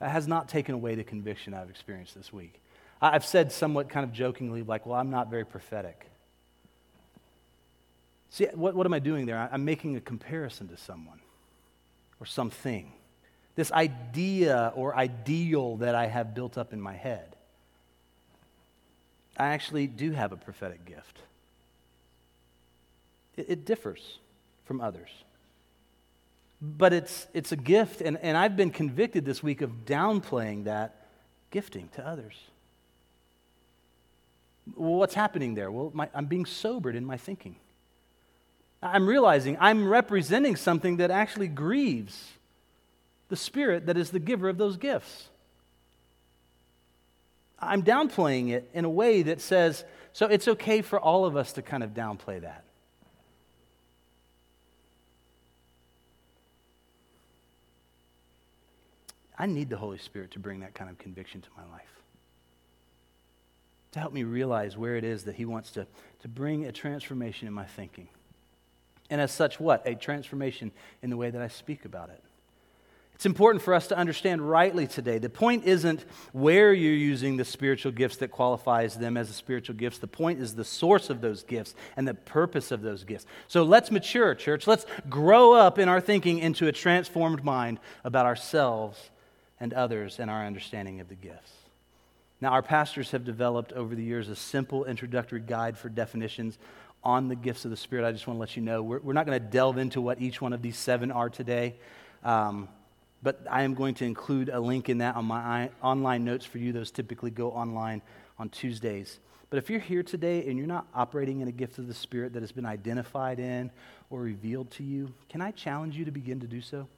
that 0.00 0.10
has 0.10 0.28
not 0.28 0.50
taken 0.50 0.74
away 0.74 0.94
the 0.94 1.02
conviction 1.02 1.54
I've 1.54 1.70
experienced 1.70 2.14
this 2.14 2.30
week. 2.30 2.60
I've 3.00 3.24
said 3.24 3.52
somewhat 3.52 3.88
kind 3.88 4.04
of 4.04 4.12
jokingly, 4.12 4.62
like, 4.62 4.84
well, 4.84 5.00
I'm 5.00 5.08
not 5.08 5.30
very 5.30 5.46
prophetic. 5.46 6.06
See, 8.28 8.44
what, 8.52 8.74
what 8.74 8.84
am 8.84 8.92
I 8.92 8.98
doing 8.98 9.24
there? 9.24 9.48
I'm 9.50 9.64
making 9.64 9.96
a 9.96 10.00
comparison 10.02 10.68
to 10.68 10.76
someone 10.76 11.20
or 12.20 12.26
something 12.26 12.92
this 13.54 13.72
idea 13.72 14.74
or 14.76 14.94
ideal 14.94 15.78
that 15.78 15.94
I 15.94 16.06
have 16.06 16.34
built 16.34 16.58
up 16.58 16.74
in 16.74 16.82
my 16.82 16.96
head. 16.96 17.34
I 19.38 19.54
actually 19.54 19.86
do 19.86 20.10
have 20.10 20.32
a 20.32 20.36
prophetic 20.36 20.84
gift. 20.84 21.18
It, 23.36 23.46
it 23.48 23.64
differs 23.64 24.18
from 24.64 24.80
others. 24.80 25.10
But 26.60 26.92
it's, 26.92 27.26
it's 27.34 27.50
a 27.50 27.56
gift, 27.56 28.00
and, 28.00 28.18
and 28.18 28.36
I've 28.36 28.56
been 28.56 28.70
convicted 28.70 29.24
this 29.24 29.42
week 29.42 29.62
of 29.62 29.84
downplaying 29.84 30.64
that 30.64 30.94
gifting 31.50 31.88
to 31.96 32.06
others. 32.06 32.34
What's 34.76 35.14
happening 35.14 35.54
there? 35.54 35.72
Well, 35.72 35.90
my, 35.92 36.08
I'm 36.14 36.26
being 36.26 36.46
sobered 36.46 36.94
in 36.94 37.04
my 37.04 37.16
thinking. 37.16 37.56
I'm 38.80 39.08
realizing 39.08 39.56
I'm 39.60 39.88
representing 39.88 40.56
something 40.56 40.98
that 40.98 41.10
actually 41.10 41.48
grieves 41.48 42.32
the 43.28 43.36
Spirit 43.36 43.86
that 43.86 43.96
is 43.96 44.10
the 44.10 44.18
giver 44.18 44.48
of 44.48 44.58
those 44.58 44.76
gifts. 44.76 45.28
I'm 47.58 47.82
downplaying 47.82 48.50
it 48.50 48.68
in 48.74 48.84
a 48.84 48.90
way 48.90 49.22
that 49.22 49.40
says, 49.40 49.84
so 50.12 50.26
it's 50.26 50.48
okay 50.48 50.82
for 50.82 50.98
all 50.98 51.24
of 51.24 51.36
us 51.36 51.52
to 51.54 51.62
kind 51.62 51.82
of 51.82 51.90
downplay 51.90 52.40
that. 52.40 52.64
I 59.42 59.46
need 59.46 59.70
the 59.70 59.76
Holy 59.76 59.98
Spirit 59.98 60.30
to 60.30 60.38
bring 60.38 60.60
that 60.60 60.72
kind 60.72 60.88
of 60.88 60.98
conviction 60.98 61.40
to 61.40 61.48
my 61.56 61.64
life. 61.72 61.82
To 63.90 63.98
help 63.98 64.12
me 64.12 64.22
realize 64.22 64.76
where 64.76 64.94
it 64.94 65.02
is 65.02 65.24
that 65.24 65.34
He 65.34 65.44
wants 65.44 65.72
to, 65.72 65.88
to 66.20 66.28
bring 66.28 66.64
a 66.64 66.70
transformation 66.70 67.48
in 67.48 67.52
my 67.52 67.64
thinking. 67.64 68.06
And 69.10 69.20
as 69.20 69.32
such, 69.32 69.58
what? 69.58 69.84
A 69.84 69.96
transformation 69.96 70.70
in 71.02 71.10
the 71.10 71.16
way 71.16 71.28
that 71.28 71.42
I 71.42 71.48
speak 71.48 71.84
about 71.84 72.10
it. 72.10 72.22
It's 73.16 73.26
important 73.26 73.64
for 73.64 73.74
us 73.74 73.88
to 73.88 73.98
understand 73.98 74.48
rightly 74.48 74.86
today. 74.86 75.18
The 75.18 75.28
point 75.28 75.64
isn't 75.64 76.04
where 76.30 76.72
you're 76.72 76.94
using 76.94 77.36
the 77.36 77.44
spiritual 77.44 77.90
gifts 77.90 78.18
that 78.18 78.30
qualifies 78.30 78.94
them 78.94 79.16
as 79.16 79.26
the 79.26 79.34
spiritual 79.34 79.74
gifts. 79.74 79.98
The 79.98 80.06
point 80.06 80.38
is 80.38 80.54
the 80.54 80.64
source 80.64 81.10
of 81.10 81.20
those 81.20 81.42
gifts 81.42 81.74
and 81.96 82.06
the 82.06 82.14
purpose 82.14 82.70
of 82.70 82.82
those 82.82 83.02
gifts. 83.02 83.26
So 83.48 83.64
let's 83.64 83.90
mature, 83.90 84.36
church. 84.36 84.68
Let's 84.68 84.86
grow 85.10 85.52
up 85.52 85.80
in 85.80 85.88
our 85.88 86.00
thinking 86.00 86.38
into 86.38 86.68
a 86.68 86.72
transformed 86.72 87.42
mind 87.42 87.80
about 88.04 88.26
ourselves 88.26 89.10
and 89.62 89.72
others 89.72 90.18
and 90.18 90.28
our 90.28 90.44
understanding 90.44 91.00
of 91.00 91.08
the 91.08 91.14
gifts. 91.14 91.52
Now, 92.40 92.50
our 92.50 92.62
pastors 92.62 93.12
have 93.12 93.24
developed 93.24 93.72
over 93.72 93.94
the 93.94 94.02
years 94.02 94.28
a 94.28 94.34
simple 94.34 94.84
introductory 94.84 95.40
guide 95.40 95.78
for 95.78 95.88
definitions 95.88 96.58
on 97.04 97.28
the 97.28 97.36
gifts 97.36 97.64
of 97.64 97.70
the 97.70 97.76
Spirit. 97.76 98.04
I 98.04 98.10
just 98.10 98.26
want 98.26 98.38
to 98.38 98.40
let 98.40 98.56
you 98.56 98.62
know 98.62 98.82
we're, 98.82 98.98
we're 98.98 99.12
not 99.12 99.24
going 99.24 99.40
to 99.40 99.46
delve 99.46 99.78
into 99.78 100.00
what 100.00 100.20
each 100.20 100.42
one 100.42 100.52
of 100.52 100.62
these 100.62 100.76
seven 100.76 101.12
are 101.12 101.30
today. 101.30 101.76
Um, 102.24 102.68
but 103.22 103.40
I 103.48 103.62
am 103.62 103.74
going 103.74 103.94
to 103.94 104.04
include 104.04 104.48
a 104.48 104.58
link 104.58 104.88
in 104.88 104.98
that 104.98 105.14
on 105.14 105.26
my 105.26 105.70
online 105.80 106.24
notes 106.24 106.44
for 106.44 106.58
you. 106.58 106.72
Those 106.72 106.90
typically 106.90 107.30
go 107.30 107.52
online 107.52 108.02
on 108.40 108.48
Tuesdays. 108.48 109.20
But 109.48 109.58
if 109.58 109.70
you're 109.70 109.78
here 109.78 110.02
today 110.02 110.44
and 110.48 110.58
you're 110.58 110.66
not 110.66 110.88
operating 110.92 111.40
in 111.40 111.46
a 111.46 111.52
gift 111.52 111.78
of 111.78 111.86
the 111.86 111.94
Spirit 111.94 112.32
that 112.32 112.42
has 112.42 112.50
been 112.50 112.66
identified 112.66 113.38
in 113.38 113.70
or 114.10 114.22
revealed 114.22 114.72
to 114.72 114.82
you, 114.82 115.14
can 115.28 115.40
I 115.40 115.52
challenge 115.52 115.96
you 115.96 116.04
to 116.04 116.10
begin 116.10 116.40
to 116.40 116.48
do 116.48 116.60
so? 116.60 116.88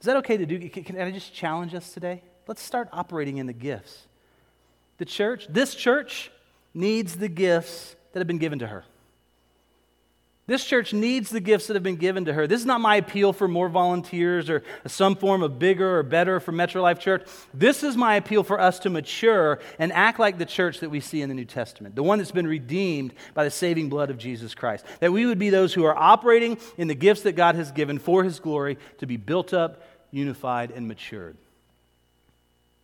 Is 0.00 0.06
that 0.06 0.16
okay 0.18 0.36
to 0.36 0.46
do? 0.46 0.68
Can 0.68 1.00
I 1.00 1.10
just 1.10 1.32
challenge 1.32 1.74
us 1.74 1.92
today? 1.92 2.22
Let's 2.46 2.62
start 2.62 2.88
operating 2.92 3.38
in 3.38 3.46
the 3.46 3.52
gifts. 3.52 4.06
The 4.98 5.04
church, 5.04 5.46
this 5.48 5.74
church, 5.74 6.30
needs 6.74 7.16
the 7.16 7.28
gifts 7.28 7.96
that 8.12 8.20
have 8.20 8.26
been 8.26 8.38
given 8.38 8.58
to 8.60 8.66
her. 8.66 8.84
This 10.48 10.64
church 10.64 10.92
needs 10.92 11.30
the 11.30 11.40
gifts 11.40 11.66
that 11.66 11.74
have 11.74 11.82
been 11.82 11.96
given 11.96 12.26
to 12.26 12.32
her. 12.32 12.46
This 12.46 12.60
is 12.60 12.66
not 12.66 12.80
my 12.80 12.96
appeal 12.96 13.32
for 13.32 13.48
more 13.48 13.68
volunteers 13.68 14.48
or 14.48 14.62
some 14.86 15.16
form 15.16 15.42
of 15.42 15.58
bigger 15.58 15.98
or 15.98 16.04
better 16.04 16.38
for 16.38 16.52
Metro 16.52 16.82
Life 16.82 17.00
Church. 17.00 17.26
This 17.52 17.82
is 17.82 17.96
my 17.96 18.14
appeal 18.14 18.44
for 18.44 18.60
us 18.60 18.78
to 18.80 18.90
mature 18.90 19.58
and 19.80 19.92
act 19.92 20.20
like 20.20 20.38
the 20.38 20.46
church 20.46 20.78
that 20.80 20.90
we 20.90 21.00
see 21.00 21.20
in 21.20 21.28
the 21.28 21.34
New 21.34 21.44
Testament, 21.44 21.96
the 21.96 22.04
one 22.04 22.18
that's 22.18 22.30
been 22.30 22.46
redeemed 22.46 23.12
by 23.34 23.42
the 23.42 23.50
saving 23.50 23.88
blood 23.88 24.08
of 24.08 24.18
Jesus 24.18 24.54
Christ. 24.54 24.86
That 25.00 25.12
we 25.12 25.26
would 25.26 25.40
be 25.40 25.50
those 25.50 25.74
who 25.74 25.84
are 25.84 25.96
operating 25.96 26.58
in 26.76 26.86
the 26.86 26.94
gifts 26.94 27.22
that 27.22 27.32
God 27.32 27.56
has 27.56 27.72
given 27.72 27.98
for 27.98 28.22
his 28.22 28.38
glory 28.38 28.78
to 28.98 29.06
be 29.06 29.16
built 29.16 29.52
up, 29.52 29.82
unified, 30.12 30.70
and 30.70 30.86
matured. 30.86 31.36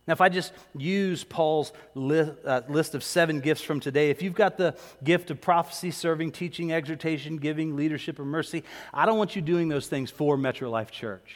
Now, 0.05 0.11
if 0.11 0.21
I 0.21 0.27
just 0.27 0.51
use 0.75 1.23
Paul's 1.23 1.71
list, 1.95 2.33
uh, 2.45 2.61
list 2.67 2.93
of 2.93 3.03
seven 3.03 3.39
gifts 3.39 3.61
from 3.61 3.79
today, 3.79 4.09
if 4.09 4.21
you've 4.21 4.33
got 4.33 4.57
the 4.57 4.75
gift 5.01 5.31
of 5.31 5.39
prophecy, 5.39 5.91
serving, 5.91 6.33
teaching, 6.33 6.73
exhortation, 6.73 7.37
giving, 7.37 7.77
leadership, 7.77 8.19
or 8.19 8.25
mercy, 8.25 8.63
I 8.93 9.05
don't 9.05 9.17
want 9.17 9.35
you 9.35 9.41
doing 9.41 9.69
those 9.69 9.87
things 9.87 10.11
for 10.11 10.35
Metro 10.35 10.69
Life 10.69 10.91
Church. 10.91 11.35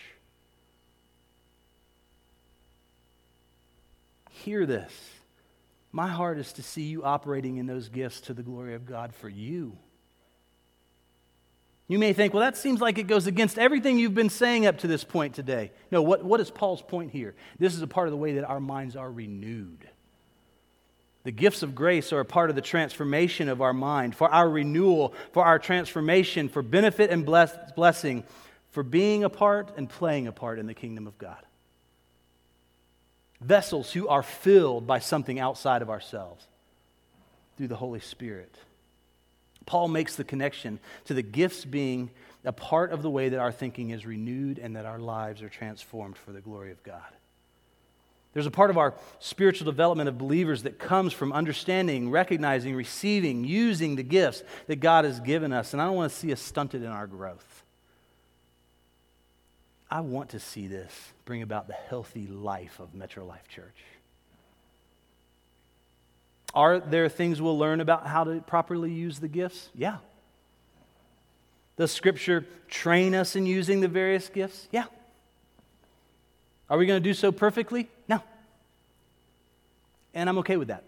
Hear 4.31 4.65
this. 4.65 4.91
My 5.93 6.07
heart 6.07 6.37
is 6.37 6.51
to 6.53 6.63
see 6.63 6.83
you 6.83 7.03
operating 7.03 7.57
in 7.57 7.67
those 7.67 7.87
gifts 7.87 8.21
to 8.21 8.33
the 8.33 8.43
glory 8.43 8.75
of 8.75 8.85
God 8.85 9.15
for 9.15 9.29
you. 9.29 9.77
You 11.87 11.99
may 11.99 12.11
think, 12.11 12.33
well, 12.33 12.43
that 12.43 12.57
seems 12.57 12.81
like 12.81 12.97
it 12.97 13.07
goes 13.07 13.27
against 13.27 13.57
everything 13.57 13.97
you've 13.97 14.13
been 14.13 14.29
saying 14.29 14.65
up 14.65 14.79
to 14.79 14.87
this 14.87 15.05
point 15.05 15.35
today. 15.35 15.71
No, 15.89 16.01
what, 16.01 16.23
what 16.23 16.41
is 16.41 16.51
Paul's 16.51 16.81
point 16.81 17.11
here? 17.11 17.33
This 17.59 17.75
is 17.75 17.81
a 17.81 17.87
part 17.87 18.07
of 18.07 18.11
the 18.11 18.17
way 18.17 18.33
that 18.33 18.43
our 18.43 18.59
minds 18.59 18.97
are 18.97 19.09
renewed. 19.09 19.87
The 21.23 21.31
gifts 21.31 21.63
of 21.63 21.75
grace 21.75 22.11
are 22.11 22.19
a 22.19 22.25
part 22.25 22.49
of 22.49 22.55
the 22.57 22.61
transformation 22.61 23.47
of 23.47 23.61
our 23.61 23.73
mind, 23.73 24.15
for 24.15 24.29
our 24.29 24.49
renewal, 24.49 25.13
for 25.31 25.45
our 25.45 25.59
transformation, 25.59 26.49
for 26.49 26.61
benefit 26.61 27.09
and 27.09 27.25
bless, 27.25 27.53
blessing, 27.75 28.25
for 28.71 28.83
being 28.83 29.23
a 29.23 29.29
part 29.29 29.71
and 29.77 29.89
playing 29.89 30.27
a 30.27 30.31
part 30.31 30.59
in 30.59 30.67
the 30.67 30.73
kingdom 30.73 31.07
of 31.07 31.17
God. 31.17 31.37
Vessels 33.39 33.91
who 33.91 34.07
are 34.07 34.23
filled 34.23 34.87
by 34.87 34.99
something 34.99 35.39
outside 35.39 35.81
of 35.81 35.89
ourselves 35.89 36.45
through 37.57 37.67
the 37.67 37.75
Holy 37.75 37.99
Spirit. 37.99 38.53
Paul 39.67 39.89
makes 39.89 40.15
the 40.15 40.23
connection 40.23 40.79
to 41.05 41.13
the 41.13 41.21
gifts 41.21 41.63
being 41.63 42.09
a 42.43 42.51
part 42.51 42.91
of 42.91 43.03
the 43.03 43.09
way 43.09 43.29
that 43.29 43.39
our 43.39 43.51
thinking 43.51 43.91
is 43.91 44.05
renewed 44.05 44.57
and 44.57 44.75
that 44.75 44.85
our 44.85 44.97
lives 44.97 45.43
are 45.43 45.49
transformed 45.49 46.17
for 46.17 46.31
the 46.31 46.41
glory 46.41 46.71
of 46.71 46.81
God. 46.81 47.01
There's 48.33 48.45
a 48.45 48.51
part 48.51 48.69
of 48.69 48.77
our 48.77 48.93
spiritual 49.19 49.65
development 49.65 50.09
of 50.09 50.17
believers 50.17 50.63
that 50.63 50.79
comes 50.79 51.11
from 51.11 51.33
understanding, 51.33 52.09
recognizing, 52.09 52.75
receiving, 52.75 53.43
using 53.43 53.95
the 53.95 54.03
gifts 54.03 54.43
that 54.67 54.77
God 54.77 55.05
has 55.05 55.19
given 55.19 55.51
us. 55.51 55.73
And 55.73 55.81
I 55.81 55.85
don't 55.85 55.95
want 55.95 56.11
to 56.11 56.17
see 56.17 56.31
us 56.31 56.39
stunted 56.39 56.83
in 56.83 56.89
our 56.89 57.07
growth. 57.07 57.63
I 59.89 60.01
want 60.01 60.29
to 60.29 60.39
see 60.39 60.67
this 60.67 60.93
bring 61.25 61.41
about 61.41 61.67
the 61.67 61.73
healthy 61.73 62.27
life 62.27 62.79
of 62.79 62.93
Metro 62.93 63.25
Life 63.25 63.47
Church. 63.49 63.75
Are 66.57 66.79
there 66.79 67.07
things 67.07 67.39
we'll 67.39 67.59
learn 67.59 67.81
about 67.81 68.07
how 68.07 68.23
to 68.23 68.39
properly 68.39 68.91
use 68.91 69.19
the 69.19 69.27
gifts? 69.27 69.69
Yeah. 69.75 69.97
Does 71.77 71.91
Scripture 71.91 72.47
train 72.67 73.13
us 73.13 73.35
in 73.35 73.45
using 73.45 73.79
the 73.79 73.87
various 73.87 74.27
gifts? 74.27 74.67
Yeah. 74.71 74.85
Are 76.67 76.79
we 76.79 76.87
going 76.87 76.99
to 76.99 77.09
do 77.09 77.13
so 77.13 77.31
perfectly? 77.31 77.87
No. 78.09 78.23
And 80.15 80.27
I'm 80.27 80.39
okay 80.39 80.57
with 80.57 80.69
that. 80.69 80.83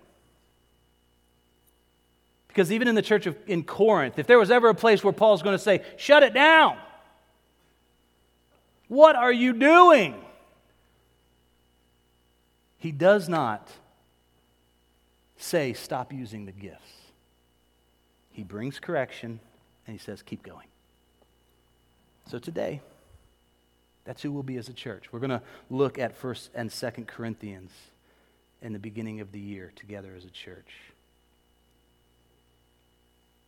Because 2.48 2.72
even 2.72 2.88
in 2.88 2.96
the 2.96 3.04
church 3.04 3.28
of, 3.28 3.38
in 3.46 3.64
Corinth, 3.64 4.18
if 4.18 4.26
there 4.26 4.40
was 4.40 4.50
ever 4.50 4.70
a 4.70 4.76
place 4.76 5.04
where 5.04 5.14
Paul's 5.14 5.44
going 5.44 5.56
to 5.56 5.64
say, 5.64 5.84
shut 5.98 6.24
it 6.24 6.34
down, 6.34 6.78
what 8.88 9.16
are 9.16 9.32
you 9.32 9.54
doing? 9.54 10.16
He 12.80 12.92
does 12.92 13.30
not 13.30 13.70
say, 15.40 15.74
stop 15.74 16.14
using 16.14 16.46
the 16.46 16.52
gifts. 16.52 16.92
He 18.32 18.44
brings 18.44 18.80
correction 18.80 19.40
and 19.88 19.98
he 19.98 20.04
says, 20.04 20.22
keep 20.22 20.44
going. 20.44 20.68
So 22.30 22.38
today, 22.38 22.82
that's 24.06 24.22
who 24.22 24.32
we'll 24.32 24.44
be 24.44 24.58
as 24.58 24.70
a 24.70 24.74
church. 24.74 25.12
We're 25.12 25.20
going 25.20 25.32
to 25.32 25.42
look 25.70 25.98
at 25.98 26.20
1st 26.22 26.50
and 26.54 26.70
2nd 26.70 27.08
Corinthians 27.08 27.72
in 28.62 28.74
the 28.74 28.80
beginning 28.80 29.22
of 29.22 29.32
the 29.32 29.40
year 29.40 29.72
together 29.76 30.14
as 30.16 30.26
a 30.26 30.30
church. 30.30 30.72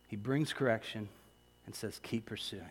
He 0.08 0.16
brings 0.16 0.52
correction 0.52 1.08
and 1.66 1.74
says, 1.74 2.00
keep 2.02 2.26
pursuing. 2.26 2.64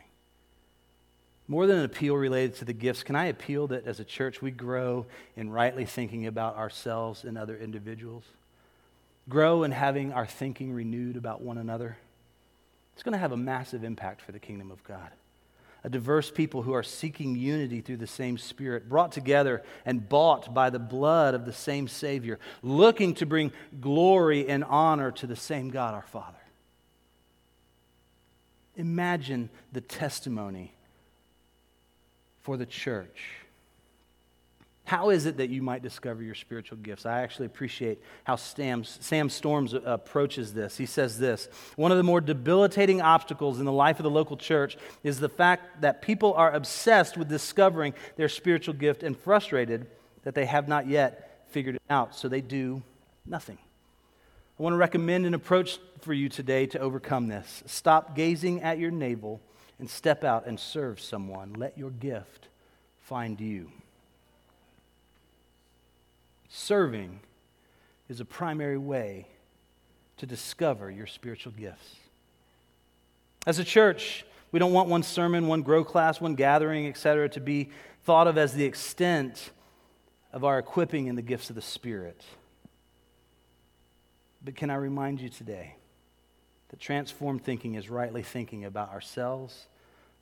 More 1.48 1.68
than 1.68 1.80
an 1.80 1.86
appeal 1.86 2.16
related 2.16 2.56
to 2.56 2.66
the 2.66 2.74
gifts, 2.74 3.04
can 3.04 3.16
I 3.16 3.26
appeal 3.26 3.68
that 3.68 3.86
as 3.86 4.00
a 4.00 4.06
church 4.06 4.42
we 4.42 4.52
grow 4.52 5.06
in 5.36 5.50
rightly 5.50 5.86
thinking 5.86 6.28
about 6.28 6.56
ourselves 6.56 7.24
and 7.24 7.38
other 7.38 7.58
individuals? 7.58 8.24
Grow 9.30 9.64
in 9.64 9.72
having 9.72 10.14
our 10.14 10.26
thinking 10.26 10.74
renewed 10.74 11.18
about 11.18 11.42
one 11.42 11.58
another, 11.58 11.98
it's 12.94 13.04
going 13.04 13.14
to 13.14 13.20
have 13.20 13.32
a 13.32 13.38
massive 13.38 13.84
impact 13.84 14.22
for 14.22 14.32
the 14.32 14.40
kingdom 14.40 14.72
of 14.72 14.84
God. 14.84 15.10
A 15.84 15.90
diverse 15.90 16.30
people 16.30 16.62
who 16.62 16.74
are 16.74 16.84
seeking 16.84 17.36
unity 17.36 17.82
through 17.82 17.98
the 17.98 18.06
same 18.06 18.38
Spirit, 18.38 18.88
brought 18.88 19.12
together 19.12 19.64
and 19.84 20.08
bought 20.08 20.54
by 20.54 20.70
the 20.70 20.78
blood 20.78 21.34
of 21.34 21.46
the 21.46 21.54
same 21.54 21.88
Savior, 21.88 22.40
looking 22.62 23.16
to 23.16 23.26
bring 23.26 23.52
glory 23.80 24.48
and 24.48 24.64
honor 24.64 25.12
to 25.12 25.26
the 25.26 25.36
same 25.36 25.72
God 25.72 25.96
our 25.96 26.04
Father. 26.04 26.38
Imagine 28.76 29.50
the 29.72 29.82
testimony 29.82 30.74
for 32.42 32.58
the 32.58 32.66
church 32.66 33.41
How 34.86 35.10
is 35.10 35.26
it 35.26 35.38
that 35.38 35.50
you 35.50 35.62
might 35.62 35.82
discover 35.82 36.22
your 36.22 36.36
spiritual 36.36 36.78
gifts? 36.78 37.06
I 37.06 37.22
actually 37.22 37.46
appreciate 37.46 38.02
how 38.24 38.36
Sam, 38.36 38.84
Sam 38.84 39.30
Storms 39.30 39.74
uh, 39.74 39.82
approaches 39.86 40.54
this. 40.54 40.78
He 40.78 40.86
says 40.86 41.18
this 41.18 41.48
One 41.76 41.92
of 41.92 41.98
the 41.98 42.04
more 42.04 42.20
debilitating 42.20 43.02
obstacles 43.02 43.60
in 43.60 43.66
the 43.66 43.72
life 43.72 44.00
of 44.00 44.04
the 44.04 44.10
local 44.10 44.38
church 44.38 44.78
is 45.04 45.20
the 45.20 45.30
fact 45.30 45.82
that 45.82 46.02
people 46.02 46.34
are 46.34 46.52
obsessed 46.52 47.16
with 47.16 47.30
discovering 47.30 47.94
their 48.18 48.30
spiritual 48.30 48.74
gift 48.74 49.04
and 49.04 49.18
frustrated 49.18 49.88
that 50.24 50.36
they 50.36 50.46
have 50.46 50.68
not 50.68 50.88
yet 50.88 51.46
figured 51.50 51.76
it 51.76 51.82
out, 51.90 52.16
so 52.16 52.28
they 52.28 52.42
do 52.42 52.82
nothing. 53.26 53.58
I 54.60 54.64
want 54.64 54.74
to 54.74 54.78
recommend 54.78 55.26
an 55.26 55.34
approach 55.34 55.80
for 56.02 56.14
you 56.14 56.30
today 56.30 56.66
to 56.68 56.80
overcome 56.80 57.28
this. 57.28 57.64
Stop 57.66 58.16
gazing 58.16 58.62
at 58.62 58.78
your 58.78 58.92
navel 58.92 59.42
and 59.80 59.90
step 59.90 60.24
out 60.24 60.46
and 60.46 60.60
serve 60.60 61.00
someone. 61.00 61.54
Let 61.54 61.78
your 61.78 61.90
gift 61.92 62.48
find 63.00 63.40
you. 63.40 63.72
Serving 66.54 67.22
is 68.10 68.20
a 68.20 68.26
primary 68.26 68.78
way 68.78 69.26
to 70.18 70.26
discover 70.26 70.92
your 70.92 71.08
spiritual 71.08 71.54
gifts. 71.54 71.96
As 73.48 73.58
a 73.58 73.64
church, 73.64 74.26
we 74.52 74.60
don't 74.60 74.74
want 74.74 74.90
one 74.90 75.02
sermon, 75.02 75.48
one 75.48 75.62
grow 75.62 75.86
class, 75.86 76.20
one 76.20 76.36
gathering, 76.36 76.88
etc., 76.88 77.30
to 77.30 77.40
be 77.40 77.70
thought 78.04 78.28
of 78.28 78.38
as 78.38 78.54
the 78.54 78.66
extent 78.66 79.52
of 80.34 80.44
our 80.44 80.60
equipping 80.60 81.08
in 81.08 81.16
the 81.16 81.22
gifts 81.22 81.50
of 81.50 81.56
the 81.56 81.62
Spirit. 81.62 82.22
But 84.44 84.56
can 84.58 84.70
I 84.70 84.76
remind 84.76 85.22
you 85.22 85.30
today 85.30 85.76
that 86.68 86.82
transformed 86.82 87.46
thinking 87.46 87.76
is 87.76 87.90
rightly 87.90 88.24
thinking 88.24 88.66
about 88.66 88.92
ourselves, 88.92 89.68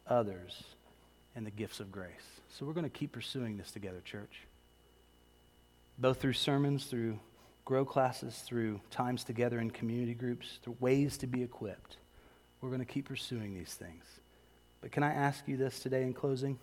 others, 0.05 0.63
and 1.35 1.43
the 1.43 1.51
gifts 1.51 1.79
of 1.79 1.91
grace? 1.91 2.39
So 2.49 2.67
we're 2.67 2.73
going 2.73 2.83
to 2.83 2.89
keep 2.89 3.13
pursuing 3.13 3.57
this 3.57 3.71
together, 3.71 4.01
church 4.05 4.41
both 5.99 6.21
through 6.21 6.33
sermons, 6.33 6.85
through 6.85 7.19
grow 7.65 7.85
classes, 7.85 8.35
through 8.45 8.81
times 8.89 9.23
together 9.23 9.59
in 9.59 9.69
community 9.69 10.13
groups, 10.13 10.59
through 10.63 10.77
ways 10.79 11.17
to 11.17 11.27
be 11.27 11.43
equipped. 11.43 11.97
We're 12.61 12.69
going 12.69 12.79
to 12.79 12.85
keep 12.85 13.07
pursuing 13.07 13.53
these 13.53 13.73
things. 13.73 14.03
But 14.81 14.91
can 14.91 15.03
I 15.03 15.13
ask 15.13 15.47
you 15.47 15.57
this 15.57 15.79
today 15.79 16.03
in 16.03 16.13
closing? 16.13 16.57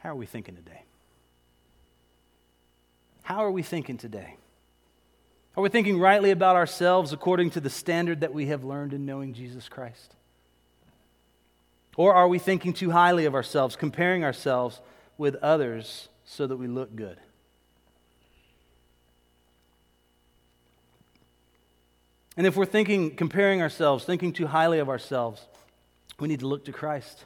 How 0.00 0.10
are 0.10 0.16
we 0.16 0.26
thinking 0.26 0.54
today? 0.54 0.82
How 3.22 3.42
are 3.44 3.50
we 3.50 3.62
thinking 3.62 3.96
today? 3.96 4.36
Are 5.56 5.62
we 5.62 5.70
thinking 5.70 5.98
rightly 5.98 6.30
about 6.30 6.56
ourselves 6.56 7.12
according 7.12 7.50
to 7.50 7.60
the 7.60 7.70
standard 7.70 8.20
that 8.20 8.34
we 8.34 8.46
have 8.46 8.64
learned 8.64 8.92
in 8.92 9.06
knowing 9.06 9.32
Jesus 9.32 9.68
Christ? 9.68 10.14
Or 11.96 12.12
are 12.12 12.28
we 12.28 12.38
thinking 12.38 12.72
too 12.72 12.90
highly 12.90 13.24
of 13.24 13.34
ourselves, 13.34 13.76
comparing 13.76 14.24
ourselves 14.24 14.80
with 15.16 15.36
others 15.36 16.08
so 16.24 16.46
that 16.46 16.56
we 16.56 16.66
look 16.66 16.94
good? 16.96 17.18
And 22.36 22.46
if 22.46 22.56
we're 22.56 22.66
thinking, 22.66 23.14
comparing 23.14 23.62
ourselves, 23.62 24.04
thinking 24.04 24.32
too 24.32 24.46
highly 24.46 24.78
of 24.78 24.88
ourselves, 24.88 25.46
we 26.18 26.28
need 26.28 26.40
to 26.40 26.46
look 26.46 26.64
to 26.64 26.72
Christ. 26.72 27.24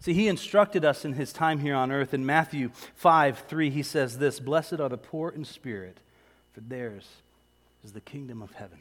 See, 0.00 0.12
he 0.12 0.28
instructed 0.28 0.84
us 0.84 1.04
in 1.04 1.14
his 1.14 1.32
time 1.32 1.60
here 1.60 1.74
on 1.74 1.90
earth. 1.90 2.12
In 2.12 2.26
Matthew 2.26 2.70
5 2.96 3.38
3, 3.48 3.70
he 3.70 3.82
says 3.82 4.18
this 4.18 4.40
Blessed 4.40 4.80
are 4.80 4.88
the 4.88 4.98
poor 4.98 5.30
in 5.30 5.44
spirit, 5.44 5.98
for 6.52 6.60
theirs 6.60 7.08
is 7.84 7.92
the 7.92 8.00
kingdom 8.00 8.42
of 8.42 8.52
heaven. 8.52 8.78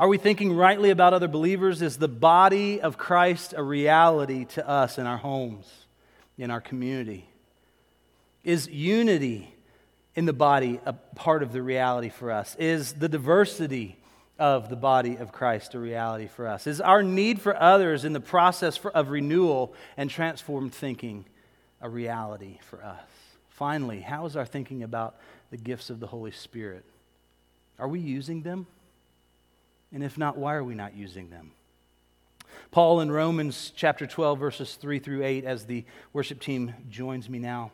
Are 0.00 0.08
we 0.08 0.18
thinking 0.18 0.52
rightly 0.52 0.90
about 0.90 1.14
other 1.14 1.28
believers? 1.28 1.80
Is 1.80 1.98
the 1.98 2.08
body 2.08 2.80
of 2.80 2.98
Christ 2.98 3.54
a 3.56 3.62
reality 3.62 4.44
to 4.46 4.68
us 4.68 4.98
in 4.98 5.06
our 5.06 5.18
homes, 5.18 5.70
in 6.36 6.50
our 6.50 6.60
community? 6.60 7.28
Is 8.42 8.66
unity 8.68 9.53
in 10.14 10.26
the 10.26 10.32
body 10.32 10.80
a 10.84 10.92
part 10.92 11.42
of 11.42 11.52
the 11.52 11.62
reality 11.62 12.08
for 12.08 12.30
us? 12.30 12.54
Is 12.58 12.92
the 12.92 13.08
diversity 13.08 13.96
of 14.38 14.68
the 14.68 14.76
body 14.76 15.16
of 15.16 15.32
Christ 15.32 15.74
a 15.74 15.78
reality 15.78 16.28
for 16.28 16.46
us? 16.46 16.66
Is 16.66 16.80
our 16.80 17.02
need 17.02 17.40
for 17.40 17.60
others 17.60 18.04
in 18.04 18.12
the 18.12 18.20
process 18.20 18.76
for, 18.76 18.90
of 18.92 19.10
renewal 19.10 19.74
and 19.96 20.10
transformed 20.10 20.74
thinking 20.74 21.24
a 21.80 21.88
reality 21.88 22.58
for 22.68 22.82
us? 22.82 23.00
Finally, 23.50 24.00
how 24.00 24.26
is 24.26 24.36
our 24.36 24.46
thinking 24.46 24.82
about 24.82 25.16
the 25.50 25.56
gifts 25.56 25.90
of 25.90 26.00
the 26.00 26.06
Holy 26.06 26.32
Spirit? 26.32 26.84
Are 27.78 27.88
we 27.88 28.00
using 28.00 28.42
them? 28.42 28.66
And 29.92 30.02
if 30.02 30.18
not, 30.18 30.36
why 30.36 30.54
are 30.54 30.64
we 30.64 30.74
not 30.74 30.96
using 30.96 31.30
them? 31.30 31.52
Paul 32.72 33.00
in 33.00 33.10
Romans 33.10 33.72
chapter 33.76 34.06
12, 34.06 34.38
verses 34.38 34.74
3 34.74 34.98
through 34.98 35.24
8, 35.24 35.44
as 35.44 35.66
the 35.66 35.84
worship 36.12 36.40
team 36.40 36.74
joins 36.90 37.28
me 37.28 37.38
now. 37.38 37.70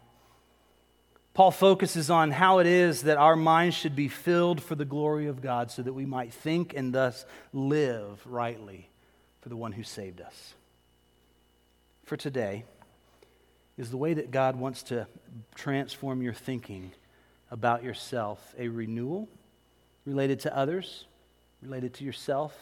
Paul 1.32 1.50
focuses 1.50 2.10
on 2.10 2.32
how 2.32 2.58
it 2.58 2.66
is 2.66 3.02
that 3.02 3.16
our 3.16 3.36
minds 3.36 3.76
should 3.76 3.94
be 3.94 4.08
filled 4.08 4.62
for 4.62 4.74
the 4.74 4.84
glory 4.84 5.26
of 5.26 5.40
God 5.40 5.70
so 5.70 5.82
that 5.82 5.92
we 5.92 6.04
might 6.04 6.32
think 6.32 6.74
and 6.74 6.92
thus 6.92 7.24
live 7.52 8.20
rightly 8.26 8.88
for 9.40 9.48
the 9.48 9.56
one 9.56 9.72
who 9.72 9.82
saved 9.82 10.20
us. 10.20 10.54
For 12.04 12.16
today 12.16 12.64
is 13.78 13.90
the 13.90 13.96
way 13.96 14.14
that 14.14 14.30
God 14.30 14.56
wants 14.56 14.82
to 14.84 15.06
transform 15.54 16.20
your 16.20 16.34
thinking 16.34 16.90
about 17.50 17.84
yourself 17.84 18.54
a 18.58 18.68
renewal 18.68 19.28
related 20.04 20.40
to 20.40 20.56
others, 20.56 21.04
related 21.62 21.94
to 21.94 22.04
yourself, 22.04 22.56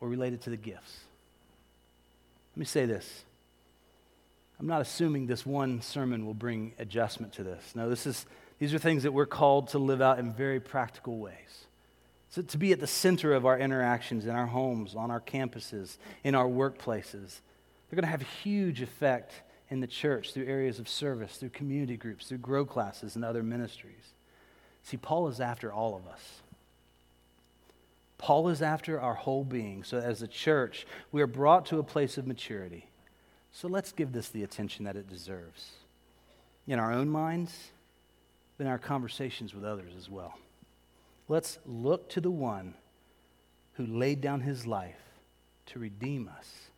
or 0.00 0.08
related 0.08 0.42
to 0.42 0.50
the 0.50 0.56
gifts. 0.56 1.00
Let 2.52 2.58
me 2.58 2.66
say 2.66 2.86
this 2.86 3.24
I'm 4.60 4.66
not 4.66 4.80
assuming 4.80 5.26
this 5.26 5.46
one 5.46 5.82
sermon 5.82 6.26
will 6.26 6.34
bring 6.34 6.72
adjustment 6.78 7.32
to 7.34 7.44
this. 7.44 7.74
No, 7.74 7.88
this 7.88 8.06
is, 8.06 8.26
these 8.58 8.74
are 8.74 8.78
things 8.78 9.04
that 9.04 9.12
we're 9.12 9.26
called 9.26 9.68
to 9.68 9.78
live 9.78 10.00
out 10.00 10.18
in 10.18 10.32
very 10.32 10.58
practical 10.58 11.18
ways. 11.18 11.66
So 12.30 12.42
to 12.42 12.58
be 12.58 12.72
at 12.72 12.80
the 12.80 12.86
center 12.86 13.32
of 13.32 13.46
our 13.46 13.58
interactions 13.58 14.26
in 14.26 14.32
our 14.32 14.46
homes, 14.46 14.94
on 14.94 15.10
our 15.10 15.20
campuses, 15.20 15.96
in 16.24 16.34
our 16.34 16.46
workplaces. 16.46 17.40
They're 17.88 17.96
going 17.96 18.02
to 18.02 18.10
have 18.10 18.22
a 18.22 18.42
huge 18.42 18.82
effect 18.82 19.32
in 19.70 19.80
the 19.80 19.86
church 19.86 20.32
through 20.32 20.46
areas 20.46 20.78
of 20.78 20.88
service, 20.88 21.36
through 21.36 21.50
community 21.50 21.96
groups, 21.96 22.26
through 22.26 22.38
grow 22.38 22.64
classes, 22.64 23.16
and 23.16 23.24
other 23.24 23.42
ministries. 23.42 24.12
See, 24.82 24.96
Paul 24.96 25.28
is 25.28 25.40
after 25.40 25.72
all 25.72 25.96
of 25.96 26.06
us. 26.06 26.40
Paul 28.18 28.48
is 28.48 28.60
after 28.60 29.00
our 29.00 29.14
whole 29.14 29.44
being. 29.44 29.84
So, 29.84 29.98
as 29.98 30.22
a 30.22 30.26
church, 30.26 30.86
we 31.12 31.22
are 31.22 31.26
brought 31.26 31.66
to 31.66 31.78
a 31.78 31.82
place 31.82 32.18
of 32.18 32.26
maturity 32.26 32.88
so 33.60 33.66
let's 33.66 33.90
give 33.90 34.12
this 34.12 34.28
the 34.28 34.44
attention 34.44 34.84
that 34.84 34.94
it 34.94 35.08
deserves 35.08 35.72
in 36.68 36.78
our 36.78 36.92
own 36.92 37.08
minds, 37.08 37.70
in 38.60 38.68
our 38.68 38.78
conversations 38.78 39.52
with 39.52 39.64
others 39.64 39.94
as 39.98 40.08
well. 40.08 40.38
Let's 41.26 41.58
look 41.66 42.08
to 42.10 42.20
the 42.20 42.30
one 42.30 42.74
who 43.74 43.84
laid 43.84 44.20
down 44.20 44.42
his 44.42 44.64
life 44.64 45.00
to 45.66 45.80
redeem 45.80 46.30
us 46.38 46.68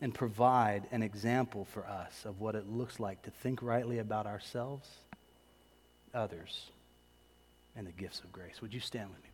and 0.00 0.12
provide 0.12 0.88
an 0.90 1.04
example 1.04 1.64
for 1.72 1.86
us 1.86 2.24
of 2.24 2.40
what 2.40 2.56
it 2.56 2.68
looks 2.68 2.98
like 2.98 3.22
to 3.22 3.30
think 3.30 3.62
rightly 3.62 4.00
about 4.00 4.26
ourselves, 4.26 4.88
others, 6.12 6.70
and 7.76 7.86
the 7.86 7.92
gifts 7.92 8.18
of 8.18 8.32
grace. 8.32 8.60
Would 8.60 8.74
you 8.74 8.80
stand 8.80 9.10
with 9.10 9.22
me, 9.22 9.30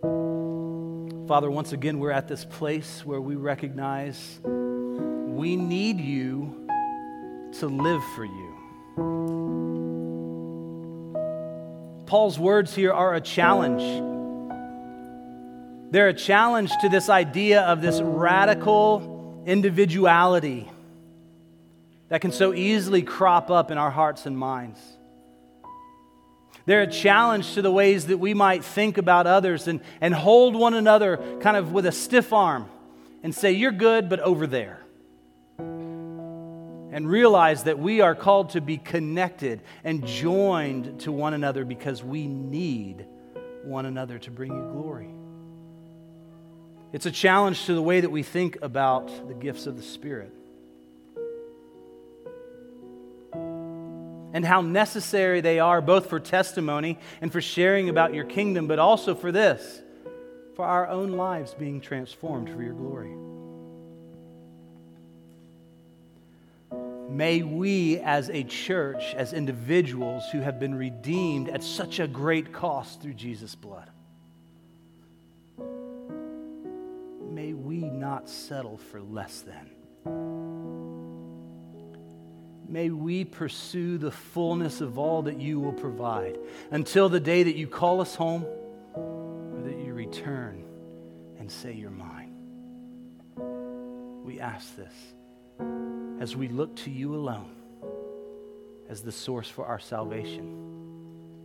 please? 0.00 0.47
Father, 1.28 1.50
once 1.50 1.72
again, 1.74 1.98
we're 1.98 2.10
at 2.10 2.26
this 2.26 2.46
place 2.46 3.04
where 3.04 3.20
we 3.20 3.34
recognize 3.34 4.40
we 4.44 5.56
need 5.56 6.00
you 6.00 6.66
to 7.58 7.66
live 7.66 8.02
for 8.16 8.24
you. 8.24 8.54
Paul's 12.06 12.38
words 12.38 12.74
here 12.74 12.94
are 12.94 13.14
a 13.14 13.20
challenge. 13.20 13.82
They're 15.92 16.08
a 16.08 16.14
challenge 16.14 16.72
to 16.80 16.88
this 16.88 17.10
idea 17.10 17.60
of 17.60 17.82
this 17.82 18.00
radical 18.00 19.44
individuality 19.44 20.66
that 22.08 22.22
can 22.22 22.32
so 22.32 22.54
easily 22.54 23.02
crop 23.02 23.50
up 23.50 23.70
in 23.70 23.76
our 23.76 23.90
hearts 23.90 24.24
and 24.24 24.38
minds. 24.38 24.80
They're 26.68 26.82
a 26.82 26.86
challenge 26.86 27.54
to 27.54 27.62
the 27.62 27.70
ways 27.70 28.08
that 28.08 28.18
we 28.18 28.34
might 28.34 28.62
think 28.62 28.98
about 28.98 29.26
others 29.26 29.68
and, 29.68 29.80
and 30.02 30.12
hold 30.12 30.54
one 30.54 30.74
another 30.74 31.16
kind 31.40 31.56
of 31.56 31.72
with 31.72 31.86
a 31.86 31.92
stiff 31.92 32.30
arm 32.30 32.68
and 33.22 33.34
say, 33.34 33.52
You're 33.52 33.72
good, 33.72 34.10
but 34.10 34.20
over 34.20 34.46
there. 34.46 34.78
And 35.58 37.08
realize 37.08 37.64
that 37.64 37.78
we 37.78 38.02
are 38.02 38.14
called 38.14 38.50
to 38.50 38.60
be 38.60 38.76
connected 38.76 39.62
and 39.82 40.06
joined 40.06 41.00
to 41.00 41.10
one 41.10 41.32
another 41.32 41.64
because 41.64 42.04
we 42.04 42.26
need 42.26 43.06
one 43.64 43.86
another 43.86 44.18
to 44.18 44.30
bring 44.30 44.52
you 44.52 44.70
glory. 44.70 45.08
It's 46.92 47.06
a 47.06 47.10
challenge 47.10 47.64
to 47.64 47.72
the 47.72 47.80
way 47.80 48.02
that 48.02 48.10
we 48.10 48.22
think 48.22 48.58
about 48.60 49.26
the 49.26 49.32
gifts 49.32 49.66
of 49.66 49.78
the 49.78 49.82
Spirit. 49.82 50.34
And 54.32 54.44
how 54.44 54.60
necessary 54.60 55.40
they 55.40 55.58
are, 55.58 55.80
both 55.80 56.08
for 56.08 56.20
testimony 56.20 56.98
and 57.20 57.32
for 57.32 57.40
sharing 57.40 57.88
about 57.88 58.14
your 58.14 58.24
kingdom, 58.24 58.66
but 58.66 58.78
also 58.78 59.14
for 59.14 59.32
this, 59.32 59.82
for 60.54 60.64
our 60.64 60.86
own 60.88 61.12
lives 61.12 61.54
being 61.54 61.80
transformed 61.80 62.50
for 62.50 62.62
your 62.62 62.74
glory. 62.74 63.14
May 67.10 67.42
we, 67.42 67.98
as 68.00 68.28
a 68.28 68.44
church, 68.44 69.14
as 69.14 69.32
individuals 69.32 70.24
who 70.30 70.40
have 70.40 70.60
been 70.60 70.74
redeemed 70.74 71.48
at 71.48 71.64
such 71.64 72.00
a 72.00 72.06
great 72.06 72.52
cost 72.52 73.00
through 73.00 73.14
Jesus' 73.14 73.54
blood, 73.54 73.88
may 77.30 77.54
we 77.54 77.78
not 77.78 78.28
settle 78.28 78.76
for 78.76 79.00
less 79.00 79.40
than. 79.40 80.97
May 82.68 82.90
we 82.90 83.24
pursue 83.24 83.96
the 83.96 84.10
fullness 84.10 84.82
of 84.82 84.98
all 84.98 85.22
that 85.22 85.40
you 85.40 85.58
will 85.58 85.72
provide 85.72 86.38
until 86.70 87.08
the 87.08 87.18
day 87.18 87.42
that 87.42 87.56
you 87.56 87.66
call 87.66 88.02
us 88.02 88.14
home 88.14 88.44
or 88.94 89.62
that 89.64 89.78
you 89.78 89.94
return 89.94 90.64
and 91.38 91.50
say 91.50 91.72
you're 91.72 91.90
mine. 91.90 92.34
We 94.22 94.38
ask 94.38 94.76
this 94.76 94.92
as 96.20 96.36
we 96.36 96.48
look 96.48 96.76
to 96.76 96.90
you 96.90 97.14
alone 97.14 97.54
as 98.90 99.00
the 99.00 99.12
source 99.12 99.48
for 99.48 99.64
our 99.64 99.78
salvation 99.78 100.66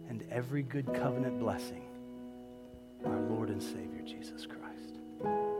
and 0.09 0.25
every 0.29 0.63
good 0.63 0.93
covenant 0.93 1.39
blessing, 1.39 1.83
our 3.05 3.21
Lord 3.21 3.49
and 3.49 3.63
Savior 3.63 4.01
Jesus 4.05 4.45
Christ. 4.45 5.52